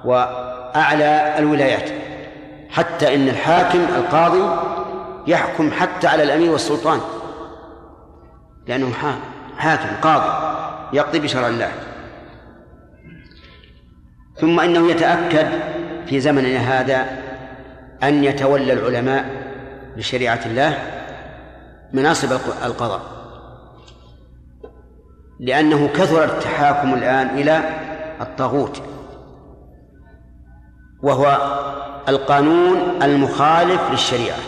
[0.05, 2.10] وأعلى الولايات.
[2.71, 4.43] حتى إن الحاكم القاضي
[5.27, 7.01] يحكم حتى على الأمير والسلطان.
[8.67, 8.93] لأنه
[9.57, 10.57] حاكم قاضي
[10.93, 11.73] يقضي بشرع الله.
[14.37, 15.49] ثم إنه يتأكد
[16.07, 17.07] في زمننا هذا
[18.03, 19.25] أن يتولى العلماء
[19.97, 20.79] بشريعة الله
[21.93, 22.33] مناصب
[22.65, 23.01] القضاء.
[25.41, 27.63] لأنه كثر التحاكم الآن إلى
[28.21, 28.83] الطاغوت
[31.03, 31.39] وهو
[32.09, 34.39] القانون المخالف للشريعة.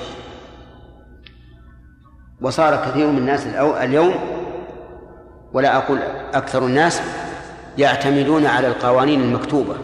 [2.41, 4.15] وصار كثير من الناس اليوم
[5.53, 5.99] ولا أقول
[6.35, 7.03] أكثر الناس
[7.79, 9.75] يعتمدون على القوانين المكتوبة.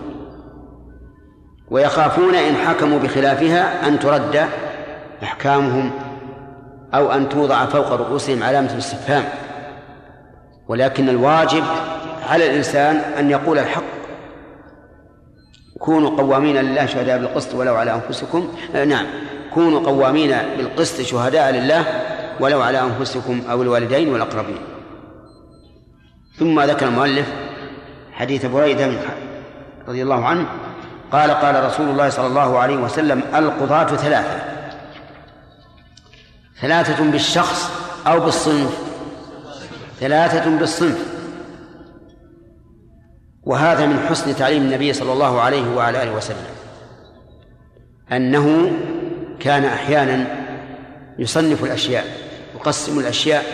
[1.70, 4.49] ويخافون إن حكموا بخلافها أن ترد
[5.23, 5.90] أحكامهم
[6.95, 9.24] أو أن توضع فوق رؤوسهم علامة الاستفهام.
[10.69, 11.65] ولكن الواجب
[12.28, 13.98] على الإنسان أن يقول الحق.
[15.79, 18.53] كونوا قوامين لله شهداء بالقسط ولو على أنفسكم.
[18.75, 19.07] آه نعم.
[19.55, 21.85] كونوا قوامين بالقسط شهداء لله
[22.41, 24.59] ولو على أنفسكم أو الوالدين والأقربين.
[26.39, 27.27] ثم ذكر المؤلف
[28.13, 28.91] حديث بريدة
[29.89, 30.47] رضي الله عنه
[31.13, 34.41] قال قال رسول الله صلى الله عليه وسلم القضاة ثلاثة.
[36.61, 37.71] ثلاثة بالشخص
[38.07, 38.79] أو بالصنف.
[40.01, 41.18] ثلاثة بالصنف.
[43.49, 46.45] وهذا من حسن تعليم النبي صلى الله عليه وعلى آله وسلم.
[48.12, 48.73] أنه
[49.41, 50.27] كان أحيانا
[51.19, 52.05] يصنف الأشياء
[52.55, 53.45] يقسم الأشياء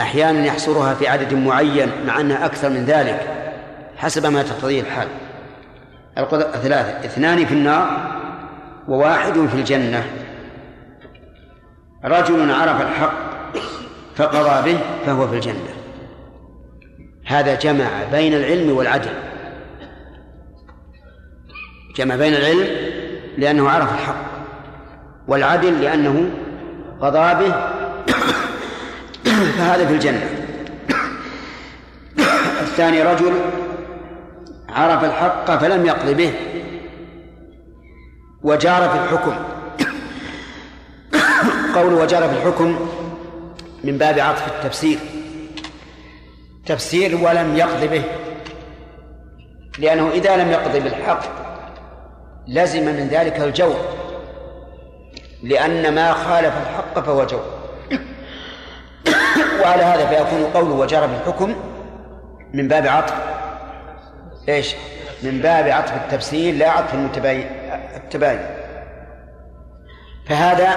[0.00, 3.20] أحيانا يحصرها في عدد معين مع أنها أكثر من ذلك
[3.96, 5.08] حسب ما تقتضيه الحال.
[6.62, 7.88] ثلاثة اثنان في النار
[8.88, 10.04] وواحد في الجنة.
[12.04, 13.12] رجل عرف الحق
[14.16, 15.75] فقضى به فهو في الجنة.
[17.26, 19.10] هذا جمع بين العلم والعدل.
[21.96, 22.66] جمع بين العلم
[23.38, 24.26] لأنه عرف الحق
[25.28, 26.30] والعدل لأنه
[27.00, 27.54] قضى به.
[29.58, 30.30] فهذا في الجنة.
[32.66, 33.32] الثاني رجل
[34.68, 36.32] عرف الحق فلم يقض به
[38.42, 39.34] وجار في الحكم.
[41.76, 42.88] قول وجار في الحكم
[43.84, 45.15] من باب عطف التفسير.
[46.66, 48.02] تفسير ولم يقض به.
[49.78, 51.20] لأنه إذا لم يقض بالحق
[52.48, 53.76] لزم من ذلك الجور
[55.42, 57.44] لأن ما خالف الحق فهو جور
[59.62, 61.56] وعلى هذا فيكون قوله وجرى بالحكم
[62.54, 63.14] من باب عطف.
[64.48, 64.74] إيش؟
[65.22, 67.46] من باب عطف التفسير لا عطف المتباين
[67.96, 68.40] التباين.
[70.28, 70.76] فهذا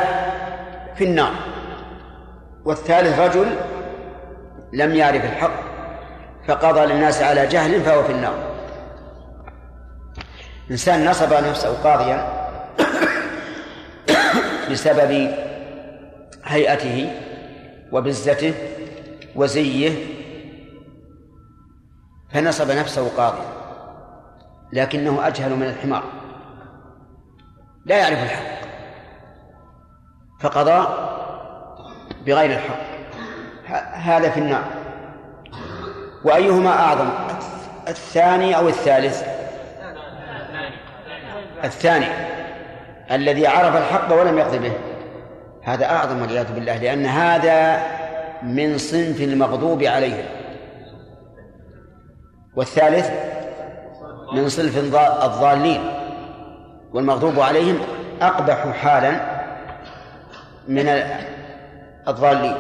[0.96, 1.32] في النار.
[2.66, 3.48] والثالث رجل
[4.74, 5.69] لم يعرف الحق.
[6.50, 8.34] فقضى للناس على جهل فهو في النار.
[10.72, 12.48] إنسان نصب نفسه قاضيا
[14.72, 15.32] بسبب
[16.46, 17.12] هيئته
[17.92, 18.54] وبزته
[19.36, 20.06] وزيه
[22.34, 23.46] فنصب نفسه قاضيا
[24.74, 26.04] لكنه أجهل من الحمار.
[27.86, 28.60] لا يعرف الحق
[30.40, 30.88] فقضى
[32.26, 32.90] بغير الحق.
[33.94, 34.79] هذا في النار.
[36.24, 37.10] وأيهما أعظم؟
[37.88, 39.24] الثاني أو الثالث؟
[41.64, 42.06] الثاني.
[43.12, 44.72] الذي عرف الحق ولم يقض به.
[45.64, 47.84] هذا أعظم والعياذ بالله لأن هذا
[48.44, 50.26] من صنف المغضوب عليهم.
[52.56, 53.12] والثالث؟
[54.34, 54.78] من صنف
[55.24, 55.82] الضالين.
[56.94, 57.80] والمغضوب عليهم
[58.22, 59.12] أقبح حالا
[60.68, 60.90] من
[62.08, 62.56] الضالين.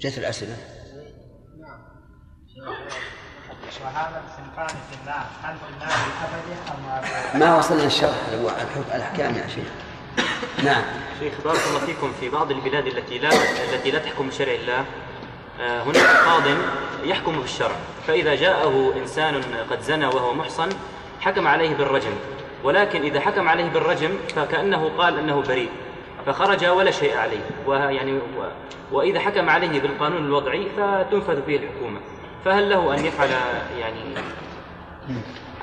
[0.00, 0.56] جت الأسئلة.
[3.84, 4.42] وهذا في
[5.00, 5.92] النار هل في النار
[7.34, 8.16] ام ما وصلنا الشرح
[8.94, 9.68] الأحكام يا شيخ.
[10.64, 10.82] نعم.
[11.20, 13.28] شيخ بارك الله فيكم في بعض البلاد التي لا
[13.74, 14.84] التي لا تحكم بشرع الله.
[15.60, 16.42] آه، هناك قاض
[17.04, 17.76] يحكم بالشرع
[18.06, 20.68] فإذا جاءه إنسان قد زنى وهو محصن
[21.20, 22.12] حكم عليه بالرجم.
[22.64, 25.70] ولكن إذا حكم عليه بالرجم فكأنه قال أنه بريء.
[26.28, 27.40] فخرج ولا شيء عليه.
[27.66, 28.20] ويعني و...
[28.92, 32.00] وإذا حكم عليه بالقانون الوضعي فتنفذ فيه الحكومة.
[32.44, 33.28] فهل له أن يفعل
[33.80, 33.98] يعني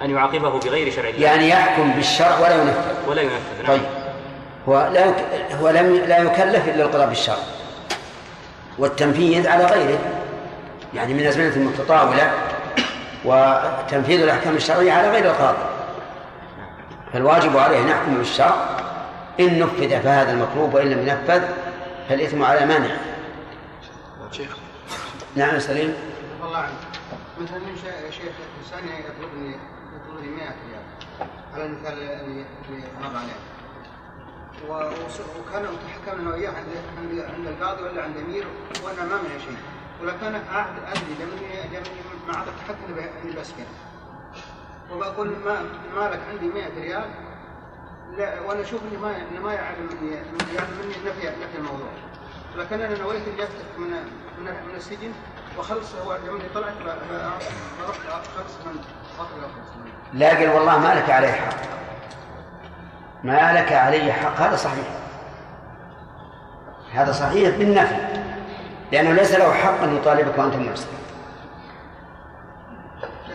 [0.04, 3.68] أن يعاقبه بغير شرع الله؟ يعني يحكم بالشرع ولا ينفذ؟ ولا ينفذ نعم.
[3.68, 3.82] طيب.
[4.70, 5.16] هو لا يك...
[5.62, 7.38] هو لم لا يكلف إلا القضاء بالشرع.
[8.80, 10.00] والتنفيذ على غيره.
[10.94, 12.32] يعني من أزمنة متطاوله
[13.26, 15.58] وتنفيذ الأحكام الشرعية على غير القاضي.
[17.14, 18.75] فالواجب عليه أن يحكم بالشرع
[19.40, 21.44] إن نفذ فهذا المطلوب وإن لم ينفذ
[22.10, 22.98] فالإثم على مانع.
[24.32, 24.58] شيخ.
[25.36, 25.94] نعم سليم.
[26.44, 26.72] الله عنك
[27.42, 27.58] مثلا
[28.06, 29.56] يا شيخ انسان يطلبني
[29.96, 30.86] يطلبني 100 ريال.
[31.54, 33.40] على المثال اللي اللي مر عليه.
[34.70, 36.68] وكان متحكم أنا وياه عند
[37.36, 38.46] عند القاضي ولا عند أمير
[38.84, 39.58] وأنا ما معي شيء.
[40.02, 43.64] ولكن عهد ادري لمني لمني مع التحكم اني اني بسكن
[44.92, 45.62] وبقول ما
[45.96, 47.10] مالك عندي 100 ريال
[48.18, 50.16] لا وأنا أشوف إني ما إني ما يعلم مني
[50.56, 51.88] يعني مني نفي نفي الموضوع.
[52.56, 53.88] ولكن أنا نويت إني افتك من
[54.40, 55.12] من من السجن
[55.60, 56.74] وخلص هو لما طلعت
[57.88, 58.82] رحت خلص من
[60.14, 61.56] لا قال والله ما لك علي حق.
[63.24, 64.42] ما لك علي حق.
[64.42, 64.88] هذا صحيح.
[66.94, 67.96] هذا صحيح بالنفي.
[68.92, 70.88] لأنه ليس له حق أن يطالبك وأنت محسن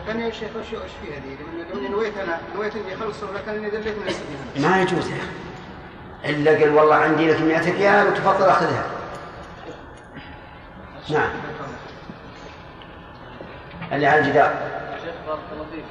[0.08, 4.62] يا شيخ وش وش في هذه؟ لما لما نويت أنا نويت اني اخلص من السجن
[4.62, 6.30] ما يجوز يا أخي.
[6.30, 8.84] إلا قال والله عندي لك 100 ريال وتفضل أخذها.
[11.10, 11.30] نعم.
[13.92, 14.54] اللي على الجدار.
[15.04, 15.84] شيخ بارك الله فيك.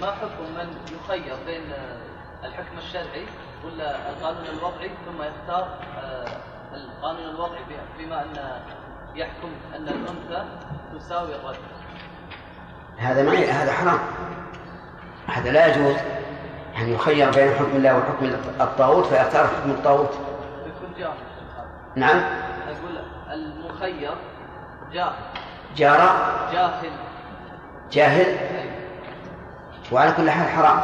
[0.00, 1.72] ما حكم من يخير بين
[2.44, 3.26] الحكم الشرعي
[3.64, 6.36] ولا القانون الوضعي ثم يختار آه،
[6.74, 7.60] القانون الوضعي
[7.98, 8.60] بما أن
[9.14, 10.44] يحكم أن الأنثى
[10.98, 11.58] تساوي الرجل؟
[12.98, 13.98] هذا ما هذا حرام.
[15.26, 15.96] هذا لا يجوز
[16.78, 18.26] أن يخير بين حكم الله وحكم
[18.60, 20.10] الطاغوت فيختار حكم الطاغوت.
[21.96, 22.16] نعم.
[22.16, 22.98] أقول
[23.32, 24.10] المخير
[24.92, 25.12] جاهل
[25.76, 26.16] جار.
[26.52, 26.90] جاهل.
[27.92, 28.36] جاهل.
[29.92, 30.80] وعلى كل حال حرام.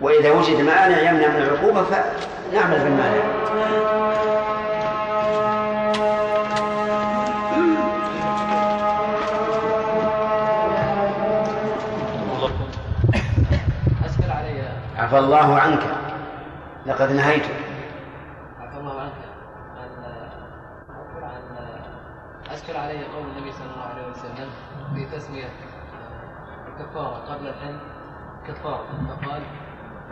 [0.00, 3.22] وإذا وجد مانع يمنع من العقوبة فنعمل بالمانع.
[15.12, 15.82] عفى الله عنك.
[16.86, 17.44] لقد نهيت.
[18.60, 19.12] عفى الله عنك.
[22.48, 24.50] عن علي قول النبي صلى الله عليه وسلم
[24.94, 25.50] في تسمية
[26.68, 27.78] الكفارة قبل الحن
[28.48, 28.86] كفارة.
[29.08, 29.42] فقال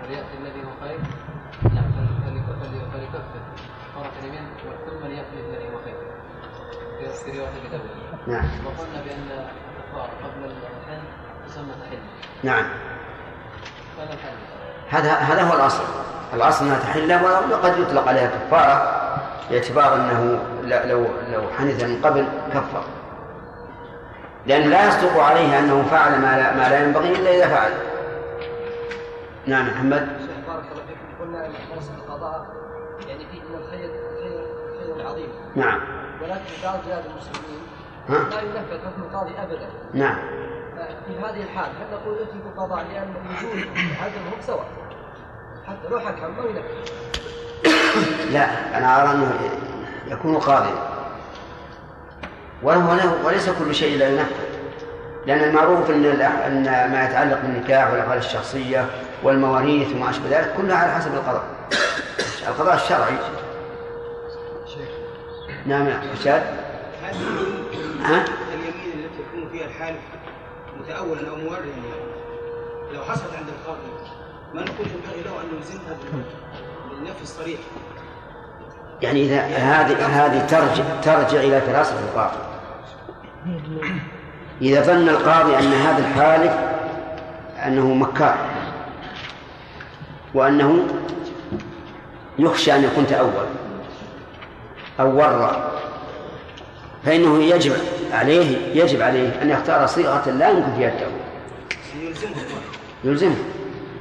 [0.02, 1.01] وليأتي الذي هو خير.
[1.74, 1.93] نعم
[2.24, 3.40] فليكفر فليكفر.
[3.93, 4.48] كفارة اليمين
[4.86, 5.97] ثم ليأتي الذي هو خير.
[7.24, 7.90] في رواية داود
[8.27, 8.66] نعم.
[8.66, 9.48] وقلنا بأن
[9.78, 11.02] الكفارة قبل الحن
[11.47, 11.98] تسمى تحل
[12.44, 12.64] نعم.
[13.97, 15.82] فلا الحل؟ هذا هذا هو الأصل.
[16.34, 17.12] الأصل أنها تحل
[17.52, 19.00] وقد يطلق عليها كفارة
[19.50, 19.96] باعتبار
[20.62, 22.84] لا- لو لو حنث من قبل كفر.
[24.46, 27.72] لأن لا يصدق عليه أنه فعل ما لا, ما لا ينبغي إلا إذا فعل.
[29.46, 30.08] نعم محمد.
[30.46, 31.22] بارك الله فيكم.
[31.24, 31.52] قلنا إن
[31.98, 32.46] القضاء
[33.08, 33.90] يعني فيه من الخير
[34.22, 34.46] خير
[34.96, 35.80] خير عظيم نعم.
[36.22, 37.60] ولكن بعض بلاد المسلمين
[38.08, 39.68] ها؟ لا ينفذ حكم القاضي ابدا.
[39.94, 40.18] نعم.
[41.07, 43.66] في هذه الحال هل نقول اتركوا القضاء لأن وجود
[44.02, 44.66] عدمهم سواء
[45.66, 46.93] حتى لو حكم ما ينفذ
[48.32, 49.40] لا أنا أرى أنه
[50.07, 50.90] يكون قاضيا
[52.62, 54.51] وهو له وليس كل شيء لا ينفذ
[55.27, 56.62] لأن المعروف أن أن
[56.93, 58.86] ما يتعلق بالنكاح والأحوال الشخصية
[59.23, 61.44] والمواريث وما أشبه ذلك كلها على حسب القضاء.
[62.48, 63.16] القضاء الشرعي.
[64.66, 64.89] شيخ
[65.66, 66.43] نعم يا رشاد
[68.02, 68.24] ها؟
[68.55, 69.98] اليمين التي يكون فيها الحالف
[70.81, 72.01] متأولا أو موردا يعني
[72.94, 73.81] لو حصلت عند القاضي
[74.55, 76.24] ما نقول ينبغي له أن يلزمها بال-
[76.90, 77.61] بالنفي الصريح.
[79.02, 82.36] يعني إذا هذه هذه ترجع ترجع إلى فراسة القاضي.
[84.62, 86.52] إذا ظن القاضي أن هذا الحالف
[87.66, 88.39] أنه مكار
[90.35, 90.86] وأنه
[92.39, 93.47] يخشى أن يكون تأول
[95.01, 95.70] أو ورى
[97.05, 97.72] فإنه يجب
[98.12, 101.20] عليه يجب عليه أن يختار صيغة لا يمكن فيها التأويل
[102.02, 102.35] يلزمه.
[103.05, 103.36] يلزمه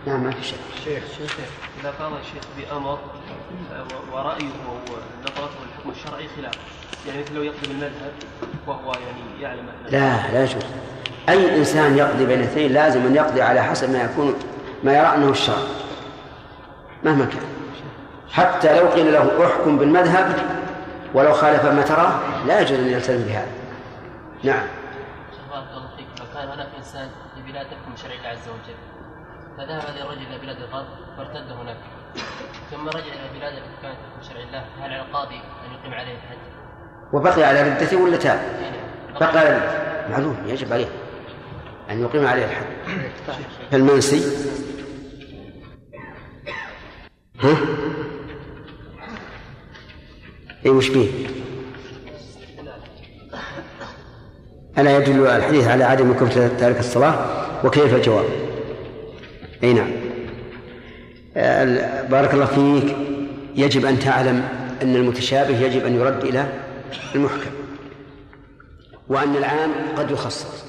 [0.07, 0.55] نعم ما في شك.
[0.84, 1.35] شيخ شيخ
[1.81, 2.99] إذا قام الشيخ بأمر
[4.13, 6.53] ورأيه ونظرته للحكم الشرعي خلاف.
[7.07, 8.11] يعني مثل لو يقضي بالمذهب
[8.67, 10.63] وهو يعني يعلم أن لا لا يجوز.
[11.30, 14.35] أي إنسان يقضي بين اثنين لازم أن يقضي على حسب ما يكون
[14.84, 15.57] ما يرى أنه الشرع.
[17.03, 17.41] مهما كان.
[18.31, 20.35] حتى لو قيل له أحكم بالمذهب
[21.14, 23.52] ولو خالف ما تراه لا يجوز أن يلتزم بهذا.
[24.44, 24.68] نعم.
[25.49, 26.07] بارك الله فيك.
[26.19, 28.77] لو كان هناك انسان في بلاد يحكم شرع الله عز وجل.
[29.57, 30.88] فذهب هذا الرجل إلى بلاد الغرب
[31.18, 31.77] فارتد هناك.
[32.72, 36.15] ثم رجع إلى بلاد التي كانت تحكم شرع الله هل على القاضي أن يقيم عليه
[36.15, 36.38] الحد؟
[37.14, 38.40] وبقي على ردته ولا تاب؟
[39.19, 40.88] بقي على ردته معلوم يجب عليه
[41.90, 42.65] أن يقيم عليه الحد.
[43.72, 44.22] فالمنسي
[47.40, 47.56] ها؟
[50.65, 51.10] اي وش فيه؟
[54.77, 57.15] ألا يدل الحديث على عدم كفر تارك الصلاة
[57.65, 58.26] وكيف الجواب؟
[59.64, 59.91] أي نعم
[62.10, 62.95] بارك الله فيك
[63.56, 64.48] يجب أن تعلم
[64.81, 66.48] أن المتشابه يجب أن يرد إلى
[67.15, 67.52] المحكم
[69.07, 70.68] وأن العام قد يخصص